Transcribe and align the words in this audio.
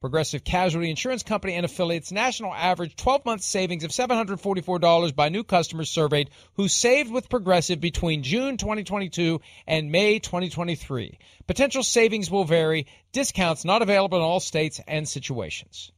Progressive 0.00 0.42
Casualty 0.44 0.88
Insurance 0.88 1.22
Company 1.22 1.52
and 1.52 1.66
affiliates 1.66 2.10
national 2.10 2.54
average 2.54 2.96
12 2.96 3.26
month 3.26 3.42
savings 3.42 3.84
of 3.84 3.90
$744 3.90 5.14
by 5.14 5.28
new 5.28 5.44
customers 5.44 5.90
surveyed 5.90 6.30
who 6.54 6.68
saved 6.68 7.12
with 7.12 7.28
Progressive 7.28 7.82
between 7.82 8.22
June 8.22 8.56
2022 8.56 9.42
and 9.66 9.92
May 9.92 10.18
2023. 10.18 11.18
Potential 11.46 11.82
savings 11.82 12.30
will 12.30 12.44
vary, 12.44 12.86
discounts 13.12 13.66
not 13.66 13.82
available 13.82 14.16
in 14.16 14.24
all 14.24 14.40
states 14.40 14.80
and 14.88 15.06
situations. 15.06 15.92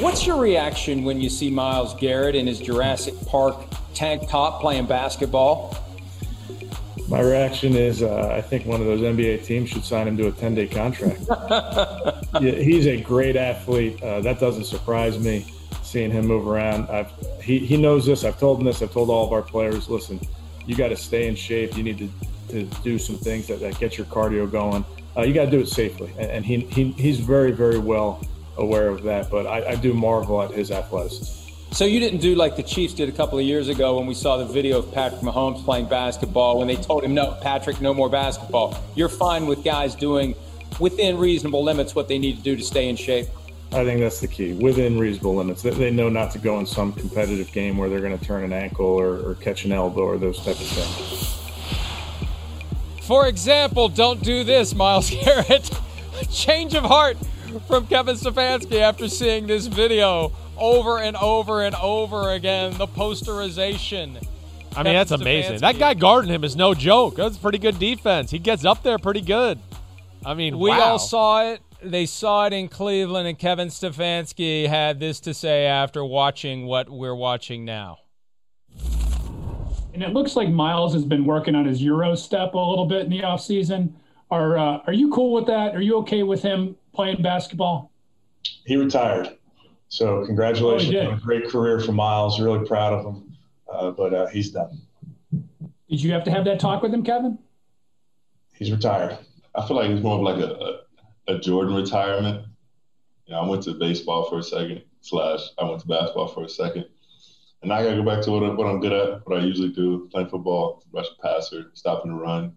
What's 0.00 0.26
your 0.26 0.40
reaction 0.40 1.04
when 1.04 1.20
you 1.20 1.30
see 1.30 1.50
Myles 1.50 1.94
Garrett 1.94 2.34
in 2.34 2.48
his 2.48 2.58
Jurassic 2.58 3.14
Park 3.26 3.64
tank 3.94 4.28
top 4.28 4.60
playing 4.60 4.86
basketball? 4.86 5.85
My 7.08 7.20
reaction 7.20 7.76
is 7.76 8.02
uh, 8.02 8.28
I 8.32 8.40
think 8.40 8.66
one 8.66 8.80
of 8.80 8.86
those 8.86 9.00
NBA 9.00 9.44
teams 9.44 9.70
should 9.70 9.84
sign 9.84 10.08
him 10.08 10.16
to 10.16 10.26
a 10.26 10.32
10 10.32 10.54
day 10.56 10.66
contract. 10.66 11.20
yeah, 12.40 12.52
he's 12.52 12.86
a 12.86 13.00
great 13.00 13.36
athlete. 13.36 14.02
Uh, 14.02 14.20
that 14.22 14.40
doesn't 14.40 14.64
surprise 14.64 15.18
me 15.18 15.46
seeing 15.82 16.10
him 16.10 16.26
move 16.26 16.48
around. 16.48 16.88
I've, 16.90 17.12
he, 17.40 17.58
he 17.58 17.76
knows 17.76 18.06
this. 18.06 18.24
I've 18.24 18.40
told 18.40 18.58
him 18.58 18.66
this. 18.66 18.82
I've 18.82 18.92
told 18.92 19.08
all 19.08 19.24
of 19.24 19.32
our 19.32 19.42
players 19.42 19.88
listen, 19.88 20.20
you 20.66 20.74
got 20.74 20.88
to 20.88 20.96
stay 20.96 21.28
in 21.28 21.36
shape. 21.36 21.76
You 21.76 21.84
need 21.84 21.98
to, 21.98 22.10
to 22.48 22.64
do 22.82 22.98
some 22.98 23.16
things 23.16 23.46
that, 23.46 23.60
that 23.60 23.78
get 23.78 23.96
your 23.96 24.06
cardio 24.06 24.50
going. 24.50 24.84
Uh, 25.16 25.22
you 25.22 25.32
got 25.32 25.44
to 25.44 25.50
do 25.50 25.60
it 25.60 25.68
safely. 25.68 26.12
And, 26.18 26.30
and, 26.30 26.44
he, 26.44 26.60
he, 26.60 26.90
he's 26.92 27.20
very, 27.20 27.52
very 27.52 27.78
well 27.78 28.20
aware 28.56 28.88
of 28.88 29.04
that. 29.04 29.30
But 29.30 29.46
I, 29.46 29.70
I 29.70 29.74
do 29.76 29.94
marvel 29.94 30.42
at 30.42 30.50
his 30.50 30.72
athleticism. 30.72 31.45
So 31.72 31.84
you 31.84 32.00
didn't 32.00 32.20
do 32.20 32.34
like 32.34 32.56
the 32.56 32.62
Chiefs 32.62 32.94
did 32.94 33.08
a 33.08 33.12
couple 33.12 33.38
of 33.38 33.44
years 33.44 33.68
ago 33.68 33.98
when 33.98 34.06
we 34.06 34.14
saw 34.14 34.38
the 34.38 34.46
video 34.46 34.78
of 34.78 34.92
Patrick 34.92 35.20
Mahomes 35.20 35.62
playing 35.64 35.86
basketball 35.88 36.58
when 36.58 36.68
they 36.68 36.76
told 36.76 37.04
him, 37.04 37.12
no, 37.12 37.36
Patrick, 37.42 37.80
no 37.80 37.92
more 37.92 38.08
basketball. 38.08 38.78
You're 38.94 39.08
fine 39.08 39.46
with 39.46 39.62
guys 39.62 39.94
doing 39.94 40.34
within 40.80 41.18
reasonable 41.18 41.62
limits 41.62 41.94
what 41.94 42.08
they 42.08 42.18
need 42.18 42.36
to 42.38 42.42
do 42.42 42.56
to 42.56 42.62
stay 42.62 42.88
in 42.88 42.96
shape. 42.96 43.26
I 43.72 43.84
think 43.84 44.00
that's 44.00 44.20
the 44.20 44.28
key. 44.28 44.54
Within 44.54 44.98
reasonable 44.98 45.34
limits, 45.34 45.62
they 45.62 45.90
know 45.90 46.08
not 46.08 46.30
to 46.32 46.38
go 46.38 46.58
in 46.60 46.66
some 46.66 46.92
competitive 46.92 47.52
game 47.52 47.76
where 47.76 47.90
they're 47.90 48.00
going 48.00 48.16
to 48.16 48.24
turn 48.24 48.44
an 48.44 48.52
ankle 48.52 48.86
or, 48.86 49.28
or 49.28 49.34
catch 49.34 49.64
an 49.64 49.72
elbow 49.72 50.02
or 50.02 50.18
those 50.18 50.38
type 50.38 50.58
of 50.58 50.66
things. 50.66 51.42
For 53.02 53.26
example, 53.26 53.88
don't 53.88 54.22
do 54.22 54.44
this, 54.44 54.74
Myles 54.74 55.10
Garrett. 55.24 55.70
Change 56.30 56.74
of 56.74 56.84
heart 56.84 57.18
from 57.60 57.86
Kevin 57.86 58.16
Stefanski 58.16 58.80
after 58.80 59.08
seeing 59.08 59.46
this 59.46 59.66
video 59.66 60.32
over 60.56 60.98
and 60.98 61.16
over 61.16 61.62
and 61.62 61.74
over 61.76 62.30
again. 62.30 62.76
The 62.76 62.86
posterization. 62.86 64.24
I 64.76 64.82
mean, 64.82 64.94
that's 64.94 65.10
amazing. 65.10 65.60
That 65.60 65.78
guy 65.78 65.94
guarding 65.94 66.30
him 66.30 66.44
is 66.44 66.54
no 66.54 66.74
joke. 66.74 67.16
That's 67.16 67.38
pretty 67.38 67.58
good 67.58 67.78
defense. 67.78 68.30
He 68.30 68.38
gets 68.38 68.64
up 68.64 68.82
there 68.82 68.98
pretty 68.98 69.22
good. 69.22 69.58
I 70.24 70.34
mean, 70.34 70.58
we 70.58 70.70
wow. 70.70 70.80
all 70.80 70.98
saw 70.98 71.50
it. 71.50 71.62
They 71.82 72.06
saw 72.06 72.46
it 72.46 72.52
in 72.52 72.68
Cleveland, 72.68 73.28
and 73.28 73.38
Kevin 73.38 73.68
Stefanski 73.68 74.66
had 74.66 74.98
this 74.98 75.20
to 75.20 75.34
say 75.34 75.66
after 75.66 76.04
watching 76.04 76.66
what 76.66 76.90
we're 76.90 77.14
watching 77.14 77.64
now. 77.64 77.98
And 79.94 80.02
it 80.02 80.12
looks 80.12 80.36
like 80.36 80.50
Myles 80.50 80.92
has 80.92 81.04
been 81.04 81.24
working 81.24 81.54
on 81.54 81.64
his 81.64 81.82
Euro 81.82 82.14
step 82.14 82.52
a 82.52 82.58
little 82.58 82.86
bit 82.86 83.04
in 83.04 83.10
the 83.10 83.20
offseason. 83.20 83.92
Are 84.30 84.58
uh, 84.58 84.78
are 84.86 84.92
you 84.92 85.10
cool 85.10 85.32
with 85.32 85.46
that? 85.46 85.74
Are 85.76 85.80
you 85.80 85.96
okay 85.98 86.22
with 86.22 86.42
him 86.42 86.76
playing 86.92 87.22
basketball? 87.22 87.92
He 88.64 88.76
retired. 88.76 89.36
So 89.88 90.24
congratulations 90.26 90.94
Oh, 90.96 91.06
on 91.12 91.14
a 91.14 91.20
great 91.20 91.48
career 91.48 91.78
for 91.80 91.92
Myles. 91.92 92.40
Really 92.40 92.66
proud 92.66 92.92
of 92.92 93.04
him. 93.04 93.36
Uh, 93.72 93.90
but 93.92 94.12
uh, 94.14 94.26
he's 94.28 94.50
done. 94.50 94.80
Did 95.88 96.02
you 96.02 96.12
have 96.12 96.24
to 96.24 96.30
have 96.30 96.44
that 96.46 96.58
talk 96.58 96.82
with 96.82 96.92
him, 96.92 97.04
Kevin? 97.04 97.38
He's 98.54 98.72
retired. 98.72 99.16
I 99.54 99.66
feel 99.66 99.76
like 99.76 99.90
it's 99.90 100.02
more 100.02 100.16
of 100.16 100.22
like 100.22 100.42
a, 100.42 100.80
a, 101.28 101.34
a 101.34 101.38
Jordan 101.38 101.74
retirement. 101.74 102.46
You 103.26 103.34
know, 103.34 103.40
I 103.42 103.48
went 103.48 103.62
to 103.64 103.74
baseball 103.74 104.24
for 104.28 104.38
a 104.38 104.42
second, 104.42 104.82
slash, 105.00 105.40
I 105.58 105.64
went 105.64 105.80
to 105.82 105.86
basketball 105.88 106.28
for 106.28 106.44
a 106.44 106.48
second. 106.48 106.86
And 107.62 107.68
now 107.68 107.76
I 107.76 107.82
got 107.84 107.90
to 107.90 107.96
go 107.96 108.04
back 108.04 108.22
to 108.24 108.30
what, 108.32 108.42
I- 108.42 108.54
what 108.54 108.66
I'm 108.66 108.80
good 108.80 108.92
at, 108.92 109.26
what 109.26 109.38
I 109.40 109.44
usually 109.44 109.68
do, 109.70 110.08
playing 110.12 110.28
football, 110.28 110.82
rush 110.92 111.06
a 111.18 111.22
passer, 111.22 111.70
stopping 111.74 112.10
the 112.12 112.16
run. 112.18 112.52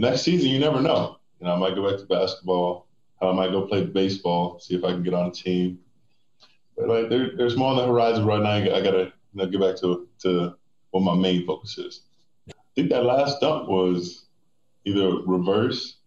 Next 0.00 0.22
season, 0.22 0.48
you 0.48 0.58
never 0.58 0.80
know. 0.80 1.18
You 1.40 1.46
know, 1.46 1.52
I 1.52 1.58
might 1.58 1.74
go 1.74 1.88
back 1.88 2.00
to 2.00 2.06
basketball. 2.06 2.86
I 3.20 3.32
might 3.32 3.50
go 3.50 3.66
play 3.66 3.84
baseball, 3.84 4.58
see 4.58 4.74
if 4.74 4.82
I 4.82 4.92
can 4.92 5.02
get 5.02 5.12
on 5.12 5.26
a 5.26 5.30
team. 5.30 5.78
But 6.74 6.88
like, 6.88 7.10
there, 7.10 7.36
there's 7.36 7.54
more 7.54 7.72
on 7.72 7.76
the 7.76 7.86
horizon 7.86 8.24
right 8.24 8.42
now. 8.42 8.74
I 8.74 8.80
got 8.80 8.92
to 8.92 8.98
you 8.98 9.12
know, 9.34 9.46
get 9.46 9.60
back 9.60 9.76
to 9.80 10.08
to 10.20 10.56
what 10.90 11.02
my 11.02 11.14
main 11.14 11.46
focus 11.46 11.76
is. 11.76 12.00
I 12.48 12.52
think 12.74 12.88
that 12.88 13.04
last 13.04 13.42
dunk 13.42 13.68
was 13.68 14.24
either 14.86 15.16
reverse, 15.26 15.98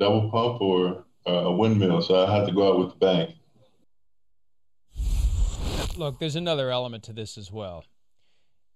double 0.00 0.30
pump, 0.32 0.60
or 0.60 1.04
uh, 1.24 1.30
a 1.30 1.52
windmill. 1.52 2.02
So 2.02 2.26
I 2.26 2.36
had 2.36 2.44
to 2.46 2.52
go 2.52 2.72
out 2.72 2.80
with 2.80 2.90
the 2.90 2.96
bank. 2.96 3.36
Look, 5.96 6.18
there's 6.18 6.36
another 6.36 6.70
element 6.70 7.04
to 7.04 7.12
this 7.12 7.38
as 7.38 7.52
well. 7.52 7.84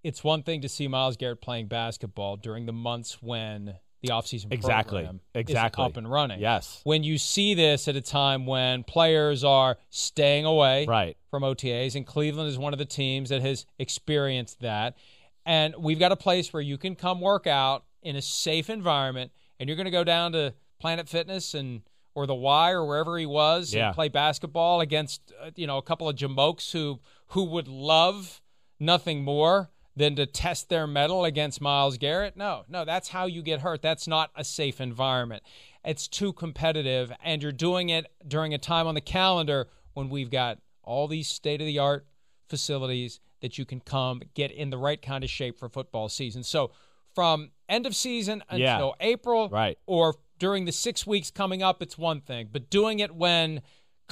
It's 0.04 0.22
one 0.22 0.44
thing 0.44 0.60
to 0.60 0.68
see 0.68 0.86
Myles 0.86 1.16
Garrett 1.16 1.40
playing 1.40 1.66
basketball 1.66 2.36
during 2.36 2.66
the 2.66 2.72
months 2.72 3.20
when 3.20 3.78
the 4.02 4.08
offseason 4.08 4.52
Exactly. 4.52 5.00
program 5.02 5.20
Exactly. 5.34 5.84
is 5.84 5.90
up 5.90 5.96
and 5.96 6.10
running. 6.10 6.40
Yes. 6.40 6.80
When 6.84 7.04
you 7.04 7.18
see 7.18 7.54
this 7.54 7.86
at 7.88 7.96
a 7.96 8.00
time 8.00 8.46
when 8.46 8.82
players 8.84 9.44
are 9.44 9.78
staying 9.90 10.44
away 10.44 10.86
Right. 10.86 11.16
from 11.30 11.42
OTAs, 11.44 11.94
and 11.94 12.06
Cleveland 12.06 12.48
is 12.48 12.58
one 12.58 12.72
of 12.72 12.78
the 12.78 12.84
teams 12.84 13.28
that 13.30 13.42
has 13.42 13.64
experienced 13.78 14.60
that. 14.60 14.96
And 15.46 15.74
we've 15.78 15.98
got 15.98 16.12
a 16.12 16.16
place 16.16 16.52
where 16.52 16.62
you 16.62 16.78
can 16.78 16.94
come 16.94 17.20
work 17.20 17.46
out 17.46 17.84
in 18.02 18.16
a 18.16 18.22
safe 18.22 18.68
environment, 18.68 19.30
and 19.60 19.68
you're 19.68 19.76
going 19.76 19.84
to 19.86 19.90
go 19.92 20.04
down 20.04 20.32
to 20.32 20.54
Planet 20.80 21.08
Fitness 21.08 21.54
and 21.54 21.82
or 22.14 22.26
the 22.26 22.34
Y 22.34 22.70
or 22.72 22.84
wherever 22.84 23.16
he 23.16 23.24
was 23.26 23.72
Yeah. 23.72 23.86
and 23.86 23.94
play 23.94 24.08
basketball 24.08 24.80
against 24.80 25.32
uh, 25.40 25.50
you 25.56 25.66
know 25.66 25.78
a 25.78 25.82
couple 25.82 26.08
of 26.08 26.16
jamokes 26.16 26.72
who 26.72 27.00
who 27.28 27.44
would 27.44 27.68
love 27.68 28.42
nothing 28.78 29.22
more 29.24 29.70
than 29.94 30.16
to 30.16 30.26
test 30.26 30.68
their 30.68 30.86
metal 30.86 31.24
against 31.24 31.60
Myles 31.60 31.98
Garrett. 31.98 32.36
No, 32.36 32.64
no, 32.68 32.84
that's 32.84 33.08
how 33.08 33.26
you 33.26 33.42
get 33.42 33.60
hurt. 33.60 33.82
That's 33.82 34.06
not 34.08 34.30
a 34.34 34.44
safe 34.44 34.80
environment. 34.80 35.42
It's 35.84 36.08
too 36.08 36.32
competitive, 36.32 37.12
and 37.22 37.42
you're 37.42 37.52
doing 37.52 37.88
it 37.90 38.06
during 38.26 38.54
a 38.54 38.58
time 38.58 38.86
on 38.86 38.94
the 38.94 39.00
calendar 39.00 39.68
when 39.94 40.08
we've 40.08 40.30
got 40.30 40.58
all 40.82 41.08
these 41.08 41.28
state 41.28 41.60
of 41.60 41.66
the 41.66 41.78
art 41.78 42.06
facilities 42.48 43.20
that 43.40 43.58
you 43.58 43.64
can 43.64 43.80
come 43.80 44.22
get 44.34 44.50
in 44.50 44.70
the 44.70 44.78
right 44.78 45.00
kind 45.02 45.24
of 45.24 45.30
shape 45.30 45.58
for 45.58 45.68
football 45.68 46.08
season. 46.08 46.42
So 46.42 46.70
from 47.14 47.50
end 47.68 47.86
of 47.86 47.94
season 47.94 48.42
until 48.48 48.94
Yeah. 48.98 49.06
April, 49.06 49.48
Right. 49.48 49.78
or 49.86 50.14
during 50.38 50.64
the 50.64 50.72
six 50.72 51.06
weeks 51.06 51.30
coming 51.30 51.62
up, 51.62 51.82
it's 51.82 51.98
one 51.98 52.20
thing. 52.20 52.48
But 52.50 52.70
doing 52.70 53.00
it 53.00 53.14
when 53.14 53.62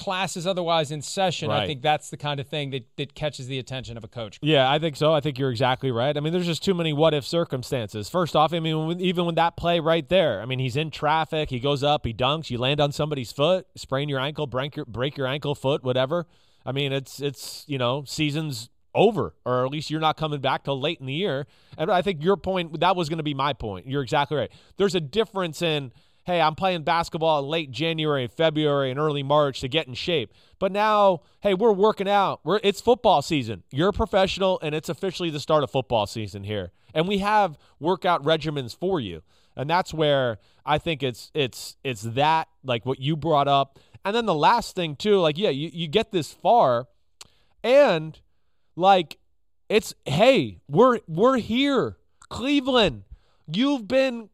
class 0.00 0.34
is 0.34 0.46
otherwise 0.46 0.90
in 0.90 1.02
session, 1.02 1.50
Right. 1.50 1.64
I 1.64 1.66
think 1.66 1.82
that's 1.82 2.08
the 2.08 2.16
kind 2.16 2.40
of 2.40 2.48
thing 2.48 2.70
that, 2.70 2.86
that 2.96 3.14
catches 3.14 3.48
the 3.48 3.58
attention 3.58 3.98
of 3.98 4.04
a 4.04 4.08
coach. 4.08 4.38
Yeah, 4.40 4.70
I 4.70 4.78
think 4.78 4.96
so. 4.96 5.12
I 5.12 5.20
think 5.20 5.38
you're 5.38 5.50
exactly 5.50 5.90
right. 5.90 6.16
I 6.16 6.20
mean, 6.20 6.32
there's 6.32 6.46
just 6.46 6.64
too 6.64 6.72
many 6.72 6.94
what 6.94 7.12
if 7.12 7.26
circumstances. 7.26 8.08
First 8.08 8.34
off, 8.34 8.54
I 8.54 8.60
mean, 8.60 8.86
when, 8.86 9.00
even 9.00 9.26
with 9.26 9.34
that 9.34 9.58
play 9.58 9.78
right 9.78 10.08
there, 10.08 10.40
I 10.40 10.46
mean, 10.46 10.58
he's 10.58 10.74
in 10.74 10.90
traffic, 10.90 11.50
he 11.50 11.60
goes 11.60 11.82
up, 11.82 12.06
he 12.06 12.14
dunks, 12.14 12.48
you 12.48 12.56
land 12.56 12.80
on 12.80 12.92
somebody's 12.92 13.30
foot, 13.30 13.66
sprain 13.76 14.08
your 14.08 14.20
ankle, 14.20 14.46
break 14.46 14.74
your 14.74 14.86
break 14.86 15.18
your 15.18 15.26
ankle, 15.26 15.54
foot, 15.54 15.84
whatever. 15.84 16.26
I 16.64 16.72
mean, 16.72 16.92
it's 16.92 17.20
it's 17.20 17.64
you 17.66 17.76
know, 17.76 18.02
season's 18.06 18.70
over, 18.94 19.34
or 19.44 19.66
at 19.66 19.70
least 19.70 19.90
you're 19.90 20.00
not 20.00 20.16
coming 20.16 20.40
back 20.40 20.64
till 20.64 20.80
late 20.80 20.98
in 20.98 21.06
the 21.06 21.12
year. 21.12 21.46
And 21.76 21.90
I 21.90 22.00
think 22.00 22.24
your 22.24 22.38
point 22.38 22.80
that 22.80 22.96
was 22.96 23.10
going 23.10 23.18
to 23.18 23.22
be 23.22 23.34
my 23.34 23.52
point. 23.52 23.86
You're 23.86 24.02
exactly 24.02 24.38
right. 24.38 24.50
There's 24.78 24.94
a 24.94 25.00
difference 25.00 25.60
in 25.60 25.92
hey, 26.30 26.40
I'm 26.40 26.54
playing 26.54 26.84
basketball 26.84 27.40
in 27.40 27.46
late 27.46 27.72
January, 27.72 28.28
February, 28.28 28.90
and 28.90 29.00
early 29.00 29.24
March 29.24 29.60
to 29.60 29.68
get 29.68 29.88
in 29.88 29.94
shape. 29.94 30.32
But 30.60 30.70
now, 30.70 31.22
hey, 31.40 31.54
we're 31.54 31.72
working 31.72 32.08
out. 32.08 32.40
We're 32.44 32.60
it's 32.62 32.80
football 32.80 33.20
season. 33.20 33.64
You're 33.72 33.88
a 33.88 33.92
professional, 33.92 34.60
and 34.62 34.74
it's 34.74 34.88
officially 34.88 35.30
the 35.30 35.40
start 35.40 35.64
of 35.64 35.70
football 35.70 36.06
season 36.06 36.44
here. 36.44 36.70
And 36.94 37.08
we 37.08 37.18
have 37.18 37.58
workout 37.80 38.22
regimens 38.22 38.76
for 38.76 39.00
you. 39.00 39.22
And 39.56 39.68
that's 39.68 39.92
where 39.92 40.38
I 40.64 40.78
think 40.78 41.02
it's 41.02 41.32
it's 41.34 41.76
it's 41.82 42.02
that 42.02 42.48
like 42.62 42.86
what 42.86 43.00
you 43.00 43.16
brought 43.16 43.48
up. 43.48 43.78
And 44.04 44.14
then 44.14 44.26
the 44.26 44.34
last 44.34 44.76
thing 44.76 44.94
too, 44.94 45.18
like 45.18 45.36
yeah, 45.36 45.50
you, 45.50 45.70
you 45.72 45.88
get 45.88 46.12
this 46.12 46.32
far, 46.32 46.86
and 47.64 48.18
like 48.76 49.18
it's 49.68 49.94
hey, 50.06 50.58
we're 50.68 51.00
we're 51.08 51.38
here, 51.38 51.96
Cleveland. 52.28 53.02
You've 53.52 53.88
been 53.88 54.28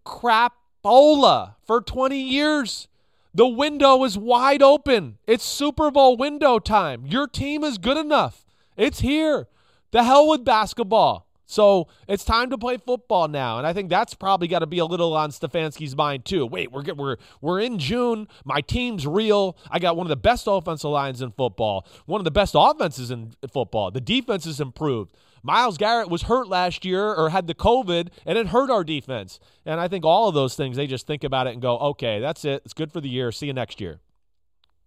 crapola 0.87 1.55
for 1.65 1.81
20 1.81 2.19
years. 2.19 2.89
The 3.35 3.47
window 3.47 4.05
is 4.05 4.17
wide 4.17 4.63
open. 4.63 5.19
It's 5.27 5.45
Super 5.45 5.91
Bowl 5.91 6.17
window 6.17 6.59
time. 6.59 7.05
Your 7.07 7.27
team 7.27 7.65
is 7.65 7.77
good 7.77 7.99
enough. 7.99 8.47
It's 8.77 9.01
here. 9.01 9.49
The 9.91 10.05
hell 10.05 10.29
with 10.29 10.45
basketball. 10.45 11.27
So 11.49 11.87
it's 12.09 12.25
time 12.25 12.51
to 12.51 12.59
play 12.59 12.77
football 12.77 13.29
now, 13.29 13.59
and 13.59 13.67
I 13.69 13.73
think 13.73 13.89
that's 13.89 14.15
probably 14.15 14.49
got 14.49 14.61
to 14.61 14.67
be 14.67 14.79
a 14.79 14.85
little 14.85 15.15
on 15.15 15.31
Stefanski's 15.31 15.95
mind 15.97 16.25
too. 16.25 16.45
Wait, 16.45 16.73
we're 16.73 16.83
we're 16.95 17.17
we're 17.41 17.61
in 17.61 17.79
June. 17.79 18.27
My 18.45 18.61
team's 18.61 19.07
real. 19.07 19.57
I 19.71 19.79
got 19.79 19.97
one 19.97 20.07
of 20.07 20.09
the 20.09 20.17
best 20.17 20.49
offensive 20.49 20.91
lines 20.91 21.23
in 21.23 21.31
football, 21.31 21.87
one 22.07 22.21
of 22.21 22.25
the 22.25 22.33
best 22.33 22.55
offenses 22.59 23.13
in 23.13 23.33
football. 23.53 23.93
The 23.93 24.01
defense 24.01 24.45
is 24.45 24.61
improved. 24.61 25.15
Myles 25.47 25.79
Garrett 25.79 26.11
was 26.11 26.23
hurt 26.23 26.49
last 26.49 26.85
year 26.85 27.15
or 27.15 27.31
had 27.31 27.47
the 27.47 27.55
COVID, 27.55 28.09
and 28.27 28.37
it 28.37 28.49
hurt 28.49 28.69
our 28.69 28.83
defense. 28.83 29.39
And 29.65 29.81
I 29.81 29.87
think 29.87 30.05
all 30.05 30.29
of 30.29 30.35
those 30.35 30.57
things 30.57 30.77
they 30.77 30.89
just 30.89 31.07
think 31.07 31.23
about 31.23 31.47
it 31.47 31.53
and 31.53 31.63
go, 31.63 31.79
okay, 31.79 32.19
that's 32.19 32.45
it. 32.45 32.63
It's 32.65 32.75
good 32.75 32.91
for 32.93 33.01
the 33.01 33.09
year. 33.09 33.31
See 33.31 33.47
you 33.47 33.53
next 33.53 33.81
year. 33.81 34.01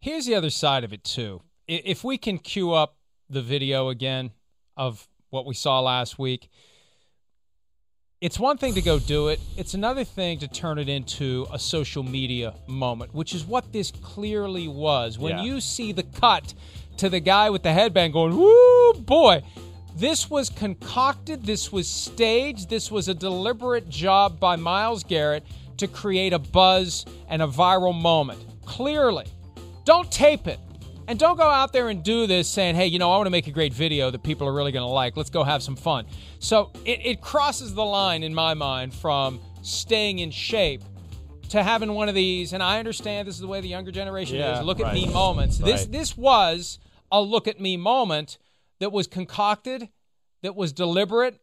Here's 0.02 0.26
the 0.26 0.36
other 0.36 0.50
side 0.50 0.84
of 0.84 0.92
it 0.92 1.06
too. 1.06 1.42
If 1.68 2.04
we 2.04 2.18
can 2.18 2.38
cue 2.40 2.74
up 2.74 2.98
the 3.30 3.42
video 3.42 3.88
again 3.88 4.32
of 4.76 5.08
what 5.30 5.46
we 5.46 5.54
saw 5.54 5.80
last 5.80 6.20
week, 6.20 6.50
it's 8.20 8.38
one 8.38 8.58
thing 8.58 8.74
to 8.74 8.82
go 8.82 9.00
do 9.00 9.30
it. 9.30 9.40
It's 9.56 9.74
another 9.74 10.04
thing 10.04 10.40
to 10.40 10.48
turn 10.50 10.78
it 10.78 10.90
into 10.90 11.48
a 11.54 11.60
social 11.60 12.04
media 12.04 12.54
moment, 12.68 13.14
which 13.14 13.34
is 13.34 13.46
what 13.46 13.72
this 13.72 13.92
clearly 13.92 14.68
was. 14.68 15.18
When 15.18 15.38
Yeah. 15.38 15.44
you 15.44 15.62
see 15.62 15.94
the 15.94 16.04
cut 16.04 16.54
to 16.98 17.10
the 17.10 17.22
guy 17.22 17.50
with 17.50 17.64
the 17.64 17.72
headband 17.72 18.12
going, 18.12 18.36
"Woo, 18.36 18.94
boy." 18.96 19.42
This 19.96 20.30
was 20.30 20.50
concocted, 20.50 21.46
this 21.46 21.72
was 21.72 21.88
staged, 21.88 22.70
this 22.70 22.92
was 22.92 23.08
a 23.08 23.14
deliberate 23.14 23.90
job 23.90 24.40
by 24.40 24.56
Myles 24.56 25.04
Garrett 25.04 25.44
to 25.78 25.88
create 25.88 26.34
a 26.34 26.40
buzz 26.40 27.06
and 27.28 27.42
a 27.42 27.48
viral 27.48 28.00
moment. 28.00 28.44
Clearly. 28.66 29.26
Don't 29.86 30.12
tape 30.12 30.48
it. 30.48 30.60
And 31.08 31.18
don't 31.18 31.38
go 31.38 31.50
out 31.50 31.74
there 31.74 31.90
and 31.90 32.04
do 32.04 32.28
this 32.28 32.48
saying, 32.48 32.76
hey, 32.76 32.86
you 32.86 33.00
know, 33.00 33.12
I 33.12 33.16
want 33.16 33.26
to 33.26 33.32
make 33.32 33.48
a 33.48 33.52
great 33.52 33.74
video 33.74 34.12
that 34.12 34.22
people 34.22 34.48
are 34.48 34.54
really 34.54 34.72
going 34.72 34.86
to 34.86 34.92
like. 34.92 35.18
Let's 35.18 35.32
go 35.32 35.44
have 35.44 35.64
some 35.64 35.76
fun. 35.76 36.06
So 36.38 36.72
it, 36.86 37.00
it 37.04 37.22
crosses 37.22 37.74
the 37.74 37.84
line 37.84 38.22
in 38.22 38.34
my 38.34 38.54
mind 38.54 38.94
from 38.94 39.40
staying 39.64 40.20
in 40.20 40.30
shape 40.30 40.84
to 41.50 41.64
having 41.64 41.94
one 41.94 42.10
of 42.10 42.16
these. 42.16 42.54
And 42.54 42.62
I 42.62 42.78
understand 42.78 43.28
this 43.28 43.36
is 43.36 43.42
the 43.42 43.48
way 43.48 43.60
the 43.60 43.68
younger 43.68 43.92
generation 43.92 44.38
Yeah, 44.38 44.60
is. 44.60 44.66
Look 44.66 44.80
at 44.80 44.94
me 44.94 45.12
moments. 45.12 45.58
This 45.58 45.88
this 45.88 46.16
was 46.16 46.78
a 47.12 47.20
look 47.20 47.48
at 47.48 47.60
me 47.60 47.76
moment 47.76 48.38
that 48.80 48.92
was 48.92 49.08
concocted, 49.08 49.90
that 50.42 50.56
was 50.56 50.74
deliberate, 50.74 51.40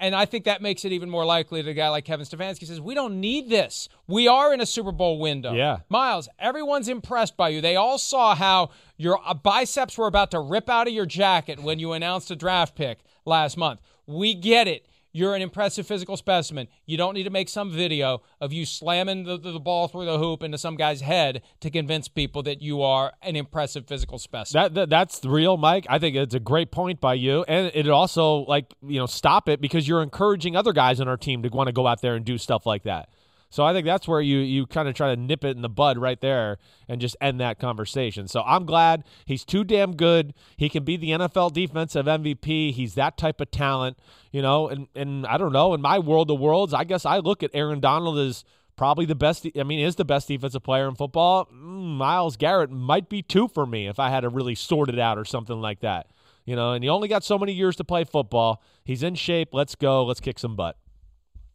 and 0.00 0.14
I 0.14 0.24
think 0.24 0.46
that 0.46 0.62
makes 0.62 0.86
it 0.86 0.92
even 0.92 1.10
more 1.10 1.26
likely 1.26 1.60
that 1.60 1.70
a 1.70 1.74
guy 1.74 1.90
like 1.90 2.06
Kevin 2.06 2.24
Stefanski 2.24 2.66
says, 2.66 2.80
We 2.80 2.94
don't 2.94 3.20
need 3.20 3.50
this. 3.50 3.90
We 4.08 4.26
are 4.26 4.52
in 4.54 4.60
a 4.62 4.66
Super 4.66 4.92
Bowl 4.92 5.18
window. 5.20 5.52
Yeah. 5.52 5.80
Myles, 5.90 6.26
everyone's 6.38 6.88
impressed 6.88 7.36
by 7.36 7.50
you. 7.50 7.60
They 7.60 7.76
all 7.76 7.98
saw 7.98 8.34
how 8.34 8.70
your 8.96 9.20
uh, 9.24 9.34
biceps 9.34 9.98
were 9.98 10.06
about 10.06 10.30
to 10.30 10.40
rip 10.40 10.70
out 10.70 10.88
of 10.88 10.94
your 10.94 11.04
jacket 11.04 11.62
when 11.62 11.78
you 11.78 11.92
announced 11.92 12.30
a 12.30 12.36
draft 12.36 12.74
pick 12.74 13.00
last 13.26 13.58
month. 13.58 13.80
We 14.06 14.34
get 14.34 14.66
it. 14.66 14.86
You're 15.12 15.34
an 15.34 15.42
impressive 15.42 15.86
physical 15.86 16.16
specimen. 16.16 16.68
You 16.86 16.96
don't 16.96 17.14
need 17.14 17.24
to 17.24 17.30
make 17.30 17.48
some 17.48 17.70
video 17.70 18.22
of 18.40 18.52
you 18.52 18.64
slamming 18.64 19.24
the, 19.24 19.38
the, 19.38 19.52
the 19.52 19.60
ball 19.60 19.88
through 19.88 20.04
the 20.04 20.18
hoop 20.18 20.42
into 20.42 20.58
some 20.58 20.76
guy's 20.76 21.00
head 21.00 21.42
to 21.60 21.70
convince 21.70 22.08
people 22.08 22.42
that 22.44 22.62
you 22.62 22.82
are 22.82 23.12
an 23.22 23.36
impressive 23.36 23.86
physical 23.86 24.18
specimen. 24.18 24.62
That, 24.62 24.74
that 24.74 24.90
that's 24.90 25.24
real, 25.24 25.56
Mike. 25.56 25.86
I 25.88 25.98
think 25.98 26.16
it's 26.16 26.34
a 26.34 26.40
great 26.40 26.70
point 26.70 27.00
by 27.00 27.14
you, 27.14 27.44
and 27.48 27.70
it 27.74 27.88
also 27.88 28.44
like 28.44 28.74
you 28.82 28.98
know 28.98 29.06
stop 29.06 29.48
it 29.48 29.60
because 29.60 29.88
you're 29.88 30.02
encouraging 30.02 30.56
other 30.56 30.72
guys 30.72 31.00
on 31.00 31.08
our 31.08 31.16
team 31.16 31.42
to 31.42 31.48
want 31.48 31.66
to 31.66 31.72
go 31.72 31.86
out 31.86 32.02
there 32.02 32.14
and 32.14 32.24
do 32.24 32.38
stuff 32.38 32.66
like 32.66 32.84
that. 32.84 33.08
So 33.50 33.64
I 33.64 33.72
think 33.72 33.84
that's 33.84 34.06
where 34.06 34.20
you 34.20 34.38
you 34.38 34.64
kind 34.66 34.88
of 34.88 34.94
try 34.94 35.12
to 35.12 35.20
nip 35.20 35.44
it 35.44 35.56
in 35.56 35.62
the 35.62 35.68
bud 35.68 35.98
right 35.98 36.20
there 36.20 36.58
and 36.88 37.00
just 37.00 37.16
end 37.20 37.40
that 37.40 37.58
conversation. 37.58 38.28
So 38.28 38.42
I'm 38.46 38.64
glad 38.64 39.04
he's 39.26 39.44
too 39.44 39.64
damn 39.64 39.96
good. 39.96 40.34
He 40.56 40.68
can 40.68 40.84
be 40.84 40.96
the 40.96 41.10
NFL 41.10 41.52
defensive 41.52 42.06
MVP. 42.06 42.72
He's 42.72 42.94
that 42.94 43.18
type 43.18 43.40
of 43.40 43.50
talent, 43.50 43.98
you 44.30 44.40
know. 44.40 44.68
And 44.68 44.86
and 44.94 45.26
I 45.26 45.36
don't 45.36 45.52
know 45.52 45.74
in 45.74 45.80
my 45.80 45.98
world 45.98 46.30
of 46.30 46.38
worlds, 46.38 46.72
I 46.72 46.84
guess 46.84 47.04
I 47.04 47.18
look 47.18 47.42
at 47.42 47.50
Aaron 47.52 47.80
Donald 47.80 48.18
as 48.18 48.44
probably 48.76 49.04
the 49.04 49.16
best. 49.16 49.44
I 49.58 49.64
mean, 49.64 49.80
is 49.80 49.96
the 49.96 50.04
best 50.04 50.28
defensive 50.28 50.62
player 50.62 50.88
in 50.88 50.94
football. 50.94 51.46
Mm, 51.46 51.96
Myles 51.96 52.36
Garrett 52.36 52.70
might 52.70 53.08
be 53.08 53.20
two 53.20 53.48
for 53.48 53.66
me 53.66 53.88
if 53.88 53.98
I 53.98 54.10
had 54.10 54.20
to 54.20 54.28
really 54.28 54.54
sort 54.54 54.88
it 54.88 54.98
out 54.98 55.18
or 55.18 55.24
something 55.24 55.60
like 55.60 55.80
that. 55.80 56.06
You 56.44 56.54
know, 56.56 56.72
and 56.72 56.84
he 56.84 56.88
only 56.88 57.08
got 57.08 57.24
so 57.24 57.36
many 57.36 57.52
years 57.52 57.76
to 57.76 57.84
play 57.84 58.04
football. 58.04 58.62
He's 58.84 59.02
in 59.02 59.16
shape. 59.16 59.50
Let's 59.52 59.74
go. 59.74 60.04
Let's 60.04 60.20
kick 60.20 60.38
some 60.38 60.54
butt. 60.56 60.76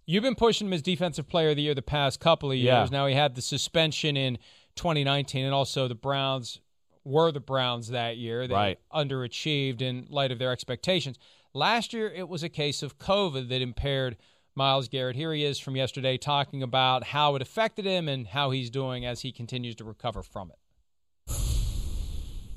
You've 0.06 0.24
been 0.24 0.36
pushing 0.36 0.68
him 0.68 0.74
as 0.74 0.81
defensive 0.81 1.28
player 1.28 1.50
of 1.50 1.56
the 1.56 1.63
year 1.63 1.74
the 1.74 1.81
past 1.81 2.19
couple 2.19 2.52
of 2.52 2.57
years. 2.57 2.66
Yeah. 2.66 2.88
Now 2.92 3.07
he 3.07 3.16
had 3.16 3.36
the 3.36 3.42
suspension 3.42 4.16
in 4.16 4.38
2019, 4.75 5.46
and 5.46 5.54
also 5.54 5.88
the 5.88 5.96
Browns 5.96 6.60
were 7.04 7.31
the 7.31 7.40
Browns 7.40 7.90
that 7.90 8.18
year. 8.18 8.48
They 8.48 8.54
Right. 8.54 8.80
underachieved 8.94 9.81
in 9.81 10.06
light 10.10 10.31
of 10.31 10.40
their 10.40 10.52
expectations. 10.52 11.18
Last 11.54 11.94
year, 11.94 12.07
it 12.07 12.28
was 12.30 12.44
a 12.44 12.50
case 12.50 12.84
of 12.84 12.98
COVID 13.00 13.50
that 13.50 13.62
impaired 13.62 14.18
Myles 14.56 14.88
Garrett. 14.88 15.16
Here 15.16 15.34
he 15.34 15.44
is 15.44 15.60
from 15.60 15.75
yesterday 15.75 16.18
talking 16.18 16.62
about 16.62 17.06
how 17.06 17.36
it 17.36 17.42
affected 17.42 17.86
him 17.86 18.08
and 18.08 18.27
how 18.27 18.51
he's 18.51 18.70
doing 18.70 19.06
as 19.06 19.22
he 19.22 19.32
continues 19.32 19.75
to 19.75 19.84
recover 19.84 20.22
from 20.22 20.51
it. 20.51 20.58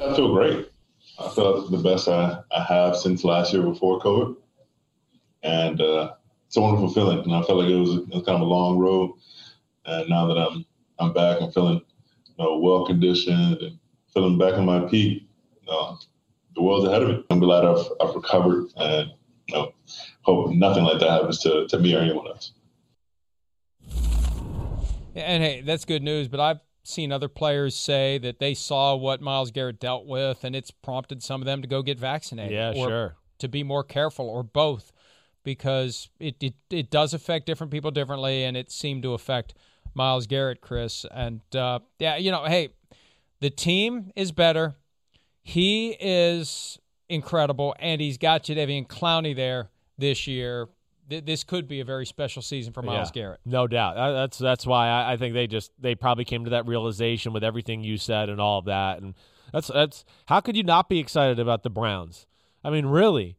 I 0.01 0.15
feel 0.15 0.33
great. 0.33 0.69
I 1.19 1.29
felt 1.31 1.71
the 1.71 1.79
best 1.79 2.09
I, 2.09 2.41
I 2.53 2.63
have 2.63 2.97
since 2.97 3.25
last 3.25 3.53
year 3.53 3.63
before 3.63 4.01
COVID. 4.01 4.37
And 5.43 5.81
uh, 5.81 6.15
it's 6.49 6.57
a 6.57 6.61
wonderful 6.61 6.91
feeling. 6.93 7.19
And 7.21 7.35
I 7.35 7.43
felt 7.43 7.59
like 7.59 7.69
it 7.69 7.77
was, 7.77 7.95
it 7.95 8.09
was 8.09 8.25
kind 8.25 8.37
of 8.37 8.41
a 8.41 8.45
long 8.45 8.79
road. 8.79 9.13
And 9.85 10.09
now 10.09 10.27
that 10.27 10.39
I'm 10.39 10.65
I'm 10.99 11.13
back, 11.13 11.41
I'm 11.41 11.53
feeling 11.53 11.81
you 12.27 12.45
know, 12.45 12.59
well 12.59 12.87
conditioned 12.87 13.59
and 13.59 13.79
feeling 14.13 14.39
back 14.39 14.55
in 14.55 14.65
my 14.65 14.81
peak. 14.81 15.29
You 15.61 15.73
know, 15.73 15.99
the 16.55 16.63
world's 16.63 16.89
ahead 16.89 17.03
of 17.03 17.09
me. 17.09 17.25
I'm 17.31 17.39
glad 17.39 17.65
I've, 17.65 17.87
I've 18.01 18.15
recovered 18.15 18.67
and 18.77 19.11
you 19.47 19.55
know, 19.55 19.73
hope 20.23 20.51
nothing 20.53 20.85
like 20.85 21.01
that 21.01 21.11
happens 21.11 21.39
to, 21.41 21.67
to 21.69 21.79
me 21.79 21.95
or 21.95 22.01
anyone 22.01 22.27
else. 22.27 22.53
And 25.15 25.43
hey, 25.43 25.63
that's 25.63 25.85
good 25.85 26.03
news, 26.03 26.29
but 26.29 26.41
I've 26.41 26.61
seen 26.85 27.13
other 27.13 27.29
players 27.29 27.77
say 27.77 28.19
that 28.19 28.39
they 28.39 28.55
saw 28.55 28.97
what 28.97 29.21
Myles 29.21 29.51
Garrett 29.51 29.81
dealt 29.81 30.07
with 30.07 30.45
and 30.45 30.57
it's 30.57 30.71
prompted 30.71 31.23
some 31.23 31.43
of 31.43 31.47
them 31.47 31.61
to 31.61 31.69
go 31.69 31.83
get 31.83 31.99
vaccinated. 31.99 32.53
Yeah, 32.53 32.73
or 32.75 32.89
sure. 32.89 33.17
To 33.41 33.49
be 33.49 33.63
more 33.63 33.85
careful 33.85 34.29
or 34.29 34.43
both 34.43 34.93
because 35.55 36.11
it, 36.21 36.37
it 36.43 36.55
it 36.71 36.91
does 36.91 37.15
affect 37.15 37.47
different 37.47 37.71
people 37.73 37.91
differently 37.91 38.45
and 38.45 38.55
it 38.57 38.71
seemed 38.71 39.03
to 39.03 39.15
affect 39.15 39.55
Myles 39.95 40.27
Garrett, 40.27 40.61
Chris. 40.61 41.07
And 41.11 41.41
uh, 41.57 41.79
yeah, 41.99 42.17
you 42.17 42.31
know, 42.31 42.45
hey, 42.45 42.69
the 43.41 43.49
team 43.51 44.13
is 44.15 44.31
better. 44.33 44.77
He 45.43 45.97
is 45.99 46.79
incredible 47.09 47.75
and 47.79 48.01
he's 48.01 48.19
got 48.19 48.43
Jadeveon 48.45 48.87
Clowney 48.89 49.35
there 49.35 49.71
this 49.97 50.27
year. 50.27 50.69
Th- 51.09 51.25
This 51.25 51.43
could 51.45 51.67
be 51.67 51.81
a 51.81 51.85
very 51.85 52.05
special 52.05 52.43
season 52.43 52.75
for 52.75 52.83
Myles 52.83 53.09
Yeah, 53.15 53.23
Garrett. 53.23 53.41
No 53.47 53.67
doubt. 53.67 53.97
Uh, 53.97 54.13
That's 54.13 54.37
that's 54.39 54.67
why 54.67 54.89
I, 54.89 55.13
I 55.13 55.17
think 55.17 55.33
they 55.33 55.47
just 55.47 55.73
they 55.81 55.95
probably 55.95 56.25
came 56.27 56.45
to 56.45 56.51
that 56.51 56.67
realization 56.67 57.33
with 57.33 57.43
everything 57.43 57.83
you 57.83 57.97
said 57.97 58.29
and 58.29 58.41
all 58.41 58.59
of 58.59 58.67
that. 58.67 59.01
And 59.01 59.15
that's 59.53 59.69
that's 59.69 60.05
how 60.27 60.41
could 60.41 60.57
you 60.57 60.63
not 60.65 60.91
be 60.91 60.99
excited 60.99 61.39
about 61.39 61.63
the 61.63 61.71
Browns? 61.71 62.27
I 62.63 62.69
mean, 62.71 62.85
really. 62.87 63.37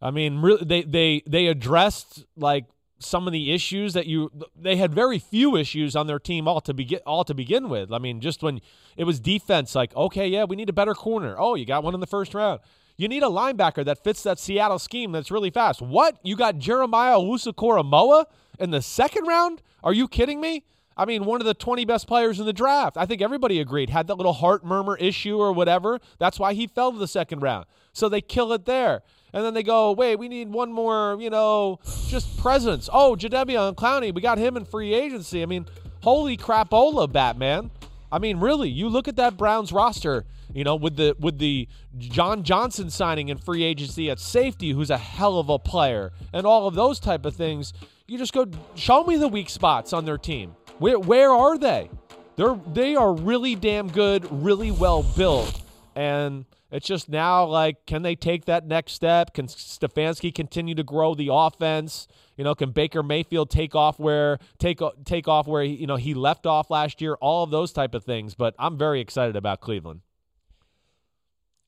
I 0.00 0.10
mean, 0.10 0.40
really, 0.40 0.64
they 0.64 0.82
they 0.82 1.22
they 1.26 1.46
addressed 1.46 2.24
like 2.36 2.66
some 2.98 3.26
of 3.26 3.32
the 3.32 3.52
issues 3.52 3.92
that 3.92 4.06
you 4.06 4.30
they 4.58 4.76
had 4.76 4.94
very 4.94 5.18
few 5.18 5.56
issues 5.56 5.94
on 5.94 6.06
their 6.06 6.18
team 6.18 6.48
all 6.48 6.60
to 6.62 6.74
begin 6.74 7.00
all 7.06 7.24
to 7.24 7.34
begin 7.34 7.68
with. 7.68 7.92
I 7.92 7.98
mean, 7.98 8.20
just 8.20 8.42
when 8.42 8.60
it 8.96 9.04
was 9.04 9.20
defense, 9.20 9.74
like 9.74 9.94
okay, 9.96 10.28
yeah, 10.28 10.44
we 10.44 10.56
need 10.56 10.68
a 10.68 10.74
better 10.74 10.94
corner. 10.94 11.36
Oh, 11.38 11.54
you 11.54 11.66
got 11.66 11.82
one 11.82 11.94
in 11.94 12.00
the 12.00 12.06
first 12.06 12.34
round. 12.34 12.60
You 12.98 13.08
need 13.08 13.22
a 13.22 13.26
linebacker 13.26 13.84
that 13.84 14.02
fits 14.02 14.22
that 14.22 14.38
Seattle 14.38 14.78
scheme 14.78 15.12
that's 15.12 15.30
really 15.30 15.50
fast. 15.50 15.82
What? 15.82 16.16
You 16.22 16.34
got 16.34 16.56
Jeremiah 16.56 17.16
Owusu-Koramoah 17.18 18.24
in 18.58 18.70
the 18.70 18.80
second 18.80 19.26
round? 19.26 19.60
Are 19.84 19.92
you 19.92 20.08
kidding 20.08 20.40
me? 20.40 20.64
I 20.96 21.04
mean, 21.04 21.26
one 21.26 21.42
of 21.42 21.46
the 21.46 21.52
20 21.52 21.84
best 21.84 22.06
players 22.06 22.40
in 22.40 22.46
the 22.46 22.54
draft. 22.54 22.96
I 22.96 23.04
think 23.04 23.20
everybody 23.20 23.60
agreed. 23.60 23.90
Had 23.90 24.06
that 24.06 24.14
little 24.14 24.32
heart 24.32 24.64
murmur 24.64 24.96
issue 24.96 25.36
or 25.36 25.52
whatever. 25.52 26.00
That's 26.18 26.38
why 26.38 26.54
he 26.54 26.66
fell 26.66 26.90
to 26.90 26.98
the 26.98 27.06
second 27.06 27.40
round. 27.40 27.66
So 27.92 28.08
they 28.08 28.22
kill 28.22 28.50
it 28.54 28.64
there. 28.64 29.02
And 29.32 29.44
then 29.44 29.54
they 29.54 29.62
go, 29.62 29.92
wait, 29.92 30.16
we 30.16 30.28
need 30.28 30.50
one 30.50 30.72
more, 30.72 31.16
you 31.20 31.30
know, 31.30 31.80
just 32.06 32.38
presence. 32.38 32.88
Oh, 32.92 33.16
Jadeveon 33.18 33.74
Clowney, 33.74 34.14
we 34.14 34.20
got 34.20 34.38
him 34.38 34.56
in 34.56 34.64
free 34.64 34.94
agency. 34.94 35.42
I 35.42 35.46
mean, 35.46 35.66
holy 36.02 36.36
crapola, 36.36 37.10
Batman. 37.10 37.70
I 38.10 38.18
mean, 38.18 38.38
really, 38.38 38.68
you 38.68 38.88
look 38.88 39.08
at 39.08 39.16
that 39.16 39.36
Browns 39.36 39.72
roster, 39.72 40.24
you 40.54 40.64
know, 40.64 40.76
with 40.76 40.96
the 40.96 41.16
with 41.18 41.38
the 41.38 41.68
John 41.98 42.44
Johnson 42.44 42.88
signing 42.88 43.28
in 43.28 43.38
free 43.38 43.62
agency 43.64 44.10
at 44.10 44.20
safety, 44.20 44.70
who's 44.70 44.90
a 44.90 44.96
hell 44.96 45.38
of 45.38 45.48
a 45.48 45.58
player, 45.58 46.12
and 46.32 46.46
all 46.46 46.68
of 46.68 46.74
those 46.74 47.00
type 47.00 47.26
of 47.26 47.34
things. 47.34 47.72
You 48.06 48.16
just 48.18 48.32
go, 48.32 48.46
show 48.76 49.02
me 49.02 49.16
the 49.16 49.26
weak 49.26 49.50
spots 49.50 49.92
on 49.92 50.04
their 50.04 50.16
team. 50.16 50.54
Where 50.78 50.98
where 50.98 51.30
are 51.30 51.58
they? 51.58 51.90
They're 52.36 52.58
they 52.72 52.94
are 52.94 53.12
really 53.12 53.56
damn 53.56 53.88
good, 53.88 54.26
really 54.30 54.70
well 54.70 55.02
built, 55.02 55.62
and 55.96 56.44
it's 56.70 56.86
just 56.86 57.08
now 57.08 57.46
like, 57.46 57.86
can 57.86 58.02
they 58.02 58.14
take 58.14 58.44
that 58.44 58.66
next 58.66 58.92
step? 58.92 59.32
Can 59.32 59.46
Stefanski 59.46 60.32
continue 60.32 60.74
to 60.74 60.82
grow 60.82 61.14
the 61.14 61.30
offense? 61.32 62.06
You 62.36 62.44
know, 62.44 62.54
can 62.54 62.70
Baker 62.70 63.02
Mayfield 63.02 63.50
take 63.50 63.74
off 63.74 63.98
where 63.98 64.38
take 64.58 64.80
take 65.06 65.26
off 65.26 65.46
where 65.46 65.62
he, 65.62 65.74
you 65.74 65.86
know 65.86 65.96
he 65.96 66.12
left 66.12 66.44
off 66.44 66.70
last 66.70 67.00
year? 67.00 67.14
All 67.14 67.42
of 67.42 67.50
those 67.50 67.72
type 67.72 67.94
of 67.94 68.04
things. 68.04 68.34
But 68.34 68.54
I'm 68.58 68.76
very 68.76 69.00
excited 69.00 69.36
about 69.36 69.62
Cleveland. 69.62 70.02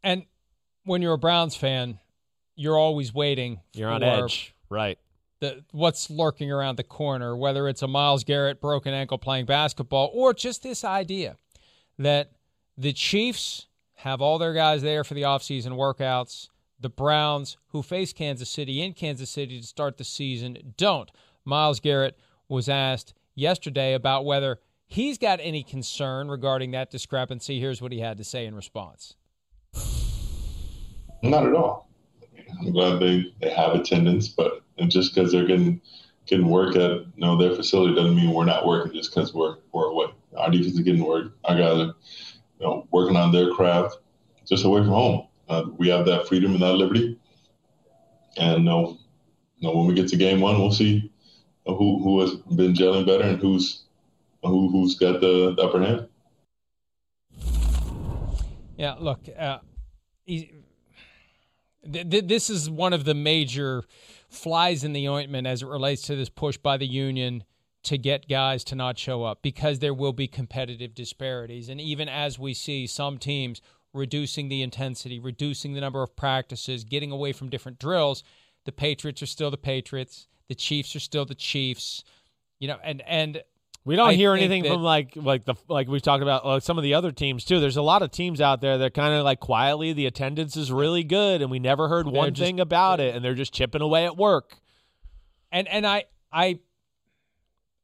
And 0.05 0.27
when 0.85 1.01
you're 1.01 1.15
a 1.15 1.19
Browns 1.19 1.57
fan, 1.57 1.99
you're 2.55 2.79
always 2.79 3.15
waiting. 3.15 3.61
You're 3.73 3.91
on 3.91 4.03
edge, 4.03 4.55
right? 4.69 4.99
the 5.41 5.65
what's 5.71 6.11
lurking 6.11 6.51
around 6.53 6.77
the 6.77 6.85
corner, 6.85 7.35
whether 7.35 7.67
it's 7.67 7.81
a 7.81 7.89
Myles 7.89 8.25
Garrett 8.25 8.61
broken 8.61 8.93
ankle 8.93 9.17
playing 9.17 9.47
basketball 9.47 10.11
or 10.13 10.35
just 10.35 10.63
this 10.63 10.85
idea 10.85 11.37
that 11.99 12.33
the 12.77 12.93
Chiefs 12.93 13.68
have 13.99 14.23
all 14.23 14.39
their 14.39 14.53
guys 14.53 14.83
there 14.83 15.03
for 15.03 15.15
the 15.15 15.23
offseason 15.23 15.73
workouts. 15.73 16.49
The 16.81 16.89
Browns, 16.89 17.57
who 17.69 17.83
face 17.83 18.13
Kansas 18.13 18.49
City 18.49 18.81
in 18.81 18.93
Kansas 18.93 19.29
City 19.29 19.61
to 19.61 19.67
start 19.67 19.97
the 19.97 20.05
season, 20.05 20.75
don't. 20.77 21.11
Myles 21.45 21.81
Garrett 21.81 22.17
was 22.49 22.69
asked 22.69 23.13
yesterday 23.35 23.95
about 23.95 24.25
whether 24.25 24.61
he's 24.87 25.19
got 25.19 25.41
any 25.43 25.65
concern 25.65 26.29
regarding 26.29 26.71
that 26.71 26.93
discrepancy. 26.93 27.59
Here's 27.59 27.83
what 27.83 27.91
he 27.91 27.99
had 27.99 28.19
to 28.19 28.25
say 28.25 28.47
in 28.47 28.55
response. 28.55 29.17
Not 31.25 31.47
at 31.47 31.55
all. 31.55 31.89
I'm 32.61 32.71
glad 32.71 33.01
they, 33.01 33.35
they 33.41 33.51
have 33.51 33.73
attendance, 33.75 34.29
but 34.29 34.63
just 34.87 35.13
because 35.13 35.33
they're 35.33 35.47
getting 35.47 35.81
getting 36.27 36.49
work 36.49 36.77
at 36.77 36.91
you 36.91 37.07
know 37.17 37.37
their 37.37 37.57
facility 37.57 37.95
doesn't 37.95 38.15
mean 38.15 38.33
we're 38.33 38.45
not 38.45 38.65
working 38.65 38.93
just 38.93 39.13
because 39.13 39.35
we're 39.35 39.57
we're 39.73 39.87
away. 39.87 40.07
Our 40.37 40.51
defense 40.51 40.75
is 40.75 40.81
getting 40.81 41.05
work. 41.05 41.33
Our 41.45 41.57
guys 41.57 41.81
are 41.81 41.95
you 42.59 42.67
know 42.67 42.87
working 42.91 43.17
on 43.17 43.33
their 43.33 43.53
craft 43.53 43.99
just 44.47 44.65
away 44.65 44.81
from 44.81 44.89
home. 44.89 45.27
Uh, 45.49 45.65
we 45.77 45.89
have 45.89 46.07
that 46.07 46.29
freedom 46.29 46.53
and 46.53 46.63
that 46.63 46.75
liberty, 46.75 47.19
and 48.37 48.59
you 48.59 48.65
know, 48.65 48.99
you 49.59 49.69
know, 49.69 49.77
when 49.77 49.87
we 49.87 49.95
get 49.95 50.09
to 50.09 50.17
game 50.17 50.41
one, 50.41 50.59
we'll 50.59 50.73
see 50.73 51.11
who 51.65 52.03
who 52.03 52.21
has 52.21 52.35
been 52.35 52.75
gelling 52.75 53.07
better 53.07 53.25
and 53.25 53.39
who's 53.39 53.85
who 54.43 54.71
who's 54.71 54.95
got 54.95 55.21
the, 55.21 55.55
the 55.55 55.63
upper 55.63 55.83
hand. 55.83 56.09
Yeah, 58.77 58.95
look, 58.99 59.21
uh, 59.37 59.59
he, 60.25 60.53
th- 61.91 62.09
th- 62.09 62.27
this 62.27 62.49
is 62.49 62.71
one 62.71 62.93
of 62.93 63.05
the 63.05 63.15
major 63.15 63.85
flies 64.29 64.85
in 64.85 64.93
the 64.93 65.09
ointment 65.09 65.47
as 65.47 65.63
it 65.63 65.67
relates 65.67 66.03
to 66.03 66.17
this 66.17 66.29
push 66.29 66.57
by 66.57 66.77
the 66.77 66.87
union 66.87 67.43
to 67.89 67.97
get 67.99 68.29
guys 68.29 68.65
to 68.65 68.75
not 68.75 68.99
show 68.99 69.25
up 69.25 69.41
because 69.43 69.79
there 69.79 69.95
will 69.95 70.13
be 70.13 70.29
competitive 70.29 70.95
disparities. 70.95 71.71
And 71.71 71.81
even 71.81 72.07
as 72.09 72.39
we 72.39 72.53
see 72.53 72.87
some 72.87 73.17
teams 73.17 73.63
reducing 73.95 74.49
the 74.49 74.61
intensity, 74.61 75.19
reducing 75.19 75.73
the 75.73 75.81
number 75.81 76.03
of 76.03 76.15
practices, 76.15 76.85
getting 76.85 77.11
away 77.11 77.33
from 77.33 77.49
different 77.49 77.79
drills, 77.79 78.23
the 78.67 78.73
Patriots 78.73 79.23
are 79.23 79.27
still 79.27 79.51
the 79.51 79.57
Patriots, 79.57 80.29
the 80.49 80.55
Chiefs 80.55 80.95
are 80.97 81.01
still 81.01 81.25
the 81.25 81.35
Chiefs. 81.35 82.05
You 82.61 82.69
know, 82.69 82.79
and 82.85 83.03
and 83.07 83.43
we 83.87 83.97
don't 83.97 84.11
I 84.11 84.15
hear 84.15 84.35
anything 84.35 84.65
that, 84.65 84.73
from 84.73 84.83
like 84.83 85.13
like 85.17 85.47
the 85.47 85.55
like 85.67 85.89
we've 85.89 86.03
talked 86.03 86.23
about 86.23 86.45
like 86.45 86.63
some 86.63 86.77
of 86.77 86.85
the 86.85 86.93
other 86.93 87.11
teams 87.11 87.43
too. 87.43 87.59
There's 87.59 87.79
a 87.79 87.83
lot 87.83 88.03
of 88.03 88.11
teams 88.11 88.39
out 88.39 88.61
there 88.61 88.77
that 88.77 88.93
kind 88.93 89.15
of 89.15 89.25
like 89.25 89.41
quietly 89.41 89.95
the 89.95 90.05
attendance 90.05 90.59
is 90.59 90.71
really 90.71 91.05
good, 91.05 91.41
and 91.41 91.51
we 91.51 91.59
never 91.59 91.89
heard 91.89 92.07
one 92.07 92.35
just, 92.35 92.47
thing 92.47 92.61
about 92.61 93.01
it, 93.01 93.15
and 93.15 93.25
they're 93.25 93.35
just 93.35 93.55
chipping 93.55 93.81
away 93.81 94.05
at 94.05 94.15
work. 94.15 94.59
And 95.51 95.67
and 95.69 95.87
I 95.87 96.05
I 96.31 96.59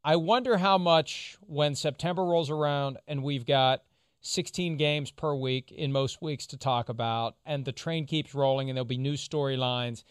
I 0.05 0.17
wonder 0.17 0.59
how 0.59 0.77
much 0.77 1.39
when 1.41 1.75
September 1.75 2.25
rolls 2.25 2.51
around 2.51 2.99
and 3.09 3.23
we've 3.23 3.47
got 3.47 3.83
16 4.21 4.77
games 4.77 5.11
per 5.11 5.35
week 5.35 5.73
in 5.73 5.93
most 5.93 6.21
weeks 6.21 6.47
to 6.49 6.57
talk 6.57 6.89
about, 6.89 7.37
and 7.45 7.65
the 7.65 7.73
train 7.73 8.07
keeps 8.07 8.35
rolling, 8.35 8.71
and 8.71 8.77
there'll 8.77 8.85
be 8.87 8.99
new 8.99 9.15
storylines. 9.15 10.05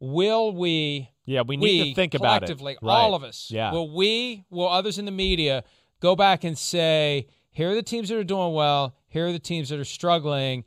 Will 0.00 0.52
we 0.52 1.10
yeah, 1.24 1.42
we 1.42 1.56
need 1.56 1.82
we, 1.82 1.88
to 1.90 1.94
think 1.94 2.14
about 2.14 2.42
it. 2.42 2.46
Collectively, 2.46 2.76
right. 2.82 2.92
all 2.92 3.14
of 3.14 3.22
us. 3.22 3.50
Yeah. 3.50 3.72
Will 3.72 3.94
we, 3.94 4.44
will 4.50 4.68
others 4.68 4.98
in 4.98 5.04
the 5.04 5.10
media 5.10 5.64
go 6.00 6.14
back 6.14 6.44
and 6.44 6.58
say, 6.58 7.28
here 7.50 7.70
are 7.70 7.74
the 7.74 7.82
teams 7.82 8.08
that 8.10 8.18
are 8.18 8.24
doing 8.24 8.52
well, 8.52 8.96
here 9.08 9.26
are 9.26 9.32
the 9.32 9.38
teams 9.38 9.68
that 9.70 9.78
are 9.78 9.84
struggling, 9.84 10.64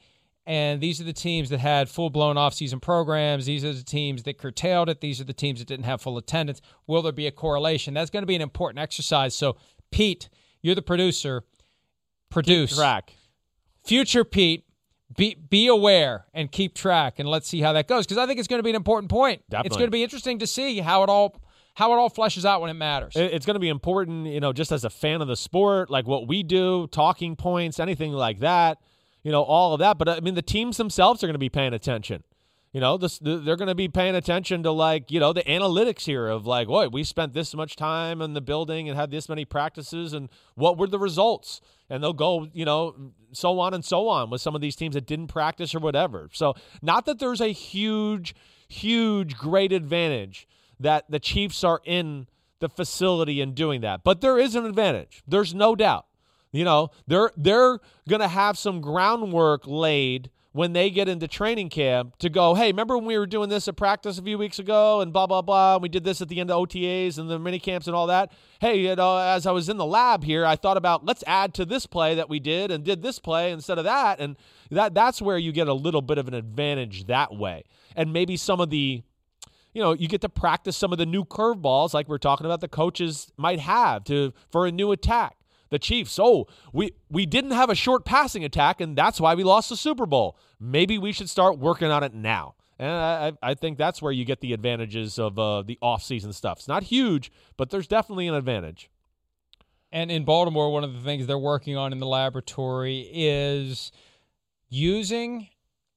and 0.47 0.79
these 0.79 1.01
are 1.01 1.03
the 1.03 1.13
teams 1.13 1.49
that 1.49 1.59
had 1.59 1.89
full 1.89 2.09
blown 2.09 2.37
offseason 2.37 2.81
programs. 2.81 3.45
These 3.45 3.65
are 3.65 3.73
the 3.73 3.83
teams 3.83 4.23
that 4.23 4.37
curtailed 4.37 4.87
it. 4.87 5.01
These 5.01 5.19
are 5.19 5.25
the 5.25 5.33
teams 5.33 5.59
that 5.59 5.67
didn't 5.67 5.83
have 5.83 6.01
full 6.01 6.17
attendance. 6.17 6.61
Will 6.87 7.01
there 7.01 7.11
be 7.11 7.27
a 7.27 7.31
correlation? 7.31 7.93
That's 7.93 8.09
going 8.09 8.23
to 8.23 8.27
be 8.27 8.35
an 8.35 8.41
important 8.41 8.79
exercise. 8.79 9.35
So, 9.35 9.57
Pete, 9.91 10.29
you're 10.61 10.73
the 10.73 10.81
producer. 10.81 11.43
Produce. 12.29 12.71
Keep 12.71 12.77
track. 12.77 13.13
Future 13.85 14.23
Pete, 14.23 14.65
be 15.15 15.35
be 15.35 15.67
aware 15.67 16.25
and 16.33 16.51
keep 16.51 16.73
track 16.73 17.19
and 17.19 17.27
let's 17.27 17.47
see 17.47 17.61
how 17.61 17.73
that 17.73 17.87
goes 17.87 18.05
because 18.05 18.17
I 18.17 18.25
think 18.25 18.39
it's 18.39 18.47
going 18.47 18.59
to 18.59 18.63
be 18.63 18.69
an 18.69 18.75
important 18.75 19.09
point. 19.09 19.41
Definitely. 19.49 19.67
It's 19.67 19.77
going 19.77 19.87
to 19.87 19.91
be 19.91 20.03
interesting 20.03 20.39
to 20.39 20.47
see 20.47 20.79
how 20.79 21.03
it 21.03 21.09
all 21.09 21.41
how 21.73 21.91
it 21.91 21.95
all 21.95 22.09
fleshes 22.09 22.45
out 22.45 22.61
when 22.61 22.69
it 22.69 22.73
matters. 22.73 23.13
It's 23.15 23.45
going 23.45 23.55
to 23.55 23.59
be 23.59 23.69
important, 23.69 24.27
you 24.27 24.39
know, 24.39 24.51
just 24.51 24.71
as 24.71 24.83
a 24.83 24.89
fan 24.89 25.21
of 25.21 25.27
the 25.27 25.35
sport, 25.35 25.89
like 25.89 26.07
what 26.07 26.27
we 26.27 26.41
do, 26.41 26.87
talking 26.87 27.35
points, 27.35 27.79
anything 27.79 28.13
like 28.13 28.39
that, 28.39 28.79
you 29.27 29.33
know, 29.33 29.43
all 29.43 29.73
of 29.73 29.79
that. 29.79 29.97
But 29.97 30.07
uh, 30.07 30.13
I 30.13 30.19
mean, 30.21 30.35
the 30.35 30.41
teams 30.41 30.77
themselves 30.77 31.21
are 31.21 31.27
going 31.27 31.33
to 31.33 31.37
be 31.37 31.49
paying 31.49 31.73
attention. 31.73 32.23
You 32.71 32.79
know, 32.79 32.95
this, 32.95 33.19
they're 33.19 33.57
going 33.57 33.67
to 33.67 33.75
be 33.75 33.89
paying 33.89 34.15
attention 34.15 34.63
to 34.63 34.71
like, 34.71 35.11
you 35.11 35.19
know, 35.19 35.33
the 35.33 35.43
analytics 35.43 36.05
here 36.05 36.29
of 36.29 36.47
like, 36.47 36.69
what 36.69 36.93
we 36.93 37.03
spent 37.03 37.33
this 37.33 37.53
much 37.53 37.75
time 37.75 38.21
in 38.21 38.35
the 38.35 38.39
building 38.39 38.87
and 38.87 38.97
had 38.97 39.11
this 39.11 39.27
many 39.27 39.43
practices, 39.43 40.13
and 40.13 40.29
what 40.55 40.77
were 40.77 40.87
the 40.87 40.97
results? 40.97 41.59
And 41.89 42.01
they'll 42.01 42.13
go, 42.13 42.47
you 42.53 42.63
know, 42.63 42.95
so 43.33 43.59
on 43.59 43.73
and 43.73 43.83
so 43.83 44.07
on 44.07 44.29
with 44.29 44.39
some 44.39 44.55
of 44.55 44.61
these 44.61 44.77
teams 44.77 44.95
that 44.95 45.05
didn't 45.05 45.27
practice 45.27 45.75
or 45.75 45.79
whatever. 45.79 46.29
So, 46.31 46.53
not 46.81 47.05
that 47.05 47.19
there's 47.19 47.41
a 47.41 47.51
huge, 47.51 48.33
huge, 48.69 49.35
great 49.35 49.73
advantage 49.73 50.47
that 50.79 51.03
the 51.11 51.19
Chiefs 51.19 51.65
are 51.65 51.81
in 51.83 52.27
the 52.59 52.69
facility 52.69 53.41
and 53.41 53.53
doing 53.53 53.81
that, 53.81 54.05
but 54.05 54.21
there 54.21 54.39
is 54.39 54.55
an 54.55 54.65
advantage. 54.65 55.21
There's 55.27 55.53
no 55.53 55.75
doubt. 55.75 56.06
You 56.51 56.63
know, 56.63 56.89
they're 57.07 57.31
they're 57.37 57.79
going 58.07 58.21
to 58.21 58.27
have 58.27 58.57
some 58.57 58.81
groundwork 58.81 59.63
laid 59.65 60.29
when 60.57 60.73
they 60.73 60.89
get 60.89 61.07
into 61.07 61.27
training 61.27 61.69
camp 61.69 62.17
to 62.17 62.29
go, 62.29 62.55
hey, 62.55 62.67
remember 62.67 62.97
when 62.97 63.05
we 63.05 63.15
were 63.15 63.27
doing 63.27 63.47
this 63.47 63.67
at 63.67 63.75
practice 63.75 64.17
a 64.17 64.23
few 64.23 64.39
weeks 64.39 64.57
ago 64.57 65.01
and 65.01 65.13
blah, 65.13 65.27
blah, 65.27 65.43
blah. 65.43 65.75
And 65.75 65.83
we 65.83 65.89
did 65.89 66.03
this 66.03 66.19
at 66.19 66.29
the 66.29 66.39
end 66.39 66.49
of 66.49 66.67
OTAs 66.67 67.19
and 67.19 67.29
the 67.29 67.37
mini 67.37 67.59
camps 67.59 67.85
and 67.85 67.95
all 67.95 68.07
that. 68.07 68.31
Hey, 68.59 68.79
you 68.79 68.95
know, 68.95 69.19
as 69.19 69.45
I 69.45 69.51
was 69.51 69.69
in 69.69 69.77
the 69.77 69.85
lab 69.85 70.23
here, 70.23 70.47
I 70.47 70.55
thought 70.55 70.75
about 70.75 71.05
let's 71.05 71.23
add 71.27 71.53
to 71.55 71.65
this 71.65 71.85
play 71.85 72.15
that 72.15 72.27
we 72.27 72.39
did 72.39 72.71
and 72.71 72.83
did 72.83 73.03
this 73.03 73.19
play 73.19 73.51
instead 73.51 73.77
of 73.77 73.83
that. 73.83 74.19
And 74.19 74.35
that 74.71 74.95
that's 74.95 75.21
where 75.21 75.37
you 75.37 75.51
get 75.51 75.67
a 75.67 75.73
little 75.73 76.01
bit 76.01 76.17
of 76.17 76.27
an 76.27 76.33
advantage 76.33 77.05
that 77.05 77.35
way. 77.35 77.63
And 77.95 78.11
maybe 78.11 78.35
some 78.35 78.59
of 78.59 78.71
the 78.71 79.03
you 79.73 79.83
know, 79.83 79.93
you 79.93 80.07
get 80.07 80.21
to 80.21 80.29
practice 80.29 80.75
some 80.75 80.91
of 80.91 80.97
the 80.97 81.05
new 81.05 81.23
curveballs 81.23 81.93
like 81.93 82.09
we're 82.09 82.17
talking 82.17 82.47
about 82.47 82.61
the 82.61 82.67
coaches 82.67 83.31
might 83.37 83.59
have 83.59 84.03
to 84.05 84.33
for 84.49 84.65
a 84.65 84.71
new 84.71 84.91
attack 84.91 85.37
the 85.69 85.79
Chiefs, 85.79 86.17
oh, 86.19 86.47
we 86.73 86.91
we 87.09 87.25
didn't 87.25 87.51
have 87.51 87.69
a 87.69 87.75
short 87.75 88.05
passing 88.05 88.43
attack, 88.43 88.81
and 88.81 88.97
that's 88.97 89.19
why 89.19 89.35
we 89.35 89.43
lost 89.43 89.69
the 89.69 89.77
Super 89.77 90.05
Bowl. 90.05 90.37
Maybe 90.59 90.97
we 90.97 91.11
should 91.11 91.29
start 91.29 91.59
working 91.59 91.89
on 91.91 92.03
it 92.03 92.13
now. 92.13 92.55
And 92.79 92.91
I, 92.91 93.31
I 93.41 93.53
think 93.55 93.77
that's 93.77 94.01
where 94.01 94.11
you 94.11 94.23
get 94.23 94.39
the 94.39 94.53
advantages 94.53 95.17
of 95.17 95.39
uh, 95.39 95.63
the 95.63 95.79
offseason 95.81 96.33
stuff. 96.33 96.59
It's 96.59 96.67
not 96.67 96.83
huge, 96.83 97.31
but 97.57 97.71
there's 97.71 97.87
definitely 97.87 98.27
an 98.27 98.35
advantage. 98.35 98.89
And 99.91 100.11
in 100.11 100.25
Baltimore, 100.25 100.71
one 100.71 100.83
of 100.83 100.93
the 100.93 100.99
things 100.99 101.25
they're 101.25 101.37
working 101.37 101.75
on 101.77 101.91
in 101.91 101.99
the 101.99 102.05
laboratory 102.05 103.09
is 103.11 103.91
using 104.69 105.47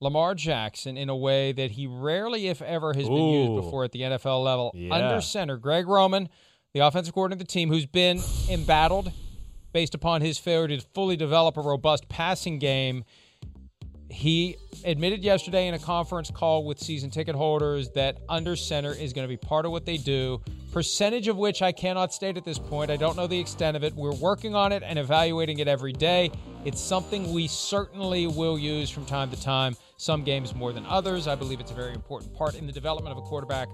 Lamar 0.00 0.34
Jackson 0.34 0.96
in 0.96 1.08
a 1.08 1.16
way 1.16 1.52
that 1.52 1.72
he 1.72 1.86
rarely, 1.86 2.48
if 2.48 2.62
ever, 2.62 2.94
has 2.94 3.06
been 3.06 3.28
used 3.28 3.62
before 3.62 3.84
at 3.84 3.92
the 3.92 4.00
NFL 4.00 4.42
level. 4.42 4.70
Yeah. 4.74 4.94
Under 4.94 5.20
center, 5.20 5.58
Greg 5.58 5.86
Roman, 5.86 6.28
the 6.72 6.80
offensive 6.80 7.12
coordinator 7.12 7.42
of 7.42 7.46
the 7.46 7.52
team, 7.52 7.68
who's 7.68 7.86
been 7.86 8.20
embattled 8.50 9.12
based 9.72 9.94
upon 9.94 10.20
his 10.20 10.38
failure 10.38 10.68
to 10.68 10.80
fully 10.94 11.16
develop 11.16 11.56
a 11.56 11.60
robust 11.60 12.08
passing 12.08 12.58
game. 12.58 13.04
He 14.10 14.56
admitted 14.84 15.22
yesterday 15.22 15.68
in 15.68 15.74
a 15.74 15.78
conference 15.78 16.32
call 16.32 16.64
with 16.64 16.80
season 16.80 17.10
ticket 17.10 17.36
holders 17.36 17.90
that 17.90 18.18
under 18.28 18.56
center 18.56 18.92
is 18.92 19.12
going 19.12 19.24
to 19.24 19.28
be 19.28 19.36
part 19.36 19.64
of 19.64 19.70
what 19.70 19.86
they 19.86 19.96
do. 19.98 20.40
Percentage 20.72 21.28
of 21.28 21.36
which 21.36 21.62
I 21.62 21.70
cannot 21.70 22.12
state 22.12 22.36
at 22.36 22.44
this 22.44 22.58
point. 22.58 22.90
I 22.90 22.96
don't 22.96 23.16
know 23.16 23.28
the 23.28 23.38
extent 23.38 23.76
of 23.76 23.84
it. 23.84 23.94
We're 23.94 24.14
working 24.14 24.54
on 24.54 24.72
it 24.72 24.82
and 24.84 24.98
evaluating 24.98 25.58
it 25.60 25.68
every 25.68 25.92
day. 25.92 26.32
It's 26.64 26.80
something 26.80 27.32
we 27.32 27.46
certainly 27.46 28.26
will 28.26 28.58
use 28.58 28.90
from 28.90 29.06
time 29.06 29.30
to 29.30 29.40
time, 29.40 29.76
some 29.96 30.24
games 30.24 30.54
more 30.54 30.72
than 30.72 30.84
others. 30.86 31.28
I 31.28 31.36
believe 31.36 31.60
it's 31.60 31.70
a 31.70 31.74
very 31.74 31.94
important 31.94 32.34
part 32.34 32.56
in 32.56 32.66
the 32.66 32.72
development 32.72 33.16
of 33.16 33.24
a 33.24 33.26
quarterback 33.26 33.68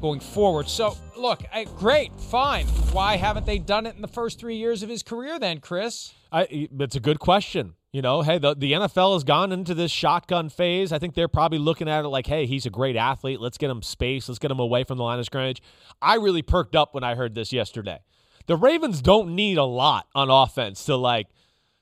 going 0.00 0.20
forward. 0.20 0.68
So, 0.68 0.96
look, 1.16 1.42
I, 1.52 1.64
great, 1.64 2.12
fine. 2.20 2.66
Why 2.92 3.16
haven't 3.16 3.46
they 3.46 3.58
done 3.58 3.86
it 3.86 3.94
in 3.96 4.02
the 4.02 4.08
first 4.08 4.38
three 4.38 4.56
years 4.56 4.82
of 4.82 4.88
his 4.88 5.02
career 5.02 5.38
then, 5.38 5.60
Chris? 5.60 6.12
I, 6.30 6.46
it's 6.50 6.96
a 6.96 7.00
good 7.00 7.18
question. 7.18 7.74
You 7.92 8.02
know, 8.02 8.20
hey, 8.20 8.36
the, 8.38 8.54
the 8.54 8.72
NFL 8.72 9.14
has 9.14 9.24
gone 9.24 9.50
into 9.50 9.74
this 9.74 9.90
shotgun 9.90 10.50
phase. 10.50 10.92
I 10.92 10.98
think 10.98 11.14
they're 11.14 11.26
probably 11.26 11.58
looking 11.58 11.88
at 11.88 12.04
it 12.04 12.08
like, 12.08 12.26
hey, 12.26 12.44
he's 12.44 12.66
a 12.66 12.70
great 12.70 12.96
athlete. 12.96 13.40
Let's 13.40 13.56
get 13.56 13.70
him 13.70 13.82
space. 13.82 14.28
Let's 14.28 14.38
get 14.38 14.50
him 14.50 14.58
away 14.58 14.84
from 14.84 14.98
the 14.98 15.04
line 15.04 15.18
of 15.18 15.24
scrimmage. 15.24 15.62
I 16.02 16.16
really 16.16 16.42
perked 16.42 16.76
up 16.76 16.92
when 16.92 17.02
I 17.02 17.14
heard 17.14 17.34
this 17.34 17.50
yesterday. 17.50 18.00
The 18.46 18.56
Ravens 18.56 19.00
don't 19.00 19.34
need 19.34 19.56
a 19.56 19.64
lot 19.64 20.06
on 20.14 20.30
offense 20.30 20.84
to 20.84 20.96
like, 20.96 21.28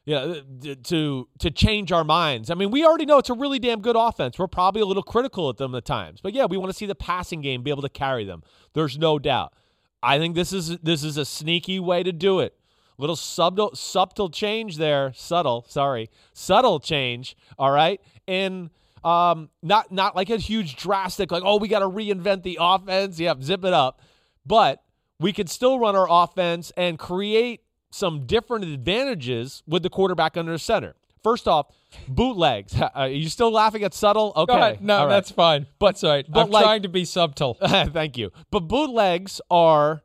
yeah, 0.06 0.36
to 0.84 1.28
to 1.40 1.50
change 1.50 1.92
our 1.92 2.04
minds. 2.04 2.48
I 2.50 2.54
mean, 2.54 2.70
we 2.70 2.84
already 2.84 3.04
know 3.04 3.18
it's 3.18 3.28
a 3.28 3.34
really 3.34 3.58
damn 3.58 3.80
good 3.80 3.96
offense. 3.96 4.38
We're 4.38 4.46
probably 4.46 4.80
a 4.80 4.86
little 4.86 5.02
critical 5.02 5.50
at 5.50 5.58
them 5.58 5.74
at 5.74 5.84
times, 5.84 6.20
but 6.22 6.32
yeah, 6.32 6.46
we 6.46 6.56
want 6.56 6.70
to 6.70 6.76
see 6.76 6.86
the 6.86 6.94
passing 6.94 7.42
game 7.42 7.62
be 7.62 7.70
able 7.70 7.82
to 7.82 7.88
carry 7.88 8.24
them. 8.24 8.42
There's 8.72 8.96
no 8.96 9.18
doubt. 9.18 9.52
I 10.02 10.18
think 10.18 10.36
this 10.36 10.52
is 10.52 10.78
this 10.78 11.02
is 11.02 11.16
a 11.16 11.24
sneaky 11.24 11.80
way 11.80 12.02
to 12.02 12.12
do 12.12 12.40
it 12.40 12.56
little 12.98 13.16
subtle 13.16 13.74
subtle 13.74 14.30
change 14.30 14.76
there 14.76 15.12
subtle 15.14 15.64
sorry 15.68 16.10
subtle 16.32 16.80
change 16.80 17.36
all 17.58 17.70
right 17.70 18.00
and 18.26 18.70
um 19.04 19.50
not 19.62 19.92
not 19.92 20.16
like 20.16 20.30
a 20.30 20.38
huge 20.38 20.76
drastic 20.76 21.30
like 21.30 21.42
oh 21.44 21.58
we 21.58 21.68
got 21.68 21.80
to 21.80 21.88
reinvent 21.88 22.42
the 22.42 22.56
offense 22.60 23.20
yep 23.20 23.42
zip 23.42 23.64
it 23.64 23.72
up 23.72 24.00
but 24.46 24.82
we 25.18 25.32
could 25.32 25.48
still 25.48 25.78
run 25.78 25.96
our 25.96 26.06
offense 26.08 26.72
and 26.76 26.98
create 26.98 27.60
some 27.90 28.26
different 28.26 28.64
advantages 28.64 29.62
with 29.66 29.82
the 29.82 29.90
quarterback 29.90 30.36
under 30.36 30.58
center 30.58 30.94
first 31.22 31.48
off 31.48 31.66
bootlegs 32.08 32.74
uh, 32.80 32.88
are 32.94 33.08
you 33.08 33.28
still 33.28 33.50
laughing 33.50 33.82
at 33.82 33.92
subtle 33.94 34.32
okay. 34.36 34.78
No, 34.80 35.04
right. 35.04 35.08
that's 35.08 35.30
fine. 35.30 35.66
But 35.78 35.98
sorry, 35.98 36.24
but 36.28 36.42
I'm 36.42 36.50
like- 36.50 36.64
trying 36.64 36.82
to 36.82 36.88
be 36.88 37.04
subtle. 37.04 37.54
Thank 37.64 38.16
you. 38.16 38.30
But 38.50 38.68
bootlegs 38.68 39.40
are 39.50 40.02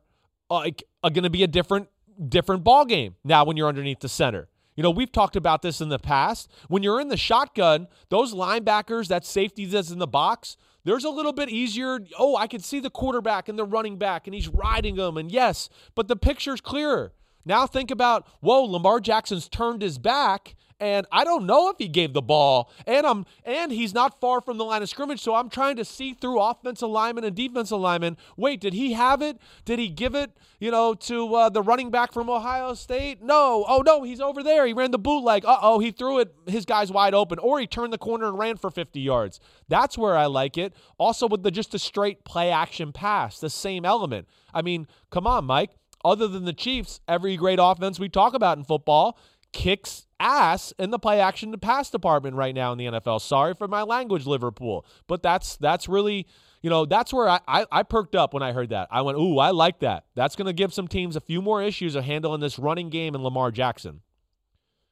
uh, 0.50 0.54
like 0.56 0.82
uh, 0.82 1.06
are 1.06 1.10
going 1.10 1.24
to 1.24 1.30
be 1.30 1.42
a 1.42 1.46
different 1.46 1.88
different 2.28 2.64
ball 2.64 2.84
game 2.84 3.16
now 3.24 3.44
when 3.44 3.56
you're 3.56 3.68
underneath 3.68 4.00
the 4.00 4.08
center. 4.08 4.48
You 4.76 4.82
know, 4.82 4.90
we've 4.90 5.12
talked 5.12 5.36
about 5.36 5.62
this 5.62 5.80
in 5.80 5.90
the 5.90 5.98
past. 5.98 6.50
When 6.68 6.82
you're 6.82 7.00
in 7.00 7.08
the 7.08 7.16
shotgun, 7.16 7.88
those 8.08 8.32
linebackers, 8.34 9.08
that 9.08 9.26
safety 9.26 9.66
that's 9.66 9.90
in 9.90 9.98
the 9.98 10.06
box, 10.06 10.56
there's 10.84 11.04
a 11.04 11.10
little 11.10 11.32
bit 11.32 11.50
easier. 11.50 12.00
Oh, 12.18 12.36
I 12.36 12.46
can 12.46 12.60
see 12.60 12.80
the 12.80 12.90
quarterback 12.90 13.48
and 13.48 13.58
the 13.58 13.64
running 13.64 13.98
back, 13.98 14.26
and 14.26 14.34
he's 14.34 14.48
riding 14.48 14.96
them. 14.96 15.16
And 15.18 15.30
yes, 15.30 15.68
but 15.94 16.08
the 16.08 16.16
picture's 16.16 16.60
clearer. 16.60 17.12
Now 17.44 17.66
think 17.66 17.90
about, 17.90 18.26
whoa, 18.40 18.62
Lamar 18.62 19.00
Jackson's 19.00 19.48
turned 19.48 19.82
his 19.82 19.98
back, 19.98 20.54
and 20.82 21.06
I 21.12 21.22
don't 21.22 21.46
know 21.46 21.70
if 21.70 21.76
he 21.78 21.86
gave 21.86 22.12
the 22.12 22.20
ball, 22.20 22.68
and 22.88 23.06
I'm 23.06 23.24
and 23.44 23.70
he's 23.70 23.94
not 23.94 24.20
far 24.20 24.40
from 24.40 24.58
the 24.58 24.64
line 24.64 24.82
of 24.82 24.88
scrimmage, 24.88 25.20
so 25.20 25.32
I'm 25.32 25.48
trying 25.48 25.76
to 25.76 25.84
see 25.84 26.12
through 26.12 26.40
offensive 26.40 26.88
lineman 26.88 27.22
and 27.22 27.36
defensive 27.36 27.78
lineman. 27.78 28.16
Wait, 28.36 28.60
did 28.60 28.74
he 28.74 28.92
have 28.94 29.22
it? 29.22 29.38
Did 29.64 29.78
he 29.78 29.88
give 29.88 30.16
it, 30.16 30.36
you 30.58 30.72
know, 30.72 30.94
to 30.94 31.32
uh, 31.36 31.48
the 31.50 31.62
running 31.62 31.92
back 31.92 32.12
from 32.12 32.28
Ohio 32.28 32.74
State? 32.74 33.22
No. 33.22 33.64
Oh 33.68 33.84
no, 33.86 34.02
he's 34.02 34.20
over 34.20 34.42
there. 34.42 34.66
He 34.66 34.72
ran 34.72 34.90
the 34.90 34.98
bootleg. 34.98 35.44
Uh 35.44 35.58
oh, 35.62 35.78
he 35.78 35.92
threw 35.92 36.18
it. 36.18 36.34
His 36.48 36.64
guy's 36.64 36.90
wide 36.90 37.14
open, 37.14 37.38
or 37.38 37.60
he 37.60 37.68
turned 37.68 37.92
the 37.92 37.98
corner 37.98 38.26
and 38.26 38.36
ran 38.36 38.56
for 38.56 38.68
50 38.68 38.98
yards. 38.98 39.38
That's 39.68 39.96
where 39.96 40.16
I 40.16 40.26
like 40.26 40.58
it. 40.58 40.74
Also 40.98 41.28
with 41.28 41.44
the 41.44 41.52
just 41.52 41.74
a 41.74 41.78
straight 41.78 42.24
play 42.24 42.50
action 42.50 42.90
pass, 42.90 43.38
the 43.38 43.50
same 43.50 43.84
element. 43.84 44.26
I 44.52 44.62
mean, 44.62 44.88
come 45.10 45.28
on, 45.28 45.44
Mike 45.44 45.70
other 46.04 46.28
than 46.28 46.44
the 46.44 46.52
Chiefs, 46.52 47.00
every 47.08 47.36
great 47.36 47.58
offense 47.60 47.98
we 47.98 48.08
talk 48.08 48.34
about 48.34 48.58
in 48.58 48.64
football 48.64 49.18
kicks 49.52 50.06
ass 50.18 50.72
in 50.78 50.90
the 50.90 50.98
play 50.98 51.20
action 51.20 51.52
to 51.52 51.58
pass 51.58 51.90
department 51.90 52.36
right 52.36 52.54
now 52.54 52.72
in 52.72 52.78
the 52.78 52.86
NFL. 52.86 53.20
Sorry 53.20 53.54
for 53.54 53.68
my 53.68 53.82
language, 53.82 54.24
Liverpool, 54.26 54.86
but 55.06 55.22
that's 55.22 55.56
that's 55.56 55.88
really 55.88 56.26
you 56.62 56.70
know 56.70 56.86
that's 56.86 57.12
where 57.12 57.28
I, 57.28 57.40
I, 57.46 57.66
I 57.70 57.82
perked 57.82 58.14
up 58.14 58.32
when 58.32 58.42
I 58.42 58.52
heard 58.52 58.70
that. 58.70 58.88
I 58.90 59.02
went, 59.02 59.18
ooh, 59.18 59.38
I 59.38 59.50
like 59.50 59.80
that. 59.80 60.04
That's 60.14 60.36
going 60.36 60.46
to 60.46 60.52
give 60.52 60.72
some 60.72 60.88
teams 60.88 61.16
a 61.16 61.20
few 61.20 61.42
more 61.42 61.62
issues 61.62 61.94
of 61.94 62.04
handling 62.04 62.40
this 62.40 62.58
running 62.58 62.88
game 62.88 63.14
and 63.14 63.22
Lamar 63.22 63.50
Jackson. 63.50 64.00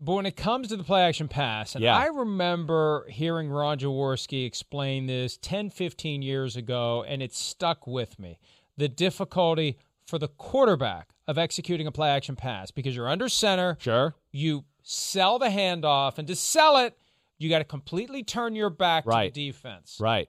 But 0.02 0.14
when 0.14 0.26
it 0.26 0.34
comes 0.34 0.68
to 0.68 0.76
the 0.76 0.84
play 0.84 1.02
action 1.02 1.28
pass, 1.28 1.74
and 1.74 1.84
Yeah. 1.84 1.96
I 1.96 2.06
remember 2.06 3.06
hearing 3.10 3.50
Ron 3.50 3.78
Jaworski 3.78 4.46
explain 4.46 5.06
this 5.06 5.36
10, 5.36 5.68
15 5.70 6.22
years 6.22 6.56
ago, 6.56 7.04
and 7.06 7.22
it 7.22 7.34
stuck 7.34 7.86
with 7.86 8.18
me. 8.18 8.38
The 8.78 8.88
difficulty 8.88 9.76
for 10.10 10.18
the 10.18 10.28
quarterback 10.28 11.08
of 11.26 11.38
executing 11.38 11.86
a 11.86 11.92
play 11.92 12.10
action 12.10 12.36
pass 12.36 12.70
because 12.70 12.94
you're 12.94 13.08
under 13.08 13.28
center, 13.28 13.78
Sure, 13.80 14.14
you 14.32 14.64
sell 14.82 15.38
the 15.38 15.46
handoff, 15.46 16.18
and 16.18 16.26
to 16.28 16.34
sell 16.36 16.76
it, 16.78 16.98
you 17.38 17.48
got 17.48 17.58
to 17.58 17.64
completely 17.64 18.22
turn 18.22 18.54
your 18.54 18.68
back 18.70 19.06
Right. 19.06 19.32
to 19.32 19.40
the 19.40 19.46
defense. 19.46 19.96
right, 20.00 20.28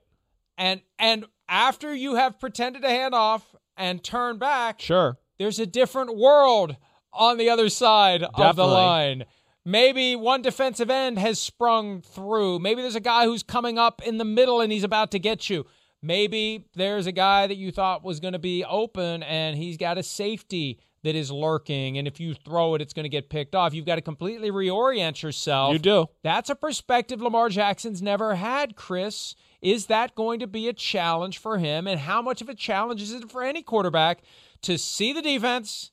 And 0.58 0.82
and 1.00 1.26
after 1.50 1.94
you 1.94 2.15
have 2.15 2.39
pretended 2.39 2.84
to 2.84 2.89
hand 2.89 3.13
off 3.13 3.56
and 3.76 4.02
turn 4.04 4.38
back, 4.38 4.80
sure, 4.80 5.17
there's 5.39 5.60
a 5.60 5.65
different 5.65 6.15
world 6.15 6.78
on 7.12 7.38
the 7.38 7.50
other 7.50 7.67
side 7.67 8.24
of 8.24 8.56
the 8.56 8.65
line. 8.67 9.26
Maybe 9.65 10.15
one 10.15 10.41
defensive 10.41 10.89
end 10.89 11.20
has 11.20 11.39
sprung 11.39 12.02
through. 12.02 12.60
Maybe 12.60 12.82
there's 12.82 12.96
a 12.96 13.00
guy 13.02 13.26
who's 13.26 13.44
coming 13.44 13.78
up 13.78 14.02
in 14.02 14.17
the 14.17 14.26
middle 14.26 14.60
and 14.62 14.72
he's 14.72 14.84
about 14.84 15.12
to 15.12 15.20
get 15.20 15.50
you. 15.50 15.65
Maybe 16.04 16.66
there's 16.76 17.06
a 17.08 17.12
guy 17.12 17.48
that 17.48 17.56
you 17.58 17.72
thought 17.72 18.04
was 18.04 18.20
going 18.20 18.34
to 18.34 18.40
be 18.40 18.66
open 18.66 19.22
and 19.24 19.56
he's 19.56 19.78
got 19.78 19.98
a 19.98 20.04
safety 20.04 20.80
that 21.04 21.16
is 21.16 21.32
lurking. 21.32 21.98
And 21.98 22.08
if 22.08 22.20
you 22.20 22.34
throw 22.34 22.76
it, 22.76 22.82
it's 22.82 22.94
going 22.94 23.04
to 23.04 23.10
get 23.10 23.30
picked 23.30 23.56
off. 23.56 23.74
You've 23.74 23.86
got 23.86 23.96
to 23.96 24.02
completely 24.02 24.52
reorient 24.52 25.22
yourself. 25.22 25.74
you 25.74 25.80
do. 25.80 26.08
That's 26.24 26.50
a 26.50 26.56
perspective 26.56 27.22
Lamar 27.22 27.50
Jackson's 27.50 28.02
never 28.02 28.36
had, 28.36 28.76
Chris. 28.76 29.36
Is 29.62 29.88
that 29.88 30.16
going 30.16 30.40
to 30.40 30.48
be 30.48 30.68
a 30.68 30.74
challenge 30.74 31.38
for 31.38 31.58
him? 31.60 31.86
And 31.88 32.00
how 32.00 32.22
much 32.22 32.42
of 32.42 32.50
a 32.50 32.56
challenge 32.56 33.02
is 33.02 33.12
it 33.14 33.32
for 33.32 33.44
any 33.44 33.62
quarterback 33.62 34.22
to 34.64 34.78
see 34.78 35.14
the 35.14 35.22
defense, 35.22 35.92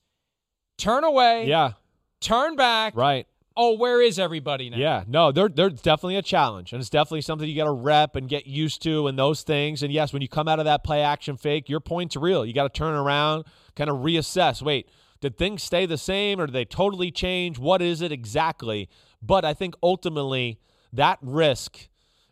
turn 0.79 1.05
away, 1.05 1.47
Yeah, 1.47 1.73
turn 2.21 2.57
back? 2.57 2.97
right. 2.97 3.27
Oh, 3.61 3.73
where 3.73 4.01
is 4.01 4.21
everybody 4.21 4.71
now? 4.71 4.77
Yeah, 4.77 5.03
no, 5.09 5.33
they're 5.33 5.49
they're 5.49 5.68
definitely 5.68 6.14
a 6.14 6.23
challenge, 6.23 6.73
and 6.73 6.81
it's 6.81 6.88
definitely 6.88 7.23
something 7.23 7.49
you 7.49 7.57
got 7.57 7.64
to 7.64 7.73
rep 7.73 8.14
and 8.14 8.29
get 8.29 8.47
used 8.47 8.81
to, 8.83 9.09
and 9.09 9.18
those 9.18 9.42
things. 9.42 9.83
And 9.83 9.92
yes, 9.92 10.12
when 10.12 10.23
you 10.23 10.29
come 10.29 10.47
out 10.47 10.61
of 10.61 10.66
that 10.66 10.85
play 10.85 11.03
action 11.03 11.37
fake, 11.37 11.68
your 11.68 11.81
point's 11.81 12.14
real. 12.14 12.47
You 12.47 12.53
got 12.53 12.73
to 12.73 12.79
turn 12.79 12.94
around, 12.94 13.47
kind 13.75 13.90
of 13.90 13.97
reassess. 13.97 14.62
Wait, 14.62 14.88
did 15.21 15.37
things 15.37 15.64
stay 15.64 15.87
the 15.87 15.99
same, 15.99 16.40
or 16.40 16.47
did 16.47 16.53
they 16.53 16.64
totally 16.64 17.11
change? 17.11 17.59
What 17.59 17.83
is 17.83 18.01
it 18.01 18.12
exactly? 18.12 18.88
But 19.21 19.44
I 19.44 19.55
think 19.55 19.75
ultimately 19.83 20.61
that 20.92 21.18
risk 21.21 21.88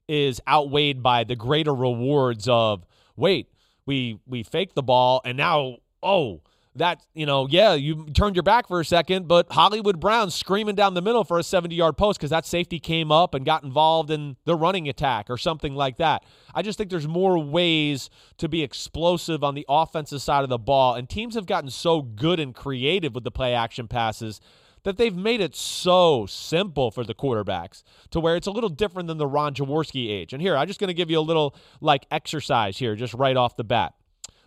is 0.06 0.40
outweighed 0.46 1.02
by 1.02 1.24
the 1.24 1.34
greater 1.34 1.74
rewards 1.74 2.46
of 2.48 2.86
wait, 3.16 3.48
we 3.84 4.20
we 4.28 4.44
faked 4.44 4.76
the 4.76 4.82
ball, 4.84 5.22
and 5.24 5.36
now 5.36 5.78
oh 6.04 6.42
that 6.78 7.00
you 7.14 7.26
know 7.26 7.46
yeah 7.48 7.74
you 7.74 8.06
turned 8.14 8.36
your 8.36 8.42
back 8.42 8.68
for 8.68 8.80
a 8.80 8.84
second 8.84 9.26
but 9.28 9.50
hollywood 9.52 10.00
brown 10.00 10.30
screaming 10.30 10.74
down 10.74 10.94
the 10.94 11.02
middle 11.02 11.24
for 11.24 11.38
a 11.38 11.42
70 11.42 11.74
yard 11.74 11.96
post 11.96 12.18
because 12.18 12.30
that 12.30 12.46
safety 12.46 12.78
came 12.78 13.10
up 13.10 13.34
and 13.34 13.44
got 13.44 13.62
involved 13.62 14.10
in 14.10 14.36
the 14.44 14.54
running 14.54 14.88
attack 14.88 15.26
or 15.28 15.36
something 15.36 15.74
like 15.74 15.96
that 15.96 16.24
i 16.54 16.62
just 16.62 16.78
think 16.78 16.90
there's 16.90 17.08
more 17.08 17.38
ways 17.38 18.10
to 18.38 18.48
be 18.48 18.62
explosive 18.62 19.42
on 19.42 19.54
the 19.54 19.64
offensive 19.68 20.22
side 20.22 20.42
of 20.42 20.48
the 20.48 20.58
ball 20.58 20.94
and 20.94 21.08
teams 21.08 21.34
have 21.34 21.46
gotten 21.46 21.70
so 21.70 22.02
good 22.02 22.40
and 22.40 22.54
creative 22.54 23.14
with 23.14 23.24
the 23.24 23.30
play 23.30 23.54
action 23.54 23.88
passes 23.88 24.40
that 24.86 24.98
they've 24.98 25.16
made 25.16 25.40
it 25.40 25.56
so 25.56 26.26
simple 26.26 26.92
for 26.92 27.02
the 27.02 27.12
quarterbacks 27.12 27.82
to 28.12 28.20
where 28.20 28.36
it's 28.36 28.46
a 28.46 28.52
little 28.52 28.70
different 28.70 29.08
than 29.08 29.18
the 29.18 29.26
Ron 29.26 29.52
Jaworski 29.52 30.08
age. 30.08 30.32
And 30.32 30.40
here, 30.40 30.56
I'm 30.56 30.68
just 30.68 30.78
going 30.78 30.86
to 30.86 30.94
give 30.94 31.10
you 31.10 31.18
a 31.18 31.20
little 31.20 31.56
like 31.80 32.06
exercise 32.12 32.78
here, 32.78 32.94
just 32.94 33.12
right 33.12 33.36
off 33.36 33.56
the 33.56 33.64
bat. 33.64 33.94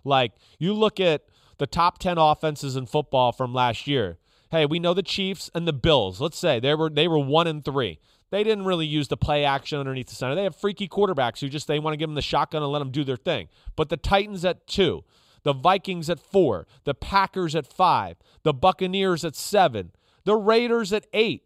Like 0.05 0.31
you 0.57 0.73
look 0.73 1.01
at 1.01 1.23
the 1.59 1.67
top 1.67 1.99
10 1.99 2.17
offenses 2.17 2.75
in 2.75 2.87
football 2.87 3.31
from 3.31 3.53
last 3.53 3.85
year. 3.85 4.17
Hey, 4.49 4.65
we 4.65 4.79
know 4.79 4.95
the 4.95 5.03
Chiefs 5.03 5.51
and 5.53 5.67
the 5.67 5.73
Bills. 5.73 6.19
Let's 6.19 6.39
say 6.39 6.59
they 6.59 6.73
were 6.73 6.89
they 6.89 7.07
were 7.07 7.19
1 7.19 7.45
and 7.45 7.63
3. 7.63 7.99
They 8.31 8.43
didn't 8.43 8.65
really 8.65 8.85
use 8.85 9.07
the 9.07 9.17
play 9.17 9.43
action 9.45 9.79
underneath 9.79 10.07
the 10.07 10.15
center. 10.15 10.35
They 10.35 10.43
have 10.43 10.55
freaky 10.55 10.87
quarterbacks 10.87 11.39
who 11.39 11.49
just 11.49 11.67
they 11.67 11.79
want 11.79 11.93
to 11.93 11.97
give 11.97 12.09
them 12.09 12.15
the 12.15 12.21
shotgun 12.21 12.63
and 12.63 12.71
let 12.71 12.79
them 12.79 12.91
do 12.91 13.03
their 13.03 13.17
thing. 13.17 13.49
But 13.75 13.89
the 13.89 13.97
Titans 13.97 14.45
at 14.45 14.67
2, 14.67 15.03
the 15.43 15.53
Vikings 15.53 16.09
at 16.09 16.19
4, 16.19 16.67
the 16.83 16.93
Packers 16.93 17.55
at 17.55 17.67
5, 17.67 18.17
the 18.43 18.53
Buccaneers 18.53 19.25
at 19.25 19.35
7, 19.35 19.91
the 20.25 20.35
Raiders 20.35 20.93
at 20.93 21.05
8. 21.13 21.43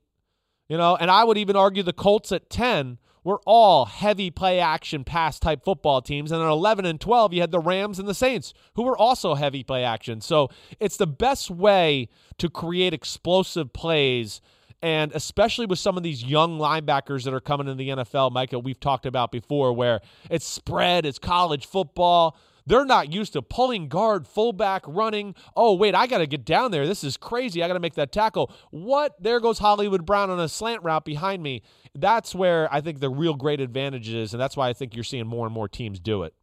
You 0.70 0.78
know, 0.78 0.96
and 0.96 1.12
I 1.12 1.24
would 1.24 1.38
even 1.38 1.56
argue 1.56 1.84
the 1.84 1.94
Colts 1.94 2.32
at 2.32 2.50
10 2.50 2.98
were 3.24 3.40
all 3.46 3.86
heavy 3.86 4.30
play 4.30 4.60
action 4.60 5.04
pass 5.04 5.40
type 5.40 5.64
football 5.64 6.02
teams. 6.02 6.32
And 6.32 6.42
then 6.42 6.50
11 6.50 6.86
and 6.86 7.00
12, 7.00 7.34
you 7.34 7.42
had 7.42 7.52
the 7.52 7.60
Rams 7.60 8.00
and 8.00 8.08
the 8.08 8.14
Saints, 8.14 8.54
who 8.76 8.84
were 8.84 8.98
also 8.98 9.36
heavy 9.36 9.64
play 9.64 9.84
action. 9.84 10.22
So 10.22 10.50
it's 10.80 10.98
the 10.98 11.08
best 11.08 11.50
way 11.50 12.10
to 12.38 12.50
create 12.50 12.94
explosive 12.94 13.74
plays. 13.74 14.42
And 14.82 15.14
especially 15.14 15.66
with 15.66 15.80
some 15.80 15.96
of 15.96 16.04
these 16.04 16.24
young 16.24 16.60
linebackers 16.60 17.24
that 17.24 17.34
are 17.34 17.40
coming 17.40 17.70
in 17.70 17.78
the 17.78 17.90
NFL, 17.90 18.32
Micah, 18.34 18.60
we've 18.60 18.80
talked 18.80 19.06
about 19.06 19.32
before, 19.32 19.72
where 19.72 20.02
it's 20.30 20.46
spread, 20.46 21.06
it's 21.06 21.20
college 21.20 21.66
football. 21.66 22.38
They're 22.66 22.86
not 22.86 23.12
used 23.12 23.34
to 23.34 23.42
pulling 23.42 23.88
guard, 23.88 24.28
fullback, 24.28 24.84
running. 24.88 25.36
Oh, 25.56 25.74
wait, 25.76 25.96
I 25.96 26.08
got 26.08 26.20
to 26.20 26.28
get 26.28 26.46
down 26.46 26.72
there. 26.72 26.88
This 26.88 27.04
is 27.04 27.18
crazy. 27.18 27.64
I 27.64 27.68
got 27.68 27.74
to 27.74 27.80
make 27.80 27.96
that 27.96 28.12
tackle. 28.12 28.52
What? 28.72 29.22
There 29.22 29.40
goes 29.40 29.60
Hollywood 29.60 30.06
Brown 30.06 30.30
on 30.30 30.40
a 30.40 30.48
slant 30.48 30.84
route 30.84 31.06
behind 31.06 31.44
me. 31.44 31.62
That's 31.94 32.34
where 32.34 32.74
I 32.74 32.82
think 32.82 33.00
the 33.00 33.10
real 33.10 33.34
great 33.36 33.60
advantage 33.60 34.10
is, 34.10 34.34
and 34.34 34.42
that's 34.42 34.58
why 34.58 34.70
I 34.70 34.74
think 34.74 34.96
you're 34.96 35.04
seeing 35.04 35.28
more 35.28 35.46
and 35.46 35.54
more 35.54 35.68
teams 35.68 36.00
do 36.00 36.24
it. 36.24 36.34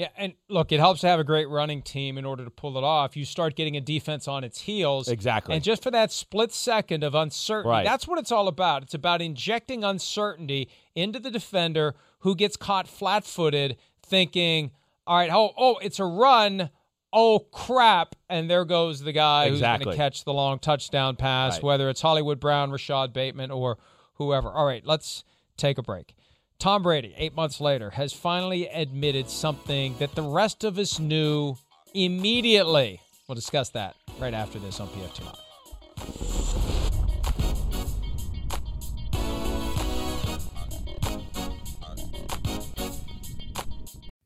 Yeah, 0.00 0.08
and 0.16 0.32
look, 0.48 0.72
it 0.72 0.80
helps 0.80 1.02
to 1.02 1.08
have 1.08 1.20
a 1.20 1.24
great 1.24 1.46
running 1.50 1.82
team 1.82 2.16
in 2.16 2.24
order 2.24 2.42
to 2.42 2.50
pull 2.50 2.78
it 2.78 2.84
off. 2.84 3.18
You 3.18 3.26
start 3.26 3.54
getting 3.54 3.76
a 3.76 3.82
defense 3.82 4.26
on 4.26 4.44
its 4.44 4.62
heels. 4.62 5.08
Exactly. 5.08 5.54
And 5.54 5.62
just 5.62 5.82
for 5.82 5.90
that 5.90 6.10
split 6.10 6.54
second 6.54 7.04
of 7.04 7.14
uncertainty, 7.14 7.68
right. 7.68 7.84
that's 7.84 8.08
what 8.08 8.18
it's 8.18 8.32
all 8.32 8.48
about. 8.48 8.82
It's 8.82 8.94
about 8.94 9.20
injecting 9.20 9.84
uncertainty 9.84 10.70
into 10.94 11.18
the 11.18 11.30
defender 11.30 11.94
who 12.20 12.34
gets 12.34 12.56
caught 12.56 12.88
flat 12.88 13.24
footed 13.24 13.76
thinking, 14.02 14.70
all 15.10 15.16
right. 15.16 15.30
Oh, 15.32 15.52
oh, 15.58 15.76
it's 15.82 15.98
a 15.98 16.04
run. 16.04 16.70
Oh 17.12 17.40
crap! 17.40 18.14
And 18.28 18.48
there 18.48 18.64
goes 18.64 19.00
the 19.00 19.10
guy 19.10 19.46
exactly. 19.46 19.50
who's 19.50 19.84
going 19.84 19.96
to 19.96 20.02
catch 20.04 20.22
the 20.22 20.32
long 20.32 20.60
touchdown 20.60 21.16
pass, 21.16 21.54
right. 21.54 21.64
whether 21.64 21.90
it's 21.90 22.00
Hollywood 22.00 22.38
Brown, 22.38 22.70
Rashod 22.70 23.12
Bateman, 23.12 23.50
or 23.50 23.78
whoever. 24.14 24.48
All 24.50 24.64
right, 24.64 24.86
let's 24.86 25.24
take 25.56 25.78
a 25.78 25.82
break. 25.82 26.14
Tom 26.60 26.84
Brady, 26.84 27.12
eight 27.16 27.34
months 27.34 27.60
later, 27.60 27.90
has 27.90 28.12
finally 28.12 28.68
admitted 28.68 29.28
something 29.28 29.96
that 29.98 30.14
the 30.14 30.22
rest 30.22 30.62
of 30.62 30.78
us 30.78 31.00
knew 31.00 31.56
immediately. 31.92 33.00
We'll 33.26 33.34
discuss 33.34 33.70
that 33.70 33.96
right 34.20 34.34
after 34.34 34.60
this 34.60 34.78
on 34.78 34.86
PFT. 34.90 36.69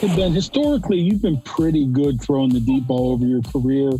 Hey 0.00 0.16
ben, 0.16 0.32
historically, 0.32 0.98
you've 0.98 1.20
been 1.20 1.42
pretty 1.42 1.84
good 1.84 2.22
throwing 2.22 2.48
the 2.48 2.58
deep 2.58 2.86
ball 2.86 3.12
over 3.12 3.26
your 3.26 3.42
career. 3.42 3.90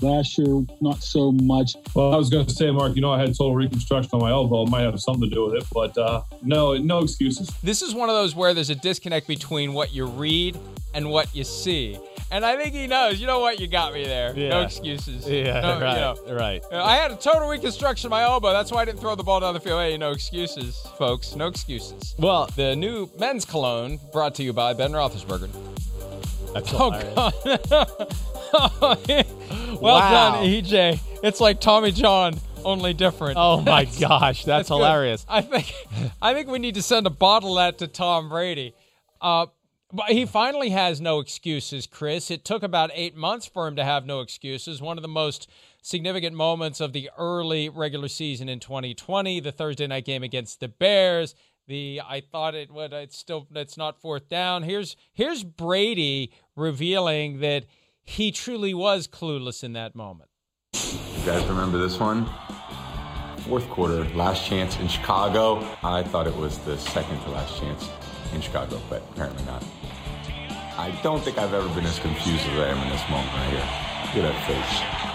Last 0.00 0.38
year, 0.38 0.64
not 0.80 1.02
so 1.02 1.32
much. 1.32 1.76
Well, 1.94 2.14
I 2.14 2.16
was 2.16 2.30
going 2.30 2.46
to 2.46 2.54
say, 2.54 2.70
Mark, 2.70 2.94
you 2.94 3.02
know, 3.02 3.12
I 3.12 3.20
had 3.20 3.26
total 3.36 3.54
reconstruction 3.54 4.08
on 4.14 4.20
my 4.20 4.30
elbow. 4.30 4.62
It 4.62 4.70
might 4.70 4.84
have 4.84 4.98
something 4.98 5.28
to 5.28 5.34
do 5.34 5.44
with 5.44 5.62
it, 5.62 5.68
but 5.70 5.98
uh, 5.98 6.22
no, 6.42 6.78
no 6.78 7.00
excuses. 7.00 7.50
This 7.62 7.82
is 7.82 7.94
one 7.94 8.08
of 8.08 8.14
those 8.14 8.34
where 8.34 8.54
there's 8.54 8.70
a 8.70 8.74
disconnect 8.74 9.26
between 9.26 9.74
what 9.74 9.92
you 9.92 10.06
read 10.06 10.58
and 10.94 11.10
what 11.10 11.34
you 11.36 11.44
see. 11.44 11.98
And 12.32 12.44
I 12.44 12.56
think 12.56 12.74
he 12.74 12.86
knows. 12.86 13.20
You 13.20 13.26
know 13.26 13.40
what? 13.40 13.58
You 13.58 13.66
got 13.66 13.92
me 13.92 14.04
there. 14.04 14.32
Yeah. 14.36 14.50
No 14.50 14.62
excuses. 14.62 15.28
Yeah, 15.28 15.60
no, 15.60 15.80
right, 15.80 15.94
you 15.94 16.30
know. 16.30 16.38
right. 16.38 16.62
I 16.72 16.96
had 16.96 17.10
a 17.10 17.16
total 17.16 17.48
reconstruction 17.48 18.06
of 18.06 18.10
my 18.10 18.22
elbow. 18.22 18.52
That's 18.52 18.70
why 18.70 18.82
I 18.82 18.84
didn't 18.84 19.00
throw 19.00 19.16
the 19.16 19.24
ball 19.24 19.40
down 19.40 19.54
the 19.54 19.60
field. 19.60 19.80
Hey, 19.80 19.96
no 19.96 20.12
excuses, 20.12 20.86
folks. 20.96 21.34
No 21.34 21.48
excuses. 21.48 22.14
Well, 22.18 22.48
the 22.54 22.76
new 22.76 23.10
men's 23.18 23.44
cologne 23.44 23.98
brought 24.12 24.36
to 24.36 24.44
you 24.44 24.52
by 24.52 24.74
Ben 24.74 24.92
Roethlisberger. 24.92 25.50
That's 26.52 26.72
oh, 26.74 26.90
God. 26.90 27.32
well 29.80 29.94
wow. 29.94 30.32
done, 30.32 30.44
EJ. 30.44 31.00
It's 31.22 31.40
like 31.40 31.60
Tommy 31.60 31.92
John, 31.92 32.34
only 32.64 32.92
different. 32.92 33.36
Oh 33.38 33.60
my 33.60 33.84
gosh, 33.84 34.44
that's, 34.44 34.44
that's 34.44 34.68
hilarious. 34.68 35.24
I 35.28 35.42
think, 35.42 35.72
I 36.22 36.34
think 36.34 36.48
we 36.48 36.58
need 36.58 36.74
to 36.74 36.82
send 36.82 37.06
a 37.06 37.10
bottle 37.10 37.54
that 37.56 37.78
to 37.78 37.86
Tom 37.86 38.28
Brady. 38.28 38.74
Uh, 39.20 39.46
but 39.92 40.10
he 40.10 40.24
finally 40.24 40.70
has 40.70 41.00
no 41.00 41.18
excuses, 41.18 41.86
Chris. 41.86 42.30
It 42.30 42.44
took 42.44 42.62
about 42.62 42.90
eight 42.94 43.16
months 43.16 43.46
for 43.46 43.66
him 43.66 43.76
to 43.76 43.84
have 43.84 44.06
no 44.06 44.20
excuses. 44.20 44.80
One 44.80 44.98
of 44.98 45.02
the 45.02 45.08
most 45.08 45.50
significant 45.82 46.36
moments 46.36 46.80
of 46.80 46.92
the 46.92 47.10
early 47.18 47.68
regular 47.68 48.08
season 48.08 48.48
in 48.48 48.60
2020, 48.60 49.40
the 49.40 49.52
Thursday 49.52 49.86
night 49.86 50.04
game 50.04 50.22
against 50.22 50.60
the 50.60 50.68
Bears. 50.68 51.34
The 51.66 52.00
I 52.06 52.20
thought 52.20 52.54
it 52.54 52.70
would. 52.70 52.92
It's 52.92 53.16
still. 53.16 53.46
It's 53.54 53.76
not 53.76 54.00
fourth 54.00 54.28
down. 54.28 54.64
Here's 54.64 54.96
here's 55.12 55.44
Brady 55.44 56.32
revealing 56.56 57.40
that 57.40 57.66
he 58.02 58.32
truly 58.32 58.74
was 58.74 59.06
clueless 59.06 59.62
in 59.62 59.72
that 59.74 59.94
moment. 59.94 60.30
You 60.72 61.26
guys 61.26 61.44
remember 61.46 61.78
this 61.78 61.98
one? 61.98 62.28
Fourth 63.40 63.68
quarter, 63.70 64.04
last 64.16 64.46
chance 64.46 64.78
in 64.80 64.88
Chicago. 64.88 65.64
I 65.82 66.02
thought 66.02 66.26
it 66.26 66.36
was 66.36 66.58
the 66.58 66.76
second 66.76 67.20
to 67.22 67.30
last 67.30 67.58
chance 67.58 67.88
in 68.32 68.40
Chicago, 68.40 68.80
but 68.88 69.02
apparently 69.12 69.44
not. 69.44 69.64
I 70.76 70.90
don't 71.02 71.22
think 71.22 71.38
I've 71.38 71.52
ever 71.52 71.68
been 71.74 71.84
as 71.84 71.98
confused 71.98 72.46
as 72.46 72.58
I 72.58 72.68
am 72.68 72.78
in 72.82 72.88
this 72.88 73.08
moment 73.10 73.32
right 73.34 73.50
here. 73.50 73.68
Look 74.14 74.24
at 74.24 74.32
that 74.32 74.46
face. 74.46 75.10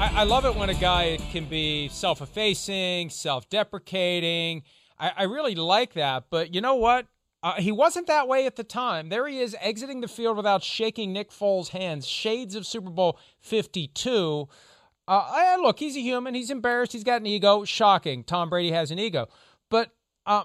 I, 0.00 0.24
love 0.24 0.44
it 0.44 0.56
when 0.56 0.68
a 0.68 0.74
guy 0.74 1.18
can 1.30 1.44
be 1.44 1.88
self 1.88 2.20
effacing, 2.20 3.10
self 3.10 3.48
deprecating. 3.48 4.62
I, 4.98 5.12
I, 5.16 5.22
really 5.24 5.54
like 5.54 5.94
that. 5.94 6.24
But 6.30 6.54
you 6.54 6.60
know 6.60 6.74
what? 6.74 7.06
Uh, 7.42 7.54
he 7.54 7.70
wasn't 7.70 8.06
that 8.08 8.26
way 8.26 8.46
at 8.46 8.56
the 8.56 8.64
time. 8.64 9.08
There 9.10 9.26
he 9.28 9.38
is 9.38 9.56
exiting 9.60 10.00
the 10.00 10.08
field 10.08 10.36
without 10.36 10.62
shaking 10.62 11.12
Nick 11.12 11.30
Foles' 11.30 11.68
hands. 11.68 12.06
Shades 12.06 12.54
of 12.54 12.66
Super 12.66 12.90
Bowl 12.90 13.18
52. 13.40 14.48
Uh, 15.06 15.56
look, 15.62 15.78
he's 15.78 15.96
a 15.96 16.00
human. 16.00 16.34
He's 16.34 16.50
embarrassed. 16.50 16.92
He's 16.92 17.04
got 17.04 17.20
an 17.20 17.26
ego. 17.26 17.64
Shocking. 17.64 18.24
Tom 18.24 18.50
Brady 18.50 18.72
has 18.72 18.90
an 18.90 18.98
ego. 18.98 19.28
But 19.70 19.90
uh, 20.26 20.44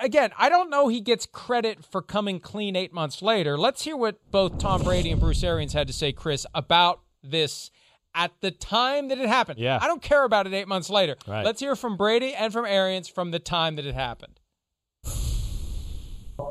again, 0.00 0.30
I 0.38 0.48
don't 0.48 0.70
know 0.70 0.88
he 0.88 1.00
gets 1.00 1.26
credit 1.26 1.84
for 1.84 2.02
coming 2.02 2.40
clean 2.40 2.74
eight 2.74 2.92
months 2.92 3.20
later. 3.22 3.58
Let's 3.58 3.82
hear 3.82 3.96
what 3.96 4.18
both 4.30 4.58
Tom 4.58 4.82
Brady 4.82 5.10
and 5.10 5.20
Bruce 5.20 5.44
Arians 5.44 5.74
had 5.74 5.86
to 5.86 5.92
say, 5.92 6.12
Chris, 6.12 6.46
about 6.54 7.00
this 7.22 7.70
at 8.14 8.32
the 8.40 8.50
time 8.50 9.08
that 9.08 9.18
it 9.18 9.28
happened. 9.28 9.60
Yeah. 9.60 9.78
I 9.80 9.86
don't 9.86 10.02
care 10.02 10.24
about 10.24 10.46
it 10.46 10.54
eight 10.54 10.66
months 10.66 10.90
later. 10.90 11.16
Right. 11.28 11.44
Let's 11.44 11.60
hear 11.60 11.76
from 11.76 11.96
Brady 11.96 12.34
and 12.34 12.52
from 12.52 12.64
Arians 12.64 13.08
from 13.08 13.30
the 13.30 13.38
time 13.38 13.76
that 13.76 13.86
it 13.86 13.94
happened. 13.94 14.39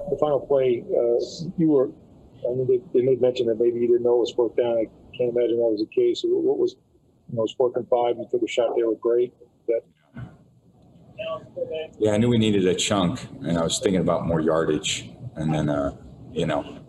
The 0.09 0.17
final 0.19 0.39
play, 0.39 0.83
uh, 0.89 1.51
you 1.57 1.69
were, 1.69 1.89
I 2.49 2.53
mean, 2.53 2.67
they, 2.67 2.79
they 2.93 3.05
made 3.05 3.21
mention 3.21 3.47
that 3.47 3.59
maybe 3.59 3.79
you 3.79 3.87
didn't 3.87 4.03
know 4.03 4.17
it 4.17 4.19
was 4.19 4.31
fourth 4.31 4.55
down. 4.55 4.77
I 4.77 4.85
can't 5.17 5.35
imagine 5.35 5.57
that 5.57 5.63
was 5.63 5.81
the 5.81 5.93
case. 5.93 6.21
What 6.23 6.57
was, 6.57 6.75
you 7.29 7.35
know, 7.35 7.41
it 7.41 7.49
was 7.49 7.53
fourth 7.53 7.75
and 7.75 7.87
five. 7.89 8.17
You 8.17 8.27
took 8.29 8.43
a 8.43 8.47
shot 8.47 8.75
there 8.75 8.89
with 8.89 9.01
great. 9.01 9.33
That 9.67 9.81
Yeah, 11.99 12.11
I 12.11 12.17
knew 12.17 12.29
we 12.29 12.37
needed 12.37 12.65
a 12.65 12.75
chunk, 12.75 13.19
and 13.41 13.57
I 13.57 13.63
was 13.63 13.79
thinking 13.79 14.01
about 14.01 14.25
more 14.25 14.39
yardage, 14.39 15.09
and 15.35 15.53
then, 15.53 15.69
uh, 15.69 15.95
you 16.31 16.45
know, 16.45 16.79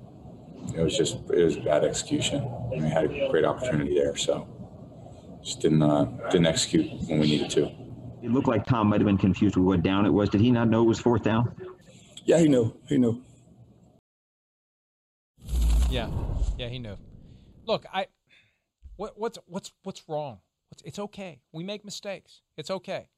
it 0.74 0.80
was 0.80 0.96
just 0.96 1.18
it 1.30 1.44
was 1.44 1.56
bad 1.56 1.84
execution. 1.84 2.42
And 2.72 2.84
we 2.84 2.88
had 2.88 3.04
a 3.04 3.28
great 3.30 3.44
opportunity 3.44 3.94
there, 3.94 4.16
so 4.16 4.46
just 5.42 5.60
didn't 5.60 5.82
uh, 5.82 6.04
didn't 6.30 6.46
execute 6.46 6.90
when 7.08 7.18
we 7.18 7.26
needed 7.26 7.50
to. 7.50 7.66
It 8.22 8.30
looked 8.30 8.48
like 8.48 8.66
Tom 8.66 8.88
might 8.88 9.00
have 9.00 9.06
been 9.06 9.18
confused 9.18 9.56
with 9.56 9.64
what 9.64 9.82
down 9.82 10.06
it 10.06 10.10
was. 10.10 10.28
Did 10.28 10.42
he 10.42 10.50
not 10.50 10.68
know 10.68 10.82
it 10.82 10.86
was 10.86 11.00
fourth 11.00 11.22
down? 11.22 11.54
Yeah, 12.30 12.38
he 12.38 12.46
knew. 12.46 12.72
He 12.88 12.96
knew. 12.96 13.20
Yeah, 15.90 16.08
yeah, 16.56 16.68
he 16.68 16.78
knew. 16.78 16.96
Look, 17.66 17.84
I, 17.92 18.06
what, 18.94 19.18
what's 19.18 19.36
what's 19.48 19.72
what's 19.82 20.08
wrong? 20.08 20.38
It's, 20.70 20.80
it's 20.82 20.98
okay. 21.00 21.40
We 21.50 21.64
make 21.64 21.84
mistakes. 21.84 22.42
It's 22.56 22.70
okay. 22.70 23.08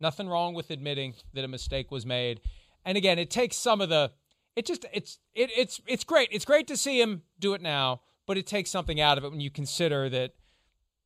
Nothing 0.00 0.26
wrong 0.26 0.54
with 0.54 0.70
admitting 0.70 1.16
that 1.34 1.44
a 1.44 1.48
mistake 1.48 1.90
was 1.90 2.06
made. 2.06 2.40
And 2.82 2.96
again, 2.96 3.18
it 3.18 3.28
takes 3.28 3.56
some 3.56 3.82
of 3.82 3.90
the. 3.90 4.12
It 4.56 4.64
just 4.64 4.86
it's 4.90 5.18
it, 5.34 5.50
it's 5.54 5.82
it's 5.86 6.04
great. 6.04 6.30
It's 6.32 6.46
great 6.46 6.66
to 6.68 6.76
see 6.78 6.98
him 6.98 7.24
do 7.38 7.52
it 7.52 7.60
now, 7.60 8.00
but 8.26 8.38
it 8.38 8.46
takes 8.46 8.70
something 8.70 9.02
out 9.02 9.18
of 9.18 9.24
it 9.24 9.32
when 9.32 9.40
you 9.42 9.50
consider 9.50 10.08
that 10.08 10.32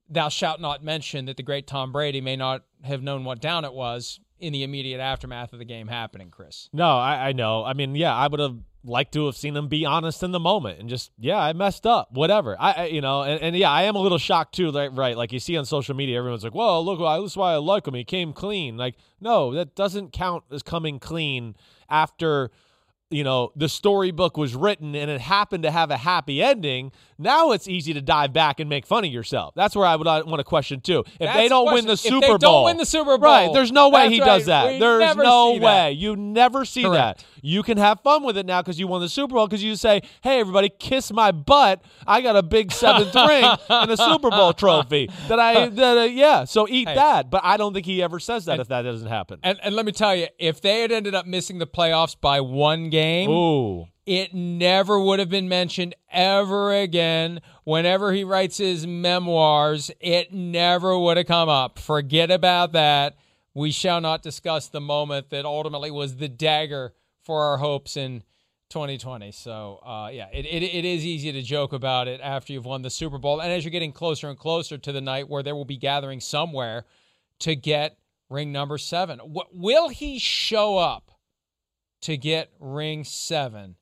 thou 0.09 0.29
shalt 0.29 0.61
not 0.61 0.85
mention 0.85 1.25
that 1.25 1.37
the 1.37 1.43
great 1.43 1.67
Tom 1.67 1.91
Brady 1.91 2.21
may 2.21 2.37
not 2.37 2.63
have 2.85 3.03
known 3.03 3.25
what 3.25 3.41
down 3.41 3.65
it 3.65 3.75
was 3.75 4.21
in 4.39 4.53
the 4.53 4.63
immediate 4.63 5.01
aftermath 5.01 5.53
of 5.53 5.59
the 5.59 5.65
game 5.65 5.89
happening, 5.89 6.31
Chris. 6.31 6.69
No, 6.73 6.97
I, 6.99 7.29
I 7.29 7.33
know. 7.33 7.65
I 7.65 7.73
mean, 7.73 7.95
yeah, 7.95 8.15
I 8.15 8.27
would 8.27 8.41
have 8.41 8.57
liked 8.85 9.13
to 9.13 9.27
have 9.27 9.37
seen 9.37 9.57
him 9.57 9.69
be 9.69 9.85
honest 9.85 10.23
in 10.23 10.31
the 10.31 10.41
moment 10.41 10.79
and 10.79 10.89
just, 10.89 11.11
yeah, 11.19 11.39
I 11.39 11.53
messed 11.53 11.87
up, 11.87 12.13
whatever. 12.13 12.57
I, 12.59 12.73
I 12.73 12.85
you 12.87 13.01
know, 13.01 13.23
and, 13.23 13.41
and, 13.43 13.57
yeah, 13.57 13.71
I 13.71 13.83
am 13.83 13.97
a 13.97 14.01
little 14.01 14.19
shocked 14.19 14.55
too. 14.55 14.71
Like, 14.71 14.91
right, 14.95 15.17
like 15.17 15.33
you 15.33 15.41
see 15.41 15.57
on 15.57 15.65
social 15.65 15.95
media, 15.95 16.19
everyone's 16.19 16.45
like, 16.45 16.55
"Well, 16.55 16.85
look, 16.85 17.01
that's 17.01 17.37
why 17.37 17.53
I 17.53 17.57
like 17.57 17.87
him. 17.87 17.95
He 17.95 18.05
came 18.05 18.33
clean." 18.33 18.77
Like, 18.77 18.95
no, 19.21 19.53
that 19.55 19.75
doesn't 19.75 20.13
count 20.13 20.45
as 20.51 20.63
coming 20.63 20.99
clean 20.99 21.57
after 21.89 22.51
you 23.11 23.23
know, 23.23 23.53
the 23.55 23.69
storybook 23.69 24.37
was 24.37 24.55
written 24.57 24.95
and 24.97 25.09
it 25.11 25.21
happened 25.21 25.63
to 25.63 25.71
have 25.71 25.91
a 25.93 25.97
happy 25.97 26.43
ending, 26.43 26.91
now 27.19 27.53
it's 27.53 27.69
easy 27.69 27.95
to 27.95 28.01
dive 28.03 28.33
back 28.33 28.59
and 28.59 28.69
make 28.69 28.85
fun 28.85 29.05
of 29.05 29.13
yourself. 29.13 29.55
That's 29.55 29.77
where 29.77 29.87
I 29.87 29.95
would 29.95 30.07
uh, 30.09 30.25
want 30.27 30.41
to 30.41 30.45
question 30.45 30.81
too. 30.81 31.01
If 31.07 31.19
That's 31.21 31.37
they 31.37 31.49
don't 31.49 31.73
win 31.73 31.87
the. 31.87 31.97
Super 31.97 32.17
if 32.25 32.29
Bowl, 32.29 32.39
don't 32.39 32.65
win 32.65 32.77
the 32.79 32.85
Super 32.85 33.17
Bowl, 33.17 33.19
right? 33.19 33.53
There's 33.53 33.71
no 33.71 33.91
way 33.91 34.11
he 34.11 34.19
that's 34.19 34.27
does 34.29 34.47
that. 34.47 34.73
We 34.73 34.79
There's 34.81 35.17
no 35.17 35.53
way. 35.53 35.61
that. 35.61 35.97
You 35.97 36.17
never 36.17 36.65
see 36.65 36.83
Correct. 36.83 37.21
that. 37.21 37.25
You 37.43 37.63
can 37.63 37.79
have 37.79 38.01
fun 38.01 38.25
with 38.25 38.37
it 38.37 38.45
now 38.45 38.61
because 38.61 38.79
you 38.81 38.89
won 38.89 39.01
the 39.01 39.09
Super 39.09 39.35
Bowl 39.35 39.47
because 39.47 39.63
you 39.63 39.77
say, 39.77 40.03
"Hey, 40.23 40.41
everybody, 40.41 40.69
kiss 40.69 41.13
my 41.13 41.31
butt! 41.31 41.85
I 42.09 42.21
got 42.21 42.35
a 42.35 42.43
big 42.43 42.73
seventh 42.73 43.15
ring 43.29 43.45
and 43.69 43.91
a 43.91 43.97
Super 43.97 44.31
Bowl 44.31 44.53
trophy 44.53 45.09
that 45.29 45.39
I 45.39 45.69
that 45.71 45.99
uh, 45.99 46.03
yeah." 46.03 46.45
So 46.45 46.67
eat 46.69 46.89
Hey. 46.89 46.97
that. 46.97 47.31
But 47.31 47.43
I 47.45 47.57
don't 47.57 47.73
think 47.73 47.87
he 47.87 48.03
ever 48.03 48.19
says 48.19 48.47
that 48.47 48.53
And- 48.55 48.61
if 48.63 48.69
that 48.69 48.83
doesn't 48.83 49.09
happen. 49.09 49.39
And, 49.45 49.59
and 49.63 49.77
let 49.77 49.87
me 49.87 49.93
tell 49.93 50.15
you, 50.17 50.27
if 50.41 50.61
they 50.61 50.81
had 50.83 50.91
ended 50.91 51.15
up 51.15 51.25
missing 51.27 51.59
the 51.59 51.67
playoffs 51.69 52.17
by 52.21 52.41
one 52.41 52.91
game, 52.91 52.96
Ooh. 53.29 53.87
it 54.07 54.35
never 54.35 54.99
would 55.01 55.19
have 55.19 55.29
been 55.29 55.49
mentioned 55.49 55.95
ever 56.11 56.73
again. 56.73 57.41
Whenever 57.65 58.13
he 58.13 58.25
writes 58.25 58.59
his 58.59 58.87
memoirs, 58.87 59.91
it 60.01 60.33
never 60.33 60.99
would 60.99 61.17
have 61.17 61.27
come 61.27 61.49
up. 61.49 61.79
Forget 61.79 62.31
about 62.31 62.73
that. 62.73 63.17
We 63.55 63.71
shall 63.71 64.01
not 64.01 64.23
discuss 64.23 64.69
the 64.69 64.81
moment 64.81 65.31
that 65.31 65.45
ultimately 65.45 65.91
was 65.91 66.17
the 66.17 66.29
dagger 66.29 66.93
for 67.23 67.43
our 67.45 67.57
hopes 67.57 67.97
in 67.97 68.23
2020. 68.71 69.33
So, 69.33 69.81
uh, 69.85 70.11
yeah, 70.13 70.29
it, 70.33 70.45
it, 70.45 70.63
it 70.63 70.85
is 70.85 71.05
easy 71.07 71.33
to 71.33 71.43
joke 71.43 71.73
about 71.73 72.09
it 72.09 72.21
after 72.21 72.53
you've 72.53 72.67
won 72.67 72.83
the 72.83 72.91
Super 72.91 73.19
Bowl. 73.19 73.41
And 73.41 73.51
as 73.51 73.65
you're 73.65 73.71
getting 73.71 73.93
closer 73.93 74.29
and 74.29 74.39
closer 74.39 74.77
to 74.79 74.93
the 74.93 75.01
night 75.01 75.29
where 75.29 75.43
there 75.43 75.55
will 75.55 75.65
be 75.65 75.77
gathering 75.79 76.21
somewhere 76.21 76.85
to 77.41 77.57
get 77.57 77.99
ring 78.29 78.53
number 78.53 78.77
seven, 78.79 79.19
Wh- 79.21 79.53
will 79.55 79.89
he 79.89 80.19
show 80.19 80.77
up 80.79 81.11
to 82.03 82.17
get 82.17 82.51
ring 82.61 83.05
seven 83.05 83.77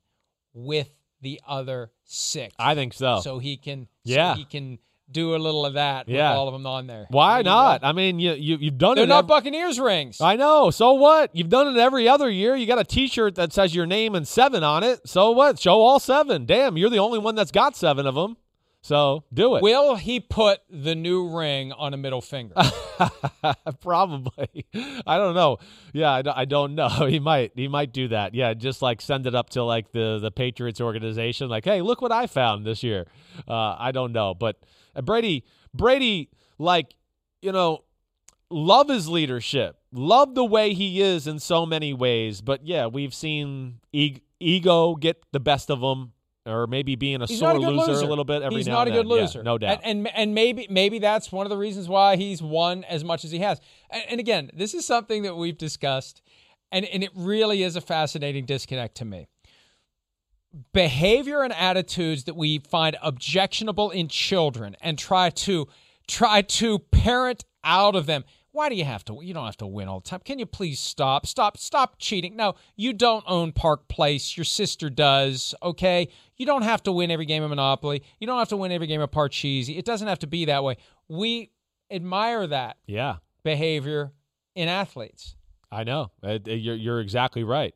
with 0.53 0.89
the 1.21 1.41
other 1.47 1.91
six? 2.03 2.53
I 2.59 2.75
think 2.75 2.93
so. 2.93 3.19
So 3.21 3.39
he 3.39 3.57
can, 3.57 3.87
Yeah. 4.03 4.33
so 4.33 4.39
he 4.39 4.45
can 4.45 4.79
do 5.11 5.35
a 5.35 5.37
little 5.37 5.65
of 5.67 5.75
that 5.75 6.09
Yeah. 6.09 6.31
with 6.31 6.37
all 6.39 6.47
of 6.47 6.53
them 6.53 6.65
on 6.65 6.87
there. 6.87 7.05
Why 7.09 7.43
not? 7.43 7.81
I 7.83 7.91
mean, 7.91 8.19
you, 8.19 8.33
you 8.33 8.57
you've 8.59 8.77
done 8.79 8.93
it. 8.93 9.01
They're 9.01 9.07
not 9.07 9.25
ev- 9.25 9.27
Buccaneers 9.27 9.79
rings. 9.79 10.19
I 10.19 10.35
know. 10.35 10.71
So 10.71 10.93
what? 10.93 11.29
You've 11.35 11.49
done 11.49 11.67
it 11.67 11.79
every 11.79 12.07
other 12.09 12.27
year. 12.29 12.55
You 12.55 12.65
got 12.65 12.79
a 12.79 12.83
T-shirt 12.83 13.35
that 13.35 13.53
says 13.53 13.75
your 13.75 13.85
name 13.85 14.15
and 14.15 14.27
seven 14.27 14.63
on 14.63 14.83
it. 14.83 15.07
So 15.07 15.29
what? 15.31 15.59
Show 15.59 15.79
all 15.81 15.99
seven. 15.99 16.45
Damn, 16.47 16.75
you're 16.75 16.89
the 16.89 16.97
only 16.99 17.19
one 17.19 17.35
that's 17.35 17.51
got 17.51 17.75
seven 17.75 18.07
of 18.07 18.15
them. 18.15 18.37
So 18.85 19.23
do 19.33 19.55
it. 19.55 19.63
Will 19.63 19.95
he 19.95 20.19
put 20.19 20.59
the 20.69 20.93
new 20.93 21.35
ring 21.35 21.71
on 21.71 21.95
a 21.95 21.97
middle 21.97 22.21
finger? 22.21 22.53
Probably. 23.81 24.67
I 25.07 25.17
don't 25.17 25.33
know. 25.33 25.57
Yeah, 25.91 26.11
I, 26.11 26.21
don't- 26.21 26.37
I 26.37 26.45
don't 26.45 26.75
know. 26.75 26.89
He 27.07 27.19
might. 27.19 27.53
He 27.55 27.67
might 27.67 27.91
do 27.93 28.09
that. 28.09 28.35
Yeah, 28.35 28.53
just 28.53 28.83
like 28.83 29.01
send 29.01 29.25
it 29.25 29.33
up 29.33 29.49
to 29.51 29.63
like 29.63 29.91
the 29.91 30.19
the 30.21 30.29
Patriots 30.29 30.79
organization. 30.81 31.49
Like, 31.49 31.65
hey, 31.65 31.81
look 31.81 31.99
what 31.99 32.11
I 32.11 32.27
found 32.27 32.63
this 32.63 32.83
year. 32.83 33.07
Uh, 33.47 33.75
I 33.79 33.91
don't 33.91 34.11
know, 34.11 34.35
but 34.35 34.57
uh, 34.95 35.01
Brady, 35.01 35.45
Brady, 35.73 36.29
like 36.59 36.93
you 37.41 37.51
know, 37.51 37.85
love 38.51 38.89
his 38.89 39.07
leadership, 39.09 39.77
love 39.91 40.35
the 40.35 40.45
way 40.45 40.73
he 40.73 41.01
is 41.01 41.25
in 41.25 41.39
so 41.39 41.65
many 41.65 41.91
ways. 41.91 42.41
But 42.41 42.65
yeah, 42.67 42.85
we've 42.85 43.13
seen 43.15 43.79
e- 43.91 44.19
ego 44.39 44.93
get 44.95 45.23
the 45.31 45.39
best 45.39 45.71
of 45.71 45.79
him, 45.81 46.11
or 46.45 46.67
maybe 46.67 46.95
being 46.95 47.21
a 47.21 47.25
He's 47.25 47.39
sore 47.39 47.51
a 47.51 47.57
loser, 47.57 47.91
loser 47.91 48.05
a 48.05 48.07
little 48.07 48.23
bit 48.23 48.41
every 48.41 48.57
he's 48.57 48.67
now 48.67 48.81
and 48.81 48.87
then. 48.87 48.93
He's 48.93 48.97
not 48.97 48.99
a 48.99 49.03
good 49.03 49.09
then. 49.09 49.17
Yeah, 49.17 49.23
loser, 49.23 49.43
no 49.43 49.57
doubt. 49.57 49.81
And, 49.83 50.07
and 50.07 50.15
and 50.15 50.35
maybe 50.35 50.67
maybe 50.69 50.99
that's 50.99 51.31
one 51.31 51.45
of 51.45 51.49
the 51.49 51.57
reasons 51.57 51.87
why 51.87 52.15
he's 52.15 52.41
won 52.41 52.83
as 52.83 53.03
much 53.03 53.25
as 53.25 53.31
he 53.31 53.39
has. 53.39 53.59
And, 53.89 54.03
and 54.11 54.19
again, 54.19 54.51
this 54.53 54.73
is 54.73 54.85
something 54.85 55.23
that 55.23 55.35
we've 55.35 55.57
discussed, 55.57 56.21
and 56.71 56.85
and 56.85 57.03
it 57.03 57.11
really 57.15 57.63
is 57.63 57.75
a 57.75 57.81
fascinating 57.81 58.45
disconnect 58.45 58.95
to 58.97 59.05
me. 59.05 59.27
Behavior 60.73 61.41
and 61.41 61.51
attitudes 61.51 62.23
that 62.25 62.35
we 62.35 62.59
find 62.59 62.95
objectionable 63.01 63.91
in 63.91 64.07
children 64.07 64.77
and 64.81 64.97
try 64.97 65.29
to 65.31 65.67
try 66.07 66.41
to 66.41 66.79
parent 66.79 67.43
out 67.63 67.95
of 67.95 68.05
them. 68.05 68.23
Why 68.55 68.69
do 68.69 68.75
you 68.75 68.85
have 68.85 69.03
to? 69.05 69.19
You 69.21 69.33
don't 69.33 69.43
have 69.43 69.57
to 69.57 69.67
win 69.67 69.89
all 69.89 69.99
the 69.99 70.09
time. 70.09 70.21
Can 70.23 70.39
you 70.39 70.45
please 70.45 70.79
stop? 70.79 71.27
Stop! 71.27 71.57
Stop 71.57 71.97
cheating. 71.99 72.37
No, 72.37 72.55
you 72.77 72.93
don't 72.93 73.25
own 73.27 73.51
Park 73.51 73.89
Place. 73.89 74.37
Your 74.37 74.45
sister 74.45 74.89
does. 74.89 75.53
Okay, 75.61 76.07
you 76.37 76.45
don't 76.45 76.61
have 76.61 76.81
to 76.83 76.93
win 76.93 77.11
every 77.11 77.25
game 77.25 77.43
of 77.43 77.49
Monopoly. 77.49 78.01
You 78.17 78.27
don't 78.27 78.39
have 78.39 78.47
to 78.49 78.55
win 78.55 78.71
every 78.71 78.87
game 78.87 79.01
of 79.01 79.11
Parcheesi. 79.11 79.77
It 79.77 79.83
doesn't 79.83 80.07
have 80.07 80.19
to 80.19 80.27
be 80.27 80.45
that 80.45 80.63
way. 80.63 80.77
We 81.09 81.51
admire 81.91 82.47
that 82.47 82.77
yeah. 82.87 83.17
behavior 83.43 84.13
in 84.55 84.69
athletes. 84.69 85.35
I 85.69 85.83
know. 85.83 86.11
Uh, 86.23 86.39
uh, 86.47 86.51
You're, 86.51 86.75
you're 86.75 87.01
exactly 87.01 87.43
right. 87.43 87.75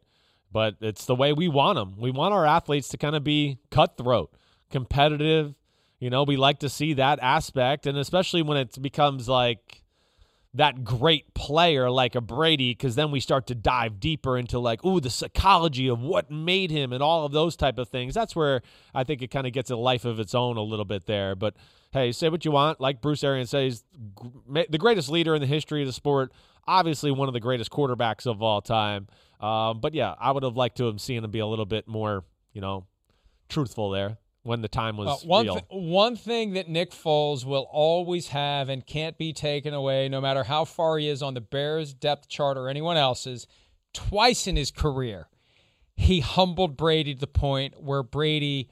But 0.50 0.78
it's 0.80 1.06
the 1.06 1.16
way 1.16 1.34
we 1.34 1.50
want 1.50 1.76
them. 1.76 1.96
We 2.00 2.12
want 2.12 2.34
our 2.34 2.46
athletes 2.46 2.88
to 2.90 2.98
kind 2.98 3.18
of 3.18 3.24
be 3.26 3.60
cutthroat, 3.70 4.34
competitive. 4.72 5.56
You 6.00 6.10
know, 6.10 6.24
we 6.24 6.38
like 6.38 6.60
to 6.60 6.70
see 6.70 6.94
that 6.94 7.20
aspect. 7.22 7.86
And 7.86 7.98
especially 7.98 8.44
when 8.44 8.58
it 8.58 8.82
becomes 8.82 9.28
like 9.28 9.84
that 10.54 10.84
great 10.84 11.34
player 11.36 11.92
like 11.92 12.16
a 12.16 12.22
Brady, 12.22 12.72
because 12.72 12.96
then 12.96 13.12
we 13.12 13.20
start 13.20 13.48
to 13.48 13.56
dive 13.56 14.00
deeper 14.00 14.38
into 14.38 14.58
like, 14.58 14.84
ooh, 14.84 15.00
the 15.00 15.10
psychology 15.10 15.88
of 15.88 16.02
what 16.02 16.32
made 16.32 16.72
him 16.72 16.92
and 16.92 17.04
all 17.04 17.26
of 17.26 17.32
those 17.32 17.56
type 17.56 17.78
of 17.78 17.90
things. 17.90 18.16
That's 18.16 18.36
where 18.36 18.62
I 18.94 19.04
think 19.04 19.22
it 19.22 19.30
kind 19.30 19.46
of 19.46 19.54
gets 19.54 19.70
a 19.70 19.76
life 19.76 20.06
of 20.06 20.20
its 20.20 20.34
own 20.34 20.58
a 20.58 20.62
little 20.62 20.86
bit 20.86 21.06
there. 21.06 21.36
But 21.36 21.56
hey, 21.92 22.12
say 22.12 22.30
what 22.30 22.46
you 22.46 22.52
want. 22.52 22.82
Like 22.82 23.00
Bruce 23.00 23.24
Arians 23.24 23.52
says, 23.52 23.84
the 24.48 24.78
greatest 24.80 25.10
leader 25.10 25.36
in 25.36 25.42
the 25.42 25.48
history 25.48 25.82
of 25.82 25.88
the 25.88 25.94
sport. 25.94 26.32
Obviously, 26.68 27.12
one 27.12 27.28
of 27.28 27.34
the 27.34 27.40
greatest 27.40 27.70
quarterbacks 27.70 28.26
of 28.26 28.42
all 28.42 28.62
time. 28.62 29.08
Um, 29.40 29.80
but 29.80 29.94
yeah, 29.94 30.16
I 30.20 30.32
would 30.32 30.44
have 30.44 30.58
liked 30.58 30.78
to 30.78 30.86
have 30.86 31.00
seen 31.00 31.24
him 31.24 31.32
be 31.32 31.40
a 31.40 31.48
little 31.48 31.66
bit 31.66 31.88
more, 31.88 32.24
you 32.54 32.62
know, 32.62 32.86
truthful 33.50 33.92
there 33.92 34.18
when 34.44 34.62
the 34.62 34.68
time 34.68 34.96
was 34.98 35.06
Well, 35.08 35.20
one 35.28 35.46
real. 35.46 35.56
thi- 35.58 35.66
one 35.70 36.16
thing 36.16 36.54
that 36.54 36.70
Nick 36.70 36.92
Foles 36.92 37.44
will 37.46 37.68
always 37.72 38.30
have 38.30 38.70
and 38.70 38.86
can't 38.86 39.18
be 39.18 39.34
taken 39.34 39.74
away, 39.74 40.08
no 40.10 40.22
matter 40.22 40.44
how 40.46 40.66
far 40.66 40.98
he 40.98 41.08
is 41.10 41.22
on 41.22 41.34
the 41.34 41.42
Bears 41.42 41.94
depth 41.94 42.28
chart 42.30 42.58
or 42.58 42.70
anyone 42.70 42.98
else's, 42.98 43.48
twice 43.94 44.48
in 44.48 44.56
his 44.56 44.72
career, 44.72 45.28
he 45.96 46.22
humbled 46.22 46.78
Brady 46.78 47.14
to 47.14 47.20
the 47.20 47.28
point 47.28 47.82
where 47.82 48.02
Brady 48.04 48.70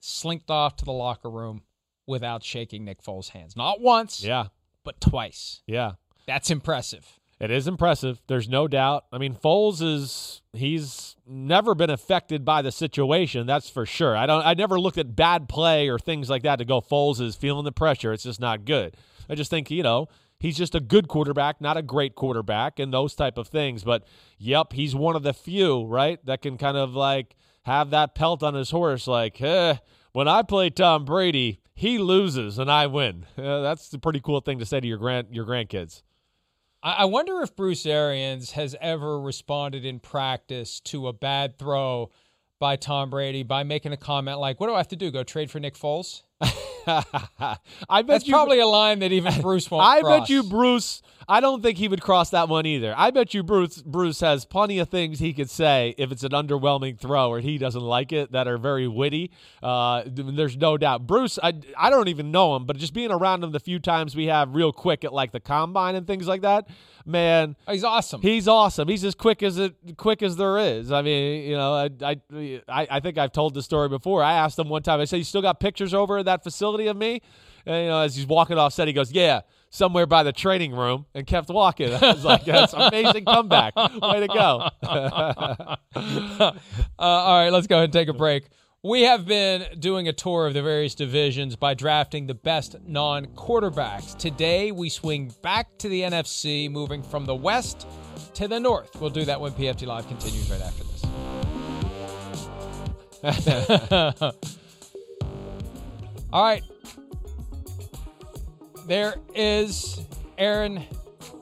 slinked 0.00 0.50
off 0.50 0.76
to 0.76 0.84
the 0.84 0.92
locker 0.92 1.28
room 1.30 1.62
without 2.06 2.44
shaking 2.44 2.84
Nick 2.84 3.02
Foles' 3.02 3.30
hands. 3.30 3.56
Not 3.56 3.80
once, 3.80 4.22
yeah, 4.22 4.46
but 4.84 5.00
twice. 5.00 5.62
yeah. 5.66 5.92
That's 6.26 6.50
impressive. 6.50 7.18
It 7.40 7.52
is 7.52 7.68
impressive. 7.68 8.20
There's 8.26 8.48
no 8.48 8.66
doubt. 8.66 9.04
I 9.12 9.18
mean, 9.18 9.34
Foles 9.34 9.80
is 9.80 10.42
he's 10.52 11.16
never 11.24 11.74
been 11.74 11.90
affected 11.90 12.44
by 12.44 12.62
the 12.62 12.72
situation. 12.72 13.46
That's 13.46 13.70
for 13.70 13.86
sure. 13.86 14.16
I 14.16 14.26
don't. 14.26 14.44
I 14.44 14.54
never 14.54 14.80
looked 14.80 14.98
at 14.98 15.14
bad 15.14 15.48
play 15.48 15.88
or 15.88 15.98
things 15.98 16.28
like 16.28 16.42
that 16.42 16.56
to 16.56 16.64
go. 16.64 16.80
Foles 16.80 17.20
is 17.20 17.36
feeling 17.36 17.64
the 17.64 17.72
pressure. 17.72 18.12
It's 18.12 18.24
just 18.24 18.40
not 18.40 18.64
good. 18.64 18.96
I 19.30 19.36
just 19.36 19.50
think 19.50 19.70
you 19.70 19.84
know 19.84 20.08
he's 20.40 20.56
just 20.56 20.74
a 20.74 20.80
good 20.80 21.08
quarterback, 21.08 21.60
not 21.60 21.76
a 21.76 21.82
great 21.82 22.14
quarterback, 22.14 22.78
and 22.78 22.92
those 22.92 23.14
type 23.14 23.38
of 23.38 23.48
things. 23.48 23.84
But 23.84 24.04
yep, 24.38 24.72
he's 24.72 24.94
one 24.94 25.16
of 25.16 25.22
the 25.22 25.34
few 25.34 25.84
right 25.84 26.24
that 26.26 26.42
can 26.42 26.58
kind 26.58 26.76
of 26.76 26.94
like 26.94 27.36
have 27.62 27.90
that 27.90 28.14
pelt 28.14 28.42
on 28.42 28.54
his 28.54 28.70
horse. 28.70 29.06
Like, 29.06 29.40
eh, 29.40 29.76
when 30.12 30.28
I 30.28 30.42
play 30.42 30.70
Tom 30.70 31.04
Brady, 31.04 31.60
he 31.74 31.98
loses 31.98 32.58
and 32.58 32.70
I 32.70 32.86
win. 32.86 33.26
Uh, 33.36 33.60
that's 33.62 33.92
a 33.92 33.98
pretty 33.98 34.20
cool 34.20 34.40
thing 34.40 34.58
to 34.58 34.66
say 34.66 34.80
to 34.80 34.86
your 34.86 34.98
grand 34.98 35.28
your 35.30 35.44
grandkids. 35.44 36.02
I 36.82 37.06
wonder 37.06 37.42
if 37.42 37.56
Bruce 37.56 37.86
Arians 37.86 38.52
has 38.52 38.76
ever 38.80 39.20
responded 39.20 39.84
in 39.84 39.98
practice 39.98 40.78
to 40.80 41.08
a 41.08 41.12
bad 41.12 41.58
throw 41.58 42.10
by 42.60 42.76
Tom 42.76 43.10
Brady 43.10 43.42
by 43.42 43.64
making 43.64 43.92
a 43.92 43.96
comment 43.96 44.38
like, 44.38 44.60
"What 44.60 44.68
do 44.68 44.74
I 44.74 44.78
have 44.78 44.88
to 44.88 44.96
do? 44.96 45.10
Go 45.10 45.24
trade 45.24 45.50
for 45.50 45.58
Nick 45.58 45.74
Foles?" 45.74 46.22
I 46.86 48.02
bet 48.02 48.06
That's 48.06 48.26
you, 48.26 48.32
probably 48.32 48.60
a 48.60 48.66
line 48.66 49.00
that 49.00 49.12
even 49.12 49.40
Bruce 49.42 49.70
won't. 49.70 49.84
I 49.84 50.00
cross. 50.00 50.20
bet 50.20 50.28
you 50.30 50.42
Bruce. 50.42 51.02
I 51.30 51.40
don't 51.40 51.62
think 51.62 51.76
he 51.76 51.88
would 51.88 52.00
cross 52.00 52.30
that 52.30 52.48
one 52.48 52.64
either. 52.64 52.94
I 52.96 53.10
bet 53.10 53.34
you 53.34 53.42
Bruce. 53.42 53.82
Bruce 53.82 54.20
has 54.20 54.46
plenty 54.46 54.78
of 54.78 54.88
things 54.88 55.18
he 55.18 55.34
could 55.34 55.50
say 55.50 55.94
if 55.98 56.10
it's 56.10 56.22
an 56.24 56.30
underwhelming 56.30 56.98
throw 56.98 57.28
or 57.28 57.40
he 57.40 57.58
doesn't 57.58 57.82
like 57.82 58.12
it 58.12 58.32
that 58.32 58.48
are 58.48 58.56
very 58.56 58.88
witty. 58.88 59.30
Uh, 59.62 60.04
there's 60.06 60.56
no 60.56 60.78
doubt. 60.78 61.06
Bruce. 61.06 61.38
I 61.42 61.54
I 61.76 61.90
don't 61.90 62.08
even 62.08 62.30
know 62.30 62.56
him, 62.56 62.64
but 62.64 62.78
just 62.78 62.94
being 62.94 63.10
around 63.10 63.44
him 63.44 63.52
the 63.52 63.60
few 63.60 63.78
times 63.78 64.16
we 64.16 64.26
have 64.26 64.54
real 64.54 64.72
quick 64.72 65.04
at 65.04 65.12
like 65.12 65.32
the 65.32 65.40
combine 65.40 65.94
and 65.96 66.06
things 66.06 66.26
like 66.26 66.42
that, 66.42 66.68
man. 67.08 67.56
He's 67.68 67.84
awesome. 67.84 68.20
He's 68.20 68.46
awesome. 68.46 68.88
He's 68.88 69.04
as 69.04 69.14
quick 69.14 69.42
as 69.42 69.58
it 69.58 69.74
quick 69.96 70.22
as 70.22 70.36
there 70.36 70.58
is. 70.58 70.92
I 70.92 71.02
mean, 71.02 71.48
you 71.48 71.56
know, 71.56 71.74
I 71.74 71.90
I 72.02 72.86
I, 72.90 73.00
think 73.00 73.18
I've 73.18 73.32
told 73.32 73.54
the 73.54 73.62
story 73.62 73.88
before. 73.88 74.22
I 74.22 74.34
asked 74.34 74.58
him 74.58 74.68
one 74.68 74.82
time. 74.82 75.00
I 75.00 75.04
said, 75.04 75.16
"You 75.16 75.24
still 75.24 75.42
got 75.42 75.58
pictures 75.58 75.94
over 75.94 76.18
at 76.18 76.26
that 76.26 76.44
facility 76.44 76.86
of 76.86 76.96
me?" 76.96 77.22
And 77.66 77.84
you 77.84 77.88
know, 77.88 78.00
as 78.00 78.14
he's 78.14 78.26
walking 78.26 78.58
off 78.58 78.72
set, 78.72 78.86
he 78.86 78.94
goes, 78.94 79.12
"Yeah." 79.12 79.40
Somewhere 79.70 80.06
by 80.06 80.22
the 80.22 80.32
training 80.32 80.72
room, 80.72 81.04
and 81.12 81.26
kept 81.26 81.50
walking. 81.50 81.92
I 81.92 82.12
was 82.12 82.24
like, 82.24 82.46
"That's 82.46 82.72
an 82.72 82.80
amazing 82.80 83.26
comeback! 83.26 83.76
Way 83.76 84.20
to 84.20 84.28
go!" 84.28 84.70
uh, 84.82 86.52
all 86.98 87.38
right, 87.38 87.50
let's 87.50 87.66
go 87.66 87.76
ahead 87.76 87.84
and 87.84 87.92
take 87.92 88.08
a 88.08 88.14
break. 88.14 88.44
We 88.84 89.02
have 89.02 89.26
been 89.26 89.80
doing 89.80 90.06
a 90.06 90.12
tour 90.12 90.46
of 90.46 90.54
the 90.54 90.62
various 90.62 90.94
divisions 90.94 91.56
by 91.56 91.74
drafting 91.74 92.28
the 92.28 92.34
best 92.34 92.76
non 92.86 93.26
quarterbacks. 93.26 94.16
Today, 94.16 94.70
we 94.70 94.88
swing 94.88 95.32
back 95.42 95.78
to 95.78 95.88
the 95.88 96.02
NFC, 96.02 96.70
moving 96.70 97.02
from 97.02 97.24
the 97.24 97.34
West 97.34 97.88
to 98.34 98.46
the 98.46 98.60
North. 98.60 98.94
We'll 99.00 99.10
do 99.10 99.24
that 99.24 99.40
when 99.40 99.50
PFT 99.50 99.84
Live 99.84 100.06
continues 100.06 100.48
right 100.48 100.60
after 100.60 100.84
this. 100.84 101.04
All 106.32 106.44
right. 106.44 106.62
There 108.86 109.16
is 109.34 110.02
Aaron 110.38 110.84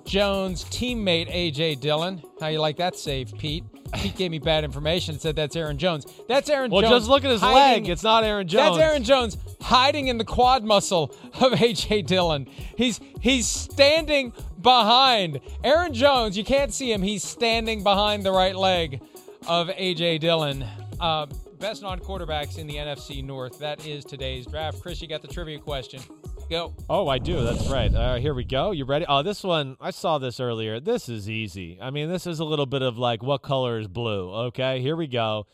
Jones' 0.06 0.64
teammate, 0.64 1.30
AJ 1.30 1.80
Dillon. 1.80 2.22
How 2.40 2.46
you 2.46 2.60
like 2.60 2.78
that 2.78 2.96
save, 2.96 3.36
Pete? 3.36 3.64
Pete 3.92 4.16
gave 4.16 4.30
me 4.30 4.38
bad 4.38 4.64
information 4.64 5.14
and 5.14 5.20
said 5.20 5.36
that's 5.36 5.56
Aaron 5.56 5.78
Jones. 5.78 6.06
That's 6.28 6.48
Aaron 6.50 6.70
well, 6.70 6.82
Jones. 6.82 6.90
Well, 6.90 6.98
just 7.00 7.10
look 7.10 7.24
at 7.24 7.30
his 7.30 7.40
hiding- 7.40 7.84
leg. 7.84 7.88
It's 7.90 8.02
not 8.02 8.24
Aaron 8.24 8.46
Jones. 8.48 8.76
That's 8.76 8.88
Aaron 8.88 9.04
Jones 9.04 9.36
hiding 9.60 10.08
in 10.08 10.18
the 10.18 10.24
quad 10.24 10.64
muscle 10.64 11.14
of 11.40 11.52
AJ 11.52 12.06
Dillon. 12.06 12.48
He's 12.76 13.00
he's 13.20 13.46
standing 13.46 14.32
behind 14.60 15.40
Aaron 15.64 15.94
Jones. 15.94 16.36
You 16.36 16.44
can't 16.44 16.72
see 16.72 16.92
him. 16.92 17.02
He's 17.02 17.22
standing 17.22 17.82
behind 17.82 18.24
the 18.24 18.32
right 18.32 18.56
leg 18.56 19.00
of 19.46 19.68
AJ 19.68 20.20
Dillon. 20.20 20.64
Uh, 20.98 21.26
best 21.58 21.82
non-quarterbacks 21.82 22.58
in 22.58 22.66
the 22.66 22.74
NFC 22.76 23.22
North. 23.22 23.58
That 23.58 23.86
is 23.86 24.04
today's 24.04 24.46
draft. 24.46 24.80
Chris, 24.80 25.00
you 25.00 25.08
got 25.08 25.22
the 25.22 25.28
trivia 25.28 25.58
question. 25.58 26.00
Go. 26.48 26.74
Oh, 26.88 27.08
I 27.08 27.18
do. 27.18 27.42
That's 27.42 27.66
right. 27.68 27.92
Uh, 27.92 28.16
here 28.16 28.32
we 28.32 28.44
go. 28.44 28.70
You 28.70 28.84
ready? 28.84 29.04
Oh, 29.08 29.22
this 29.22 29.42
one, 29.42 29.76
I 29.80 29.90
saw 29.90 30.18
this 30.18 30.38
earlier. 30.38 30.78
This 30.78 31.08
is 31.08 31.28
easy. 31.28 31.78
I 31.82 31.90
mean, 31.90 32.08
this 32.08 32.24
is 32.24 32.38
a 32.38 32.44
little 32.44 32.66
bit 32.66 32.82
of 32.82 32.96
like, 32.98 33.20
what 33.20 33.42
color 33.42 33.80
is 33.80 33.88
blue? 33.88 34.30
Okay, 34.46 34.80
here 34.80 34.94
we 34.94 35.08
go. 35.08 35.46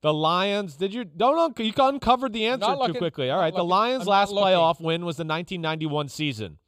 The 0.00 0.14
Lions, 0.14 0.76
did 0.76 0.94
you, 0.94 1.04
don't, 1.04 1.58
you 1.58 1.72
uncovered 1.76 2.32
the 2.32 2.46
answer 2.46 2.66
Not 2.66 2.86
too 2.86 2.94
quickly. 2.94 3.30
All 3.30 3.36
right, 3.36 3.46
right, 3.46 3.54
the. 3.54 3.64
Lions' 3.64 4.06
last 4.06 4.30
looking. 4.30 4.46
playoff 4.46 4.80
win 4.80 5.04
was 5.04 5.16
the 5.16 5.24
1991 5.24 6.08
season. 6.08 6.58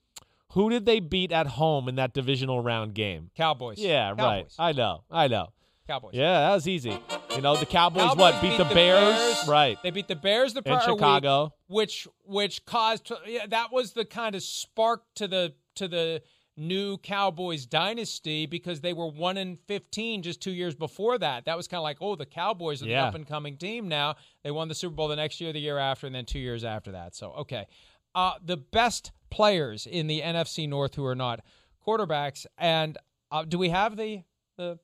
Who 0.53 0.69
did 0.69 0.85
they 0.85 1.01
beat 1.01 1.33
at 1.33 1.47
home 1.47 1.89
in 1.89 1.95
that 1.95 2.13
divisional 2.13 2.61
round 2.61 2.93
game? 2.93 3.31
Cowboys. 3.37 3.79
Yeah, 3.79 4.15
right. 4.19 4.53
I 4.59 4.73
know. 4.73 5.05
I 5.11 5.29
know. 5.29 5.53
Cowboys. 5.91 6.15
Yeah, 6.15 6.41
that 6.41 6.55
was 6.55 6.69
easy. 6.69 6.97
You 7.35 7.41
know, 7.41 7.57
the 7.57 7.67
Cowboys, 7.67 8.03
Cowboys 8.03 8.17
what? 8.17 8.41
Beat, 8.41 8.59
the, 8.59 8.65
Bears? 8.65 9.49
Right. 9.49 9.77
They 9.83 9.91
beat 9.91 10.07
the 10.07 10.15
Bears 10.15 10.55
the 10.55 10.61
In 10.61 10.65
prior 10.65 10.83
Chicago. 10.83 11.45
week, 11.45 11.53
which 11.67 12.09
which 12.25 12.65
caused 12.65 13.11
yeah, 13.27 13.47
that 13.47 13.73
was 13.73 13.93
the 13.93 14.05
kind 14.05 14.37
of 14.37 14.43
spark 14.43 15.03
to 15.17 15.27
the 15.27 15.55
to 15.75 15.89
the 15.89 16.23
new 16.57 16.97
Cowboys 16.99 17.67
dynasty 17.67 18.47
because 18.47 18.83
they 18.83 18.93
were 18.93 19.09
one 19.09 19.37
in 19.37 19.57
fifteen 19.57 20.23
just 20.23 20.41
two 20.41 20.53
years 20.53 20.77
before 20.77 21.19
that. 21.19 21.47
That 21.47 21.57
was 21.57 21.67
kind 21.67 21.81
of 21.81 21.85
like 21.85 21.99
oh 22.01 22.15
the 22.15 22.27
Cowboys 22.27 22.83
are 22.83 22.87
the 22.87 22.95
up 22.95 23.17
and 23.17 23.27
coming 23.27 23.57
team 23.57 23.89
now. 23.89 24.15
They 24.45 24.53
won 24.53 24.69
the 24.69 24.75
Super 24.77 24.95
Bowl 24.95 25.09
the 25.09 25.17
next 25.17 25.41
year, 25.41 25.53
the 25.53 25.59
year 25.61 25.79
after, 25.79 26.07
and 26.07 26.15
then 26.15 26.25
two 26.25 26.39
years 26.39 26.63
after 26.63 26.93
that. 26.93 27.17
So 27.17 27.33
okay, 27.33 27.67
uh, 28.15 28.35
the 28.45 28.57
best 28.57 29.11
players 29.31 29.87
in 29.87 30.07
the 30.07 30.21
NFC 30.21 30.69
North 30.69 30.95
who 30.95 31.05
are 31.05 31.17
not 31.17 31.41
quarterbacks, 31.85 32.47
and 32.59 32.97
uh, 33.33 33.45
do 33.45 33.59
we 33.59 33.71
have 33.71 33.97
the 33.97 34.23
the 34.57 34.79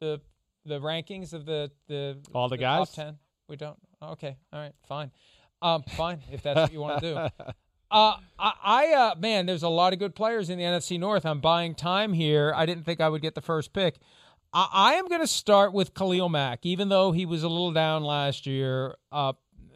the 0.00 0.20
the 0.66 0.80
rankings 0.80 1.32
of 1.32 1.46
the 1.46 1.70
the 1.88 2.18
All 2.34 2.48
the 2.48 2.56
top 2.56 2.88
guys? 2.88 2.90
ten? 2.90 3.18
We 3.48 3.56
don't. 3.56 3.76
Okay, 4.02 4.36
all 4.52 4.60
right, 4.60 4.72
fine, 4.86 5.10
um, 5.62 5.82
fine 5.96 6.20
if 6.30 6.42
that's 6.42 6.60
what 6.60 6.72
you 6.72 6.80
want 6.80 7.00
to 7.02 7.14
do. 7.14 7.44
Uh, 7.90 8.16
I, 8.40 8.52
I 8.64 8.92
uh, 8.92 9.14
man, 9.20 9.46
there's 9.46 9.62
a 9.62 9.68
lot 9.68 9.92
of 9.92 10.00
good 10.00 10.16
players 10.16 10.50
in 10.50 10.58
the 10.58 10.64
NFC 10.64 10.98
North. 10.98 11.24
I'm 11.24 11.40
buying 11.40 11.76
time 11.76 12.12
here. 12.12 12.52
I 12.56 12.66
didn't 12.66 12.84
think 12.84 13.00
I 13.00 13.08
would 13.08 13.22
get 13.22 13.36
the 13.36 13.40
first 13.40 13.72
pick. 13.72 13.98
I, 14.52 14.68
I 14.72 14.92
am 14.94 15.06
going 15.06 15.20
to 15.20 15.28
start 15.28 15.72
with 15.72 15.94
Khalil 15.94 16.28
Mack, 16.28 16.66
even 16.66 16.88
though 16.88 17.12
he 17.12 17.24
was 17.24 17.44
a 17.44 17.48
little 17.48 17.70
down 17.70 18.02
last 18.02 18.46
year. 18.46 18.96
Uh, 19.12 19.34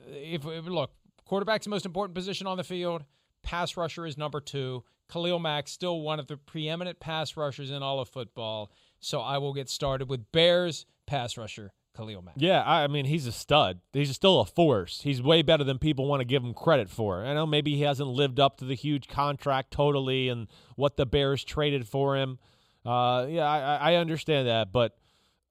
if, 0.09 0.44
if 0.46 0.66
look, 0.66 0.90
quarterback's 1.27 1.66
the 1.66 1.70
most 1.70 1.87
important 1.87 2.16
position 2.16 2.48
on 2.48 2.57
the 2.57 2.64
field. 2.64 3.05
Pass 3.44 3.77
rusher 3.77 4.05
is 4.05 4.18
number 4.18 4.40
two. 4.40 4.83
Khalil 5.12 5.38
Mack 5.38 5.68
still 5.68 6.01
one 6.01 6.18
of 6.18 6.27
the 6.27 6.38
preeminent 6.38 6.98
pass 6.98 7.37
rushers 7.37 7.70
in 7.70 7.85
all 7.85 8.01
of 8.01 8.09
football. 8.09 8.72
So 9.01 9.21
I 9.21 9.39
will 9.39 9.55
get 9.55 9.69
started 9.69 10.09
with 10.09 10.31
Bears 10.33 10.87
pass 11.07 11.37
rusher 11.37 11.73
Khalil 11.97 12.23
Mack. 12.23 12.35
Yeah, 12.37 12.63
I 12.65 12.87
mean 12.87 13.07
he's 13.07 13.27
a 13.27 13.33
stud. 13.33 13.81
He's 13.93 14.15
still 14.15 14.41
a 14.41 14.45
force. 14.45 15.01
He's 15.03 15.21
way 15.21 15.43
better 15.43 15.65
than 15.65 15.79
people 15.79 16.07
want 16.07 16.21
to 16.21 16.25
give 16.25 16.43
him 16.43 16.55
credit 16.55 16.89
for. 16.89 17.25
I 17.25 17.35
know 17.35 17.47
maybe 17.47 17.75
he 17.75 17.83
hasn't 17.83 18.09
lived 18.09 18.39
up 18.39 18.59
to 18.59 18.65
the 18.65 18.75
huge 18.75 19.09
contract 19.09 19.73
totally 19.73 20.29
and 20.29 20.47
what 20.77 20.97
the 20.97 21.07
Bears 21.07 21.43
traded 21.43 21.89
for 21.89 22.17
him. 22.17 22.39
Uh, 22.85 23.27
yeah, 23.29 23.45
I, 23.45 23.59
I 23.59 23.93
I 23.93 23.95
understand 23.97 24.47
that, 24.47 24.73
but 24.73 24.97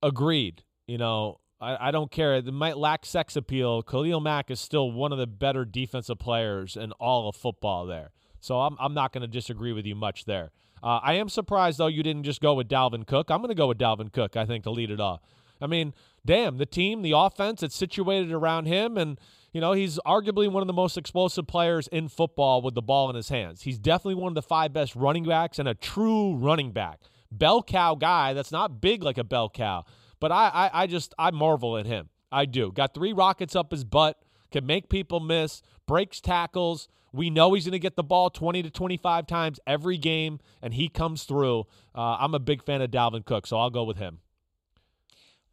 agreed. 0.02 0.64
You 0.88 0.98
know, 0.98 1.40
I, 1.60 1.90
I 1.90 1.92
don't 1.92 2.12
care. 2.12 2.36
It 2.36 2.46
might 2.46 2.78
lack 2.78 3.06
sex 3.06 3.36
appeal. 3.36 3.82
Khalil 3.82 4.22
Mack 4.22 4.50
is 4.50 4.60
still 4.60 4.92
one 4.92 5.12
of 5.12 5.18
the 5.18 5.28
better 5.28 5.66
defensive 5.66 6.20
players 6.20 6.78
in 6.78 6.94
all 6.94 7.28
of 7.28 7.36
football 7.36 7.86
there. 7.86 8.12
So 8.40 8.60
I'm 8.62 8.76
I'm 8.80 8.94
not 8.94 9.14
going 9.14 9.22
to 9.22 9.28
disagree 9.28 9.74
with 9.74 9.86
you 9.86 9.96
much 9.96 10.26
there. 10.26 10.52
Uh, 10.84 11.00
I 11.02 11.14
am 11.16 11.30
surprised 11.30 11.78
though 11.78 11.88
you 11.88 12.04
didn't 12.04 12.24
just 12.24 12.42
go 12.42 12.54
with 12.54 12.68
Dalvin 12.68 13.06
Cook. 13.06 13.32
I'm 13.32 13.40
going 13.40 13.50
to 13.50 13.56
go 13.56 13.68
with 13.68 13.78
Dalvin 13.78 14.12
Cook. 14.12 14.38
I 14.38 14.46
think 14.46 14.64
to 14.64 14.72
lead 14.72 14.92
it 14.92 15.00
off. 15.00 15.22
I 15.62 15.68
mean, 15.68 15.94
damn, 16.26 16.58
the 16.58 16.66
team, 16.66 17.02
the 17.02 17.14
offense, 17.14 17.64
it's 17.64 17.76
situated 17.76 18.32
around 18.32 18.66
him, 18.66 18.98
and 18.98 19.20
you 19.54 19.62
know 19.62 19.74
he's 19.74 19.98
arguably 20.06 20.52
one 20.52 20.62
of 20.62 20.68
the 20.68 20.74
most 20.74 20.98
explosive 20.98 21.48
players 21.48 21.88
in 21.88 22.08
football 22.08 22.62
with 22.62 22.76
the 22.76 22.82
ball 22.82 23.10
in 23.10 23.16
his 23.16 23.30
hands. 23.30 23.64
He's 23.64 23.80
definitely 23.80 24.22
one 24.22 24.30
of 24.30 24.36
the 24.36 24.42
five 24.42 24.74
best 24.74 24.96
running 24.96 25.26
backs 25.26 25.60
and 25.60 25.68
a 25.68 25.74
true 25.74 26.36
running 26.36 26.72
back, 26.72 27.00
bell 27.32 27.64
cow 27.64 27.96
guy. 27.96 28.34
That's 28.34 28.52
not 28.52 28.82
big 28.82 29.04
like 29.04 29.18
a 29.18 29.24
bell 29.24 29.50
cow, 29.50 29.86
but 30.20 30.32
I, 30.32 30.50
I, 30.50 30.84
I 30.84 30.88
just 30.88 31.14
I 31.18 31.32
marvel 31.32 31.78
at 31.78 31.86
him. 31.86 32.10
I 32.32 32.46
do. 32.46 32.72
Got 32.72 32.94
three 32.94 33.14
rockets 33.14 33.56
up 33.56 33.72
his 33.72 33.84
butt, 33.84 34.22
can 34.52 34.66
make 34.66 34.90
people 34.90 35.20
miss, 35.20 35.62
breaks 35.88 36.22
tackles. 36.22 36.88
We 37.14 37.30
know 37.30 37.54
he's 37.54 37.66
going 37.66 37.72
to 37.74 37.80
get 37.80 37.96
the 37.96 38.04
ball 38.04 38.30
20 38.30 38.64
to 38.64 38.70
25 38.70 39.28
times 39.28 39.60
every 39.66 39.98
game, 39.98 40.40
and 40.62 40.74
he 40.74 40.90
comes 40.90 41.24
through. 41.24 41.66
Uh, 41.96 42.18
I'm 42.20 42.34
a 42.34 42.40
big 42.40 42.64
fan 42.64 42.82
of 42.82 42.92
Dalvin 42.92 43.26
Cook, 43.26 43.48
so 43.48 43.58
I'll 43.58 43.70
go 43.70 43.84
with 43.84 43.98
him. 43.98 44.20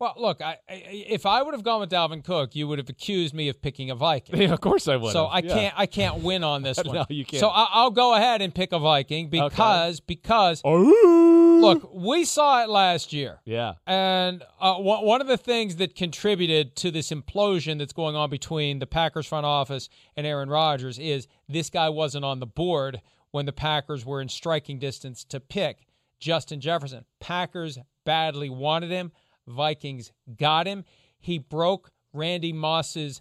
Well, 0.04 0.14
look, 0.18 0.42
I, 0.42 0.58
I, 0.68 0.82
if 1.08 1.24
I 1.24 1.42
would 1.42 1.54
have 1.54 1.62
gone 1.62 1.80
with 1.80 1.88
Dalvin 1.90 2.22
Cook, 2.22 2.54
you 2.54 2.68
would 2.68 2.78
have 2.78 2.90
accused 2.90 3.32
me 3.32 3.48
of 3.48 3.62
picking 3.62 3.88
a 3.90 3.94
Viking. 3.94 4.38
Yeah, 4.38 4.52
of 4.52 4.60
course 4.60 4.86
I 4.86 4.96
would. 4.96 5.12
So 5.12 5.24
I 5.24 5.38
Yeah. 5.38 5.54
can't, 5.54 5.74
I 5.78 5.86
can't 5.86 6.22
win 6.22 6.44
on 6.44 6.62
this 6.62 6.76
one. 6.84 6.94
No, 6.94 7.06
you 7.08 7.24
can't. 7.24 7.40
So 7.40 7.48
I, 7.48 7.68
I'll 7.72 7.90
go 7.90 8.12
ahead 8.14 8.42
and 8.42 8.54
pick 8.54 8.72
a 8.72 8.78
Viking 8.78 9.30
because, 9.30 10.00
because 10.00 10.60
Oh. 10.62 11.58
look, 11.62 11.90
we 11.94 12.26
saw 12.26 12.62
it 12.62 12.68
last 12.68 13.14
year. 13.14 13.40
Yeah. 13.46 13.74
And 13.86 14.42
uh, 14.60 14.74
one 14.74 15.06
one 15.06 15.20
of 15.22 15.26
the 15.26 15.38
things 15.38 15.76
that 15.76 15.94
contributed 15.94 16.76
to 16.76 16.90
this 16.90 17.10
implosion 17.10 17.78
that's 17.78 17.94
going 17.94 18.14
on 18.14 18.28
between 18.28 18.80
the 18.80 18.86
Packers 18.86 19.26
front 19.26 19.46
office 19.46 19.88
and 20.16 20.26
Aaron 20.26 20.50
Rodgers 20.50 20.98
is 20.98 21.28
this 21.48 21.70
guy 21.70 21.88
wasn't 21.88 22.26
on 22.26 22.40
the 22.40 22.46
board 22.46 23.00
when 23.30 23.46
the 23.46 23.52
Packers 23.52 24.04
were 24.04 24.20
in 24.20 24.28
striking 24.28 24.78
distance 24.78 25.24
to 25.24 25.40
pick 25.40 25.78
Justin 26.20 26.60
Jefferson. 26.60 27.06
Packers 27.20 27.78
badly 28.04 28.50
wanted 28.50 28.90
him. 28.90 29.10
Vikings 29.46 30.12
got 30.36 30.66
him. 30.66 30.84
He 31.18 31.38
broke 31.38 31.90
Randy 32.12 32.52
Moss's 32.52 33.20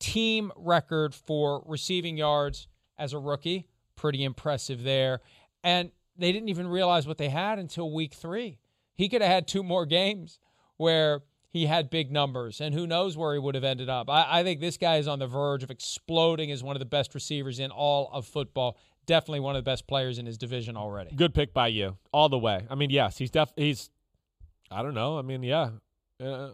team 0.00 0.52
record 0.56 1.14
for 1.14 1.62
receiving 1.66 2.16
yards 2.16 2.68
as 2.96 3.12
a 3.12 3.18
rookie. 3.18 3.66
Pretty 3.96 4.24
impressive 4.24 4.82
there. 4.82 5.20
And 5.62 5.90
they 6.16 6.32
didn't 6.32 6.48
even 6.48 6.68
realize 6.68 7.06
what 7.06 7.18
they 7.18 7.28
had 7.28 7.58
until 7.58 7.92
week 7.92 8.14
three. 8.14 8.58
He 8.94 9.08
could 9.08 9.22
have 9.22 9.30
had 9.30 9.48
two 9.48 9.62
more 9.62 9.86
games 9.86 10.38
where 10.76 11.22
he 11.50 11.66
had 11.66 11.88
big 11.88 12.12
numbers, 12.12 12.60
and 12.60 12.74
who 12.74 12.86
knows 12.86 13.16
where 13.16 13.32
he 13.32 13.38
would 13.38 13.54
have 13.54 13.64
ended 13.64 13.88
up. 13.88 14.10
I, 14.10 14.40
I 14.40 14.42
think 14.42 14.60
this 14.60 14.76
guy 14.76 14.96
is 14.96 15.08
on 15.08 15.18
the 15.18 15.26
verge 15.26 15.62
of 15.62 15.70
exploding 15.70 16.52
as 16.52 16.62
one 16.62 16.76
of 16.76 16.80
the 16.80 16.86
best 16.86 17.14
receivers 17.14 17.58
in 17.58 17.70
all 17.70 18.10
of 18.12 18.26
football. 18.26 18.76
Definitely 19.06 19.40
one 19.40 19.56
of 19.56 19.64
the 19.64 19.70
best 19.70 19.86
players 19.86 20.18
in 20.18 20.26
his 20.26 20.36
division 20.36 20.76
already. 20.76 21.14
Good 21.16 21.34
pick 21.34 21.54
by 21.54 21.68
you, 21.68 21.96
all 22.12 22.28
the 22.28 22.38
way. 22.38 22.66
I 22.68 22.74
mean, 22.74 22.90
yes, 22.90 23.16
he's 23.16 23.30
def 23.30 23.52
he's. 23.56 23.90
I 24.70 24.82
don't 24.82 24.94
know. 24.94 25.18
I 25.18 25.22
mean, 25.22 25.42
yeah. 25.42 25.70
Uh, 26.20 26.50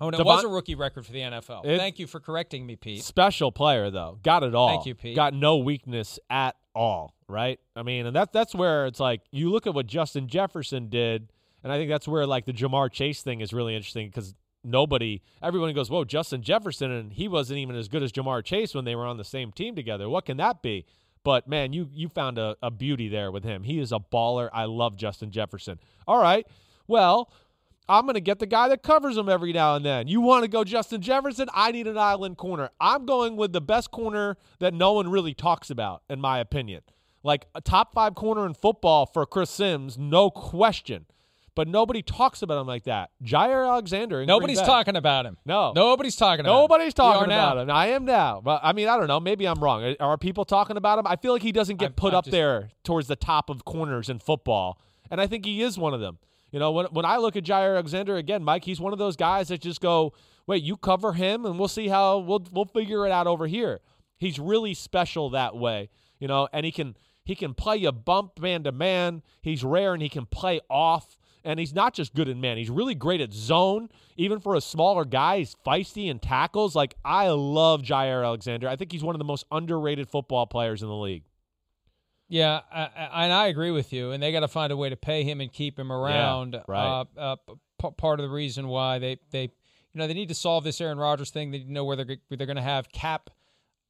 oh, 0.00 0.08
and 0.08 0.14
it 0.14 0.24
was 0.24 0.42
a 0.42 0.48
rookie 0.48 0.74
record 0.74 1.04
for 1.04 1.12
the 1.12 1.18
NFL. 1.18 1.66
It, 1.66 1.76
Thank 1.76 1.98
you 1.98 2.06
for 2.06 2.18
correcting 2.18 2.64
me, 2.64 2.76
Pete. 2.76 3.02
Special 3.02 3.52
player 3.52 3.90
though, 3.90 4.18
got 4.22 4.42
it 4.42 4.54
all. 4.54 4.68
Thank 4.68 4.86
you, 4.86 4.94
Pete. 4.94 5.14
Got 5.14 5.34
no 5.34 5.58
weakness 5.58 6.18
at 6.30 6.56
all, 6.74 7.14
right? 7.28 7.60
I 7.76 7.82
mean, 7.82 8.06
and 8.06 8.16
that 8.16 8.32
that's 8.32 8.54
where 8.54 8.86
it's 8.86 9.00
like 9.00 9.20
you 9.30 9.50
look 9.50 9.66
at 9.66 9.74
what 9.74 9.86
Justin 9.86 10.28
Jefferson 10.28 10.88
did, 10.88 11.30
and 11.62 11.70
I 11.70 11.76
think 11.76 11.90
that's 11.90 12.08
where 12.08 12.26
like 12.26 12.46
the 12.46 12.54
Ja'Marr 12.54 12.90
Chase 12.90 13.20
thing 13.22 13.42
is 13.42 13.52
really 13.52 13.76
interesting 13.76 14.08
because 14.08 14.34
nobody, 14.64 15.20
everyone 15.42 15.74
goes, 15.74 15.90
"Whoa, 15.90 16.04
Justin 16.04 16.42
Jefferson," 16.42 16.90
and 16.90 17.12
he 17.12 17.28
wasn't 17.28 17.58
even 17.58 17.76
as 17.76 17.88
good 17.88 18.02
as 18.02 18.12
Ja'Marr 18.12 18.42
Chase 18.42 18.74
when 18.74 18.86
they 18.86 18.94
were 18.94 19.04
on 19.04 19.18
the 19.18 19.24
same 19.24 19.52
team 19.52 19.76
together. 19.76 20.08
What 20.08 20.24
can 20.24 20.38
that 20.38 20.62
be? 20.62 20.86
But 21.22 21.46
man, 21.46 21.74
you 21.74 21.90
you 21.92 22.08
found 22.08 22.38
a, 22.38 22.56
a 22.62 22.70
beauty 22.70 23.08
there 23.08 23.30
with 23.30 23.44
him. 23.44 23.64
He 23.64 23.78
is 23.78 23.92
a 23.92 23.98
baller. 23.98 24.48
I 24.54 24.64
love 24.64 24.96
Justin 24.96 25.30
Jefferson. 25.30 25.78
All 26.08 26.18
right, 26.18 26.46
well 26.86 27.30
I'm 27.88 28.04
going 28.04 28.14
to 28.14 28.20
get 28.20 28.38
the 28.38 28.46
guy 28.46 28.68
that 28.68 28.82
covers 28.82 29.16
him 29.16 29.28
every 29.28 29.52
now 29.52 29.74
and 29.74 29.84
then. 29.84 30.08
You 30.08 30.20
want 30.20 30.44
to 30.44 30.48
go 30.48 30.64
Justin 30.64 31.02
Jefferson? 31.02 31.48
I 31.52 31.72
need 31.72 31.86
an 31.86 31.98
island 31.98 32.36
corner. 32.36 32.70
I'm 32.80 33.06
going 33.06 33.36
with 33.36 33.52
the 33.52 33.60
best 33.60 33.90
corner 33.90 34.36
that 34.60 34.72
no 34.72 34.92
one 34.92 35.10
really 35.10 35.34
talks 35.34 35.68
about, 35.68 36.02
in 36.08 36.20
my 36.20 36.38
opinion. 36.38 36.82
Like 37.22 37.46
a 37.54 37.60
top 37.60 37.92
five 37.92 38.14
corner 38.14 38.46
in 38.46 38.54
football 38.54 39.06
for 39.06 39.26
Chris 39.26 39.50
Sims, 39.50 39.98
no 39.98 40.30
question. 40.30 41.06
But 41.54 41.68
nobody 41.68 42.00
talks 42.02 42.40
about 42.40 42.60
him 42.62 42.66
like 42.66 42.84
that. 42.84 43.10
Jaire 43.22 43.68
Alexander. 43.68 44.24
Nobody's 44.24 44.62
talking 44.62 44.96
about 44.96 45.26
him. 45.26 45.36
No. 45.44 45.72
Nobody's 45.74 46.16
talking 46.16 46.46
about 46.46 46.52
Nobody's 46.52 46.88
him. 46.88 46.92
talking 46.92 47.24
about 47.24 47.58
him. 47.58 47.70
I 47.70 47.88
am 47.88 48.06
now. 48.06 48.40
But 48.42 48.60
I 48.62 48.72
mean, 48.72 48.88
I 48.88 48.96
don't 48.96 49.06
know. 49.06 49.20
Maybe 49.20 49.46
I'm 49.46 49.62
wrong. 49.62 49.94
Are 50.00 50.16
people 50.16 50.46
talking 50.46 50.78
about 50.78 50.98
him? 50.98 51.06
I 51.06 51.16
feel 51.16 51.34
like 51.34 51.42
he 51.42 51.52
doesn't 51.52 51.76
get 51.76 51.88
I'm, 51.88 51.92
put 51.92 52.14
I'm 52.14 52.18
up 52.18 52.24
just, 52.24 52.32
there 52.32 52.70
towards 52.84 53.06
the 53.06 53.16
top 53.16 53.50
of 53.50 53.66
corners 53.66 54.08
in 54.08 54.18
football. 54.18 54.80
And 55.10 55.20
I 55.20 55.26
think 55.26 55.44
he 55.44 55.60
is 55.60 55.76
one 55.76 55.92
of 55.92 56.00
them. 56.00 56.18
You 56.52 56.58
know, 56.58 56.70
when 56.70 56.86
when 56.86 57.04
I 57.04 57.16
look 57.16 57.34
at 57.34 57.44
Jaire 57.44 57.72
Alexander 57.72 58.16
again, 58.16 58.44
Mike, 58.44 58.64
he's 58.64 58.78
one 58.78 58.92
of 58.92 58.98
those 58.98 59.16
guys 59.16 59.48
that 59.48 59.62
just 59.62 59.80
go, 59.80 60.12
wait, 60.46 60.62
you 60.62 60.76
cover 60.76 61.14
him, 61.14 61.46
and 61.46 61.58
we'll 61.58 61.66
see 61.66 61.88
how 61.88 62.18
we'll 62.18 62.46
we'll 62.52 62.66
figure 62.66 63.06
it 63.06 63.10
out 63.10 63.26
over 63.26 63.46
here. 63.46 63.80
He's 64.18 64.38
really 64.38 64.74
special 64.74 65.30
that 65.30 65.56
way, 65.56 65.88
you 66.20 66.28
know, 66.28 66.48
and 66.52 66.66
he 66.66 66.70
can 66.70 66.96
he 67.24 67.34
can 67.34 67.54
play 67.54 67.78
you 67.78 67.90
bump 67.90 68.38
man 68.38 68.64
to 68.64 68.72
man. 68.72 69.22
He's 69.40 69.64
rare 69.64 69.94
and 69.94 70.02
he 70.02 70.08
can 70.08 70.26
play 70.26 70.60
off. 70.70 71.18
And 71.44 71.58
he's 71.58 71.74
not 71.74 71.92
just 71.92 72.14
good 72.14 72.28
in 72.28 72.40
man; 72.40 72.56
he's 72.56 72.70
really 72.70 72.94
great 72.94 73.20
at 73.20 73.32
zone. 73.32 73.88
Even 74.16 74.38
for 74.38 74.54
a 74.54 74.60
smaller 74.60 75.04
guy, 75.04 75.38
he's 75.38 75.56
feisty 75.66 76.08
and 76.08 76.22
tackles. 76.22 76.76
Like 76.76 76.94
I 77.04 77.30
love 77.30 77.82
Jaire 77.82 78.24
Alexander. 78.24 78.68
I 78.68 78.76
think 78.76 78.92
he's 78.92 79.02
one 79.02 79.16
of 79.16 79.18
the 79.18 79.24
most 79.24 79.44
underrated 79.50 80.08
football 80.08 80.46
players 80.46 80.82
in 80.82 80.88
the 80.88 80.94
league. 80.94 81.24
Yeah, 82.32 82.60
I, 82.72 82.80
I, 82.80 83.24
and 83.24 83.32
I 83.32 83.48
agree 83.48 83.72
with 83.72 83.92
you. 83.92 84.12
And 84.12 84.22
they 84.22 84.32
got 84.32 84.40
to 84.40 84.48
find 84.48 84.72
a 84.72 84.76
way 84.76 84.88
to 84.88 84.96
pay 84.96 85.22
him 85.22 85.42
and 85.42 85.52
keep 85.52 85.78
him 85.78 85.92
around. 85.92 86.54
Yeah, 86.54 86.62
right. 86.66 87.06
Uh, 87.14 87.36
uh, 87.82 87.90
part 87.90 88.20
of 88.20 88.24
the 88.24 88.32
reason 88.32 88.68
why 88.68 88.98
they, 88.98 89.18
they, 89.32 89.42
you 89.42 89.50
know, 89.96 90.06
they 90.06 90.14
need 90.14 90.30
to 90.30 90.34
solve 90.34 90.64
this 90.64 90.80
Aaron 90.80 90.96
Rodgers 90.96 91.30
thing. 91.30 91.50
They 91.50 91.58
know 91.58 91.84
where 91.84 91.94
they're 91.94 92.16
where 92.28 92.38
they're 92.38 92.46
going 92.46 92.56
to 92.56 92.62
have 92.62 92.90
cap 92.90 93.28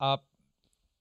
uh, 0.00 0.16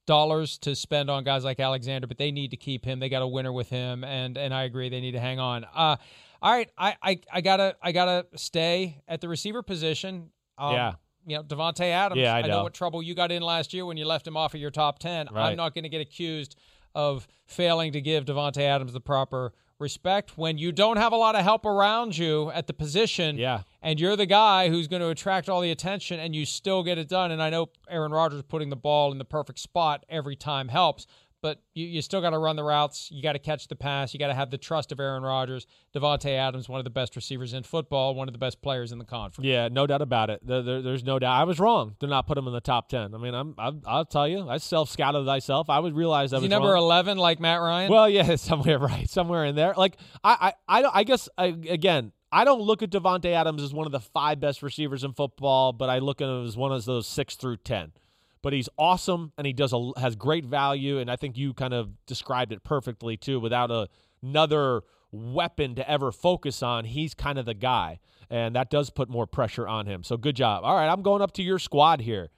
dollars 0.05 0.59
to 0.59 0.75
spend 0.75 1.09
on 1.09 1.23
guys 1.23 1.43
like 1.43 1.59
Alexander, 1.59 2.05
but 2.05 2.19
they 2.19 2.29
need 2.29 2.51
to 2.51 2.57
keep 2.57 2.85
him. 2.85 2.99
They 2.99 3.09
got 3.09 3.23
a 3.23 3.27
winner 3.27 3.51
with 3.51 3.69
him, 3.69 4.03
and 4.03 4.37
and 4.37 4.53
I 4.53 4.65
agree 4.65 4.89
they 4.89 5.01
need 5.01 5.13
to 5.13 5.19
hang 5.19 5.39
on. 5.39 5.63
Uh, 5.63 5.95
all 6.43 6.53
right, 6.53 6.69
I, 6.77 6.95
I 7.01 7.19
I 7.33 7.41
gotta 7.41 7.75
I 7.81 7.91
gotta 7.91 8.27
stay 8.35 9.01
at 9.07 9.19
the 9.19 9.27
receiver 9.27 9.63
position. 9.63 10.29
Um, 10.59 10.73
yeah 10.75 10.93
you 11.25 11.37
know, 11.37 11.43
Davante 11.43 11.81
Adams. 11.81 12.19
Yeah, 12.19 12.33
I 12.33 12.41
know. 12.41 12.47
I 12.47 12.51
know. 12.51 12.63
what 12.63 12.73
trouble 12.73 13.03
you 13.03 13.13
got 13.13 13.31
in 13.31 13.41
last 13.41 13.73
year 13.73 13.85
when 13.85 13.97
you 13.97 14.05
left 14.05 14.25
him 14.25 14.35
off 14.35 14.53
of 14.53 14.59
your 14.59 14.71
top 14.71 14.99
10. 14.99 15.29
Right. 15.31 15.51
I'm 15.51 15.57
not 15.57 15.75
going 15.75 15.83
to 15.83 15.89
get 15.89 16.01
accused 16.01 16.57
of 16.95 17.27
failing 17.45 17.91
to 17.93 18.01
give 18.01 18.25
Davante 18.25 18.61
Adams 18.61 18.93
the 18.93 19.01
proper 19.01 19.53
respect 19.81 20.37
when 20.37 20.57
you 20.57 20.71
don't 20.71 20.97
have 20.97 21.11
a 21.11 21.17
lot 21.17 21.35
of 21.35 21.41
help 21.41 21.65
around 21.65 22.17
you 22.17 22.51
at 22.51 22.67
the 22.67 22.73
position. 22.73 23.37
Yeah. 23.37 23.63
And 23.81 23.99
you're 23.99 24.15
the 24.15 24.27
guy 24.27 24.69
who's 24.69 24.87
going 24.87 25.01
to 25.01 25.09
attract 25.09 25.49
all 25.49 25.59
the 25.59 25.71
attention 25.71 26.19
and 26.19 26.35
you 26.35 26.45
still 26.45 26.83
get 26.83 26.97
it 26.97 27.09
done. 27.09 27.31
And 27.31 27.41
I 27.41 27.49
know 27.49 27.69
Aaron 27.89 28.11
Rodgers 28.11 28.43
putting 28.43 28.69
the 28.69 28.75
ball 28.75 29.11
in 29.11 29.17
the 29.17 29.25
perfect 29.25 29.59
spot 29.59 30.05
every 30.07 30.35
time 30.35 30.69
helps, 30.69 31.07
but 31.41 31.61
you, 31.73 31.85
you 31.87 32.01
still 32.01 32.21
got 32.21 32.31
to 32.31 32.37
run 32.37 32.55
the 32.55 32.63
routes. 32.63 33.09
You 33.11 33.23
got 33.23 33.33
to 33.33 33.39
catch 33.39 33.67
the 33.67 33.75
pass. 33.75 34.13
You 34.13 34.19
got 34.19 34.27
to 34.27 34.33
have 34.33 34.51
the 34.51 34.57
trust 34.57 34.91
of 34.91 34.99
Aaron 34.99 35.23
Rodgers. 35.23 35.65
Davante 35.93 36.29
Adams, 36.29 36.69
one 36.69 36.79
of 36.79 36.83
the 36.83 36.91
best 36.91 37.15
receivers 37.15 37.53
in 37.53 37.63
football, 37.63 38.15
one 38.15 38.27
of 38.27 38.33
the 38.33 38.37
best 38.37 38.61
players 38.61 38.91
in 38.91 38.99
the 38.99 39.05
conference. 39.05 39.45
Yeah, 39.45 39.67
no 39.69 39.87
doubt 39.87 40.01
about 40.01 40.29
it. 40.29 40.45
There, 40.45 40.61
there, 40.61 40.81
there's 40.81 41.03
no 41.03 41.19
doubt. 41.19 41.39
I 41.39 41.43
was 41.43 41.59
wrong 41.59 41.95
to 41.99 42.07
not 42.07 42.27
put 42.27 42.37
him 42.37 42.47
in 42.47 42.53
the 42.53 42.61
top 42.61 42.89
ten. 42.89 43.15
I 43.15 43.17
mean, 43.17 43.33
I'm, 43.33 43.55
i 43.57 43.97
will 43.97 44.05
tell 44.05 44.27
you, 44.27 44.47
I 44.47 44.57
self 44.57 44.89
scouted 44.89 45.25
myself. 45.25 45.69
I 45.69 45.79
would 45.79 45.95
realize 45.95 46.33
I 46.33 46.37
Is 46.37 46.41
was 46.41 46.43
he 46.43 46.49
number 46.49 46.69
wrong. 46.69 46.83
eleven, 46.83 47.17
like 47.17 47.39
Matt 47.39 47.59
Ryan. 47.59 47.91
Well, 47.91 48.09
yeah, 48.09 48.35
somewhere 48.35 48.79
right, 48.79 49.09
somewhere 49.09 49.45
in 49.45 49.55
there. 49.55 49.73
Like 49.75 49.97
I, 50.23 50.53
I, 50.67 50.83
I, 50.83 50.89
I 50.99 51.03
guess 51.03 51.29
I, 51.37 51.45
again. 51.45 52.11
I 52.33 52.45
don't 52.45 52.61
look 52.61 52.81
at 52.81 52.91
Davante 52.91 53.25
Adams 53.25 53.61
as 53.61 53.73
one 53.73 53.85
of 53.85 53.91
the 53.91 53.99
five 53.99 54.39
best 54.39 54.63
receivers 54.63 55.03
in 55.03 55.11
football, 55.11 55.73
but 55.73 55.89
I 55.89 55.99
look 55.99 56.21
at 56.21 56.29
him 56.29 56.45
as 56.45 56.55
one 56.55 56.71
of 56.71 56.85
those 56.85 57.05
six 57.05 57.35
through 57.35 57.57
ten 57.57 57.91
but 58.41 58.53
he's 58.53 58.69
awesome 58.77 59.31
and 59.37 59.45
he 59.47 59.53
does 59.53 59.73
a, 59.73 59.91
has 59.99 60.15
great 60.15 60.45
value 60.45 60.99
and 60.99 61.09
I 61.09 61.15
think 61.15 61.37
you 61.37 61.53
kind 61.53 61.73
of 61.73 62.05
described 62.05 62.51
it 62.51 62.63
perfectly 62.63 63.17
too. 63.17 63.39
Without 63.39 63.71
a, 63.71 63.87
another 64.23 64.81
weapon 65.11 65.75
to 65.75 65.89
ever 65.89 66.11
focus 66.11 66.63
on 66.63 66.85
he's 66.85 67.13
kind 67.13 67.37
of 67.37 67.45
the 67.45 67.53
guy 67.53 67.99
and 68.29 68.55
that 68.55 68.69
does 68.69 68.89
put 68.89 69.09
more 69.09 69.27
pressure 69.27 69.67
on 69.67 69.85
him. 69.85 70.03
So 70.03 70.17
good 70.17 70.35
job. 70.35 70.63
All 70.63 70.75
right 70.75 70.87
I'm 70.87 71.01
going 71.01 71.21
up 71.21 71.33
to 71.33 71.43
your 71.43 71.59
squad 71.59 72.01
here 72.01 72.29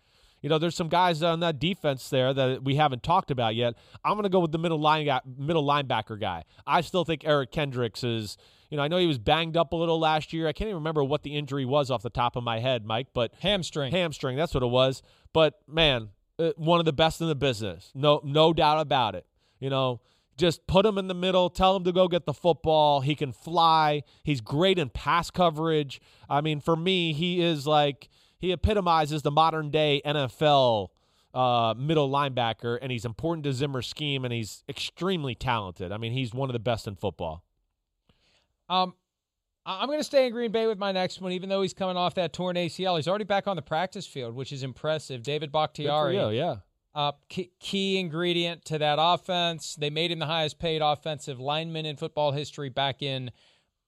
you 0.44 0.50
know 0.50 0.60
there's 0.60 0.76
some 0.76 0.90
guys 0.90 1.24
on 1.24 1.40
that 1.40 1.58
defense 1.58 2.10
there 2.10 2.32
that 2.34 2.64
we 2.64 2.76
haven't 2.76 3.02
talked 3.02 3.32
about 3.32 3.56
yet 3.56 3.74
I'm 4.06 4.14
going 4.14 4.24
to 4.24 4.30
go 4.30 4.40
with 4.40 4.52
the 4.52 4.60
middle 4.60 4.80
line 4.80 5.10
middle 5.38 5.66
linebacker 5.66 6.20
guy 6.20 6.44
I 6.68 6.82
still 6.82 7.04
think 7.04 7.24
Eric 7.26 7.52
Kendricks 7.52 8.04
is 8.04 8.38
you 8.74 8.78
know, 8.78 8.82
I 8.82 8.88
know 8.88 8.98
he 8.98 9.06
was 9.06 9.20
banged 9.20 9.56
up 9.56 9.72
a 9.72 9.76
little 9.76 10.00
last 10.00 10.34
year. 10.34 10.48
I 10.48 10.52
can't 10.52 10.68
even 10.68 10.78
remember 10.78 11.04
what 11.04 11.22
the 11.22 11.36
injury 11.36 11.64
was 11.64 11.92
off 11.92 12.02
the 12.02 12.10
top 12.10 12.36
of 12.36 12.44
my 12.44 12.58
head, 12.58 12.84
Mike, 12.84 13.06
but 13.14 13.32
hamstring. 13.40 13.92
Hamstring, 13.92 14.36
that's 14.36 14.56
what 14.56 14.64
it 14.64 14.72
was. 14.72 15.04
But 15.32 15.60
man, 15.68 16.10
uh, 16.40 16.54
one 16.58 16.80
of 16.80 16.86
the 16.86 16.92
best 16.92 17.22
in 17.22 17.28
the 17.28 17.36
business. 17.36 17.92
No 17.94 18.20
no 18.24 18.52
doubt 18.52 18.80
about 18.80 19.14
it. 19.14 19.28
You 19.60 19.70
know, 19.70 20.02
just 20.38 20.66
put 20.66 20.88
him 20.88 20.98
in 20.98 21.08
the 21.08 21.14
middle, 21.14 21.52
tell 21.52 21.76
him 21.76 21.84
to 21.84 21.92
go 21.92 22.08
get 22.08 22.26
the 22.26 22.34
football. 22.34 23.02
He 23.02 23.14
can 23.14 23.32
fly. 23.32 24.02
He's 24.24 24.42
great 24.42 24.80
in 24.80 24.90
pass 24.90 25.30
coverage. 25.30 26.02
I 26.28 26.42
mean, 26.42 26.60
for 26.60 26.76
me, 26.76 27.14
he 27.14 27.42
is 27.42 27.68
like 27.68 28.10
he 28.44 28.52
epitomizes 28.52 29.22
the 29.22 29.32
modern 29.32 29.70
day 29.70 30.02
NFL 30.06 30.90
uh, 31.34 31.74
middle 31.78 32.10
linebacker, 32.10 32.78
and 32.82 32.92
he's 32.92 33.06
important 33.06 33.46
to 33.46 33.54
Zimmer's 33.54 33.88
scheme, 33.88 34.26
and 34.26 34.34
he's 34.34 34.66
extremely 34.68 35.34
talented. 35.34 35.94
I 35.94 35.98
mean, 35.98 36.12
he's 36.12 36.34
one 36.34 36.50
of 36.50 36.54
the 36.54 36.60
best 36.60 36.86
in 36.86 36.98
football. 36.98 37.42
Um, 38.68 38.96
I'm 39.66 39.88
going 39.88 40.00
to 40.00 40.04
stay 40.04 40.28
in 40.28 40.34
Green 40.34 40.52
Bay 40.52 40.68
with 40.68 40.78
my 40.78 40.92
next 40.92 41.22
one, 41.22 41.32
even 41.32 41.48
though 41.48 41.62
he's 41.62 41.74
coming 41.74 41.96
off 41.96 42.16
that 42.16 42.34
torn 42.34 42.58
ACL. 42.58 42.98
He's 42.98 43.08
already 43.08 43.24
back 43.24 43.48
on 43.48 43.56
the 43.56 43.62
practice 43.62 44.06
field, 44.06 44.36
which 44.36 44.52
is 44.52 44.62
impressive. 44.62 45.24
David 45.24 45.54
Bakhtiari. 45.54 46.18
You, 46.18 46.30
yeah. 46.32 46.56
Uh, 46.94 47.14
key, 47.30 47.50
key, 47.62 47.98
ingredient 47.98 48.66
to 48.66 48.78
that 48.78 48.98
offense. 49.00 49.76
They 49.76 49.90
made 49.90 50.12
him 50.12 50.20
the 50.20 50.26
highest 50.26 50.60
paid 50.60 50.82
offensive 50.82 51.40
lineman 51.40 51.86
in 51.86 51.96
football 51.96 52.34
history 52.34 52.68
back 52.68 53.02
in 53.02 53.32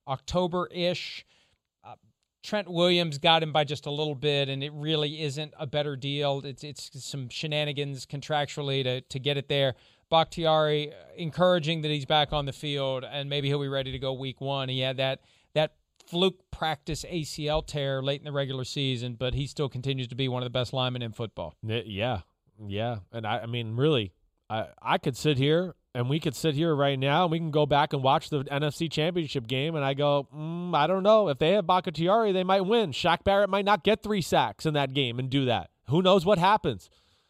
October 0.07 0.69
ish. 0.71 1.25
Uh, 1.83 1.95
Trent 2.45 2.69
Williams 2.69 3.17
got 3.17 3.41
him 3.41 3.51
by 3.51 3.63
just 3.63 3.87
a 3.87 3.91
little 3.91 4.13
bit, 4.13 4.49
and 4.49 4.63
it 4.63 4.71
really 4.73 5.23
isn't 5.23 5.53
a 5.57 5.65
better 5.65 5.95
deal. 5.95 6.41
It's 6.45 6.63
it's 6.63 7.03
some 7.03 7.27
shenanigans 7.27 8.05
contractually 8.05 8.83
to 8.83 9.01
to 9.01 9.19
get 9.19 9.35
it 9.37 9.49
there. 9.49 9.73
Bakhtiari 10.11 10.91
uh, 10.91 10.95
encouraging 11.17 11.81
that 11.81 11.89
he's 11.89 12.05
back 12.05 12.31
on 12.31 12.45
the 12.45 12.53
field, 12.53 13.03
and 13.03 13.29
maybe 13.29 13.47
he'll 13.47 13.59
be 13.59 13.67
ready 13.67 13.91
to 13.91 13.99
go 13.99 14.13
week 14.13 14.39
one. 14.39 14.69
He 14.69 14.79
had 14.79 14.97
that 14.97 15.21
that 15.55 15.73
fluke 16.05 16.51
practice 16.51 17.03
ACL 17.03 17.65
tear 17.65 18.03
late 18.03 18.21
in 18.21 18.25
the 18.25 18.31
regular 18.31 18.63
season, 18.63 19.15
but 19.15 19.33
he 19.33 19.47
still 19.47 19.67
continues 19.67 20.07
to 20.09 20.15
be 20.15 20.27
one 20.27 20.43
of 20.43 20.45
the 20.45 20.51
best 20.51 20.71
linemen 20.71 21.01
in 21.01 21.13
football. 21.13 21.55
Yeah, 21.63 22.21
yeah, 22.63 22.99
and 23.11 23.25
I, 23.25 23.39
I 23.39 23.45
mean, 23.47 23.75
really, 23.75 24.13
I 24.49 24.67
I 24.81 24.99
could 24.99 25.17
sit 25.17 25.39
here 25.39 25.73
and 25.95 26.09
we 26.09 26.19
could 26.19 26.35
sit 26.35 26.55
here 26.55 26.75
right 26.75 26.99
now 26.99 27.23
and 27.23 27.31
we 27.31 27.39
can 27.39 27.51
go 27.51 27.65
back 27.65 27.93
and 27.93 28.03
watch 28.03 28.29
the 28.29 28.43
NFC 28.43 28.91
Championship 28.91 29.47
game, 29.47 29.75
and 29.75 29.85
I 29.85 29.93
go, 29.93 30.27
mm, 30.35 30.75
I 30.75 30.87
don't 30.87 31.03
know 31.03 31.29
if 31.29 31.39
they 31.39 31.53
have 31.53 31.65
Bakhtiari, 31.65 32.33
they 32.33 32.43
might 32.43 32.65
win. 32.65 32.91
Shaq 32.91 33.23
Barrett 33.23 33.49
might 33.49 33.63
not 33.63 33.85
get 33.85 34.03
three 34.03 34.21
sacks 34.21 34.65
in 34.65 34.73
that 34.73 34.93
game 34.93 35.19
and 35.19 35.29
do 35.29 35.45
that. 35.45 35.69
Who 35.87 36.01
knows 36.01 36.25
what 36.25 36.37
happens? 36.37 36.89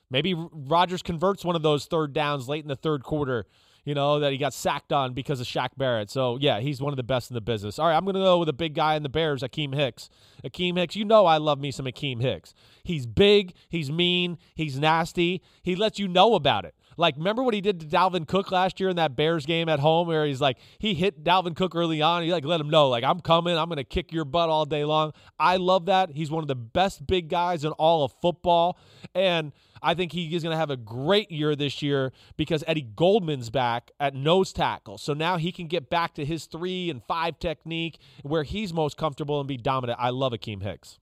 Maybe 0.09 0.33
Rodgers 0.33 1.03
converts 1.03 1.45
one 1.45 1.55
of 1.55 1.61
those 1.61 1.85
third 1.85 2.11
downs 2.11 2.49
late 2.49 2.63
in 2.63 2.67
the 2.67 2.75
third 2.75 3.03
quarter, 3.03 3.45
you 3.83 3.93
know, 3.93 4.19
that 4.19 4.31
he 4.31 4.39
got 4.39 4.53
sacked 4.53 4.91
on 4.91 5.13
because 5.13 5.39
of 5.39 5.45
Shaq 5.45 5.69
Barrett. 5.77 6.09
So, 6.09 6.39
yeah, 6.41 6.59
he's 6.59 6.81
one 6.81 6.91
of 6.91 6.97
the 6.97 7.03
best 7.03 7.29
in 7.29 7.35
the 7.35 7.41
business. 7.41 7.77
All 7.77 7.87
right, 7.87 7.95
I'm 7.95 8.03
going 8.03 8.15
to 8.15 8.21
go 8.21 8.39
with 8.39 8.49
a 8.49 8.53
big 8.53 8.73
guy 8.73 8.95
in 8.95 9.03
the 9.03 9.09
Bears, 9.09 9.43
Akiem 9.43 9.75
Hicks. 9.75 10.09
Akiem 10.43 10.75
Hicks, 10.75 10.95
you 10.95 11.05
know 11.05 11.27
I 11.27 11.37
love 11.37 11.59
me 11.59 11.69
some 11.69 11.85
Akiem 11.85 12.19
Hicks. 12.19 12.55
He's 12.83 13.05
big, 13.05 13.53
he's 13.69 13.91
mean, 13.91 14.39
he's 14.55 14.79
nasty. 14.79 15.43
He 15.61 15.75
lets 15.75 15.99
you 15.99 16.07
know 16.07 16.33
about 16.33 16.65
it. 16.65 16.73
Like, 16.97 17.17
remember 17.17 17.43
what 17.43 17.53
he 17.53 17.61
did 17.61 17.79
to 17.81 17.85
Dalvin 17.85 18.27
Cook 18.27 18.51
last 18.51 18.79
year 18.79 18.89
in 18.89 18.95
that 18.95 19.15
Bears 19.15 19.45
game 19.45 19.69
at 19.69 19.79
home, 19.79 20.07
where 20.07 20.25
he's 20.25 20.41
like, 20.41 20.57
he 20.79 20.93
hit 20.93 21.23
Dalvin 21.23 21.55
Cook 21.55 21.75
early 21.75 22.01
on. 22.01 22.23
He 22.23 22.31
like 22.31 22.45
let 22.45 22.61
him 22.61 22.69
know, 22.69 22.89
like, 22.89 23.03
I'm 23.03 23.19
coming. 23.19 23.57
I'm 23.57 23.69
to 23.77 23.83
kick 23.83 24.13
your 24.13 24.25
butt 24.25 24.49
all 24.49 24.65
day 24.65 24.85
long. 24.85 25.13
I 25.39 25.57
love 25.57 25.87
that. 25.87 26.11
He's 26.11 26.31
one 26.31 26.43
of 26.43 26.47
the 26.47 26.55
best 26.55 27.05
big 27.05 27.29
guys 27.29 27.65
in 27.65 27.71
all 27.73 28.05
of 28.05 28.13
football, 28.21 28.77
and 29.13 29.51
I 29.81 29.93
think 29.93 30.13
he 30.13 30.33
is 30.35 30.43
to 30.43 30.57
have 30.57 30.71
a 30.71 30.77
great 30.77 31.29
year 31.31 31.55
this 31.55 31.81
year 31.81 32.11
because 32.37 32.63
Eddie 32.65 32.87
Goldman's 32.95 33.49
back 33.49 33.91
at 33.99 34.15
nose 34.15 34.51
tackle. 34.51 34.97
So 34.97 35.13
now 35.13 35.37
he 35.37 35.51
can 35.51 35.67
get 35.67 35.89
back 35.89 36.15
to 36.15 36.25
his 36.25 36.45
three 36.45 36.89
and 36.89 37.03
five 37.03 37.37
technique 37.39 37.99
where 38.23 38.43
he's 38.43 38.73
most 38.73 38.97
comfortable 38.97 39.39
and 39.39 39.47
be 39.47 39.57
dominant. 39.57 39.99
I 40.01 40.09
love 40.09 40.33
Akiem 40.33 40.63
Hicks. 40.63 40.99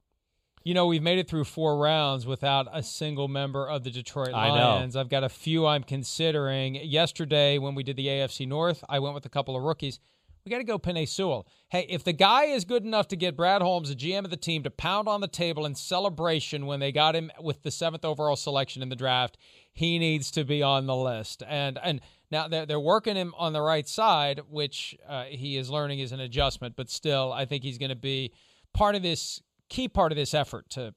You 0.63 0.73
know, 0.73 0.85
we've 0.85 1.03
made 1.03 1.19
it 1.19 1.27
through 1.27 1.43
four 1.43 1.77
rounds 1.77 2.25
without 2.25 2.67
a 2.71 2.81
single 2.81 3.27
member 3.27 3.67
of 3.67 3.83
the 3.83 3.91
Detroit 3.91 4.31
Lions. 4.31 4.95
I've 4.95 5.09
got 5.09 5.23
a 5.23 5.29
few 5.29 5.65
I'm 5.65 5.83
considering. 5.83 6.75
Yesterday, 6.75 7.57
when 7.57 7.75
we 7.75 7.83
did 7.83 7.97
the 7.97 8.07
AFC 8.07 8.47
North, 8.47 8.81
I 8.87 8.99
went 8.99 9.13
with 9.13 9.25
a 9.25 9.29
couple 9.29 9.57
of 9.57 9.63
rookies. 9.63 9.99
We 10.45 10.49
got 10.49 10.59
to 10.59 10.63
go 10.63 10.79
Penei 10.79 11.07
Sewell. 11.07 11.47
Hey, 11.69 11.85
if 11.89 12.05
the 12.05 12.13
guy 12.13 12.45
is 12.45 12.63
good 12.63 12.85
enough 12.85 13.09
to 13.09 13.17
get 13.17 13.35
Brad 13.35 13.61
Holmes, 13.61 13.89
the 13.89 13.95
GM 13.95 14.23
of 14.23 14.29
the 14.29 14.37
team, 14.37 14.63
to 14.63 14.69
pound 14.69 15.09
on 15.09 15.19
the 15.19 15.27
table 15.27 15.65
in 15.65 15.75
celebration 15.75 16.65
when 16.65 16.79
they 16.79 16.93
got 16.93 17.15
him 17.15 17.29
with 17.41 17.63
the 17.63 17.71
seventh 17.71 18.05
overall 18.05 18.35
selection 18.37 18.81
in 18.81 18.89
the 18.89 18.95
draft, 18.95 19.37
he 19.73 19.99
needs 19.99 20.31
to 20.31 20.45
be 20.45 20.61
on 20.63 20.85
the 20.85 20.95
list. 20.95 21.43
And 21.45 21.77
and 21.83 21.99
now 22.31 22.47
they're 22.47 22.65
they're 22.65 22.79
working 22.79 23.15
him 23.17 23.33
on 23.37 23.51
the 23.51 23.61
right 23.61 23.87
side, 23.87 24.41
which 24.49 24.97
uh, 25.07 25.25
he 25.25 25.57
is 25.57 25.69
learning 25.69 25.99
is 25.99 26.13
an 26.13 26.21
adjustment, 26.21 26.75
but 26.77 26.89
still, 26.89 27.33
I 27.33 27.45
think 27.45 27.63
he's 27.63 27.77
going 27.77 27.89
to 27.89 27.95
be 27.95 28.31
part 28.73 28.95
of 28.95 29.01
this 29.01 29.41
key 29.73 29.87
part 29.87 30.11
of 30.11 30.15
this 30.15 30.33
effort 30.33 30.69
to 30.69 30.93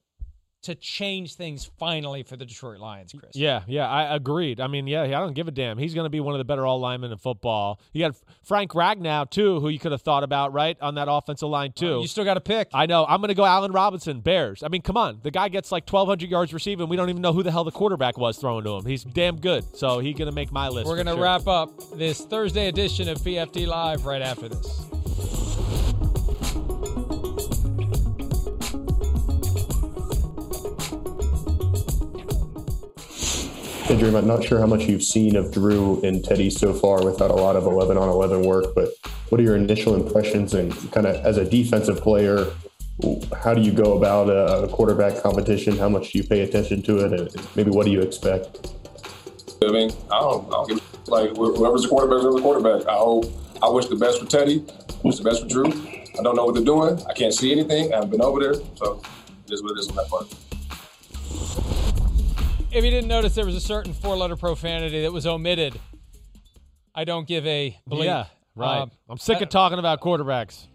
to 0.63 0.75
change 0.75 1.35
things 1.35 1.69
finally 1.77 2.23
for 2.23 2.35
the 2.35 2.45
Detroit 2.45 2.79
Lions, 2.79 3.13
Chris. 3.17 3.35
Yeah, 3.35 3.61
yeah, 3.67 3.87
I 3.87 4.15
agreed. 4.15 4.59
I 4.59 4.67
mean, 4.67 4.85
yeah, 4.85 5.03
I 5.03 5.07
don't 5.07 5.33
give 5.33 5.47
a 5.47 5.51
damn. 5.51 5.77
He's 5.77 5.93
going 5.93 6.05
to 6.05 6.09
be 6.09 6.19
one 6.19 6.33
of 6.33 6.39
the 6.39 6.45
better 6.45 6.65
all 6.65 6.79
linemen 6.79 7.11
in 7.11 7.17
football. 7.17 7.79
You 7.93 8.05
got 8.05 8.15
Frank 8.43 8.71
Ragnow 8.71 9.29
too, 9.29 9.59
who 9.59 9.69
you 9.69 9.79
could 9.79 9.93
have 9.93 10.01
thought 10.01 10.23
about 10.23 10.53
right 10.53 10.75
on 10.81 10.95
that 10.95 11.07
offensive 11.09 11.47
line 11.47 11.71
too. 11.73 11.99
you 12.01 12.07
still 12.07 12.25
got 12.25 12.33
to 12.33 12.41
pick. 12.41 12.69
I 12.73 12.85
know. 12.85 13.05
I'm 13.05 13.21
going 13.21 13.29
to 13.29 13.35
go 13.35 13.45
Allen 13.45 13.71
Robinson, 13.71 14.19
Bears. 14.19 14.61
I 14.61 14.67
mean, 14.67 14.81
come 14.81 14.97
on, 14.97 15.19
the 15.23 15.31
guy 15.31 15.47
gets 15.47 15.71
like 15.71 15.89
1,200 15.89 16.29
yards 16.29 16.53
receiving. 16.53 16.89
We 16.89 16.97
don't 16.97 17.09
even 17.09 17.21
know 17.21 17.33
who 17.33 17.43
the 17.43 17.51
hell 17.51 17.63
the 17.63 17.71
quarterback 17.71 18.17
was 18.17 18.37
throwing 18.37 18.65
to 18.65 18.71
him. 18.71 18.85
He's 18.85 19.03
damn 19.03 19.39
good, 19.39 19.63
so 19.75 19.99
he's 19.99 20.17
going 20.17 20.29
to 20.29 20.35
make 20.35 20.51
my 20.51 20.67
list. 20.67 20.87
We're 20.87 20.95
going 20.95 21.07
to 21.07 21.13
sure. 21.13 21.23
wrap 21.23 21.47
up 21.47 21.97
this 21.97 22.25
Thursday 22.25 22.67
edition 22.67 23.07
of 23.07 23.19
PFT 23.19 23.67
Live 23.67 24.05
right 24.05 24.21
after 24.21 24.49
this. 24.49 25.76
Dream, 33.95 34.15
I'm 34.15 34.27
not 34.27 34.43
sure 34.43 34.59
how 34.59 34.65
much 34.65 34.83
you've 34.83 35.01
seen 35.01 35.37
of 35.37 35.51
Drew 35.51 36.01
and 36.01 36.23
Teddy 36.23 36.49
so 36.49 36.73
far 36.73 37.05
without 37.05 37.31
a 37.31 37.35
lot 37.35 37.55
of 37.55 37.63
11 37.63 37.97
on 37.97 38.09
11 38.09 38.43
work, 38.43 38.75
but 38.75 38.89
what 39.29 39.39
are 39.39 39.43
your 39.43 39.55
initial 39.55 39.95
impressions 39.95 40.53
and 40.53 40.73
kind 40.91 41.07
of 41.07 41.15
as 41.25 41.37
a 41.37 41.49
defensive 41.49 42.01
player, 42.01 42.47
how 43.41 43.53
do 43.53 43.61
you 43.61 43.71
go 43.71 43.97
about 43.97 44.25
a 44.25 44.67
quarterback 44.67 45.23
competition? 45.23 45.77
How 45.77 45.87
much 45.87 46.11
do 46.11 46.17
you 46.17 46.25
pay 46.25 46.41
attention 46.41 46.81
to 46.83 46.97
it? 47.05 47.13
And 47.13 47.55
maybe 47.55 47.71
what 47.71 47.85
do 47.85 47.91
you 47.91 48.01
expect? 48.01 48.73
I 49.63 49.71
mean, 49.71 49.91
I 50.11 50.19
don't, 50.19 50.45
I 50.47 50.49
don't 50.49 50.67
give 50.67 51.09
like 51.09 51.35
whoever's 51.37 51.83
the 51.83 51.87
quarterback, 51.87 52.19
whoever's 52.19 52.35
the 52.35 52.41
quarterback. 52.41 52.87
I 52.87 52.95
hope, 52.97 53.25
I 53.63 53.69
wish 53.69 53.85
the 53.85 53.95
best 53.95 54.19
for 54.19 54.25
Teddy, 54.25 54.65
wish 55.03 55.17
the 55.17 55.23
best 55.23 55.43
for 55.43 55.47
Drew. 55.47 55.67
I 55.67 56.23
don't 56.23 56.35
know 56.35 56.45
what 56.45 56.55
they're 56.55 56.63
doing. 56.63 57.01
I 57.07 57.13
can't 57.13 57.33
see 57.33 57.53
anything. 57.53 57.93
I 57.93 57.97
haven't 57.97 58.11
been 58.11 58.21
over 58.21 58.41
there, 58.41 58.55
so 58.75 59.01
it 59.45 59.53
is 59.53 59.63
what 59.63 59.71
it 59.71 59.79
is 59.79 59.89
on 59.89 59.95
that 59.95 60.09
part. 60.09 60.46
If 62.77 62.83
you 62.83 62.91
didn't 62.91 63.07
notice, 63.07 63.33
there 63.33 63.43
was 63.43 63.55
a 63.55 63.59
certain 63.59 63.91
four-letter 63.91 64.35
profanity 64.35 65.01
that 65.01 65.11
was 65.11 65.25
omitted. 65.25 65.79
I 66.93 67.05
don't 67.05 67.27
give 67.27 67.43
a 67.47 67.75
bleep. 67.89 68.03
Yeah, 68.03 68.25
right. 68.53 68.81
Um, 68.81 68.91
I'm 69.09 69.17
sick 69.17 69.41
of 69.41 69.49
talking 69.49 69.79
about 69.79 69.99
quarterbacks. 69.99 70.67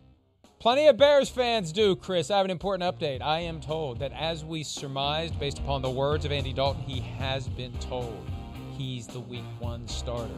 Plenty 0.59 0.89
of 0.89 0.97
Bears 0.97 1.29
fans 1.29 1.71
do, 1.71 1.95
Chris. 1.95 2.29
I 2.29 2.39
have 2.39 2.45
an 2.45 2.51
important 2.51 2.93
update. 2.93 3.23
I 3.23 3.39
am 3.41 3.61
told 3.61 4.01
that 4.01 4.11
as 4.15 4.45
we 4.45 4.65
surmised, 4.65 5.39
based 5.39 5.61
upon 5.61 5.81
the 5.81 5.91
words 5.91 6.25
of 6.25 6.33
Andy 6.33 6.53
Dalton, 6.53 6.83
he 6.83 6.99
has 6.99 7.47
been 7.47 7.73
told 7.79 8.29
he's 8.77 9.07
the 9.07 9.21
week 9.21 9.45
one 9.61 9.87
starter. 9.87 10.35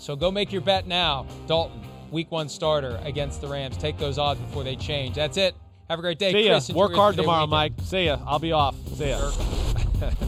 So 0.00 0.16
go 0.16 0.32
make 0.32 0.50
your 0.50 0.62
bet 0.62 0.88
now. 0.88 1.28
Dalton, 1.46 1.80
week 2.10 2.32
one 2.32 2.48
starter 2.48 3.00
against 3.04 3.40
the 3.40 3.46
Rams. 3.46 3.76
Take 3.76 3.98
those 3.98 4.18
odds 4.18 4.40
before 4.40 4.64
they 4.64 4.74
change. 4.74 5.14
That's 5.14 5.36
it. 5.36 5.54
Have 5.88 6.00
a 6.00 6.02
great 6.02 6.18
day, 6.18 6.32
See 6.32 6.46
ya. 6.46 6.54
Chris. 6.54 6.70
Enjoy 6.70 6.80
Work 6.80 6.94
hard 6.94 7.14
tomorrow, 7.14 7.44
weekend. 7.44 7.50
Mike. 7.50 7.72
See 7.84 8.06
ya. 8.06 8.18
I'll 8.26 8.40
be 8.40 8.50
off. 8.50 8.74
See 8.96 9.10
ya. 9.10 9.30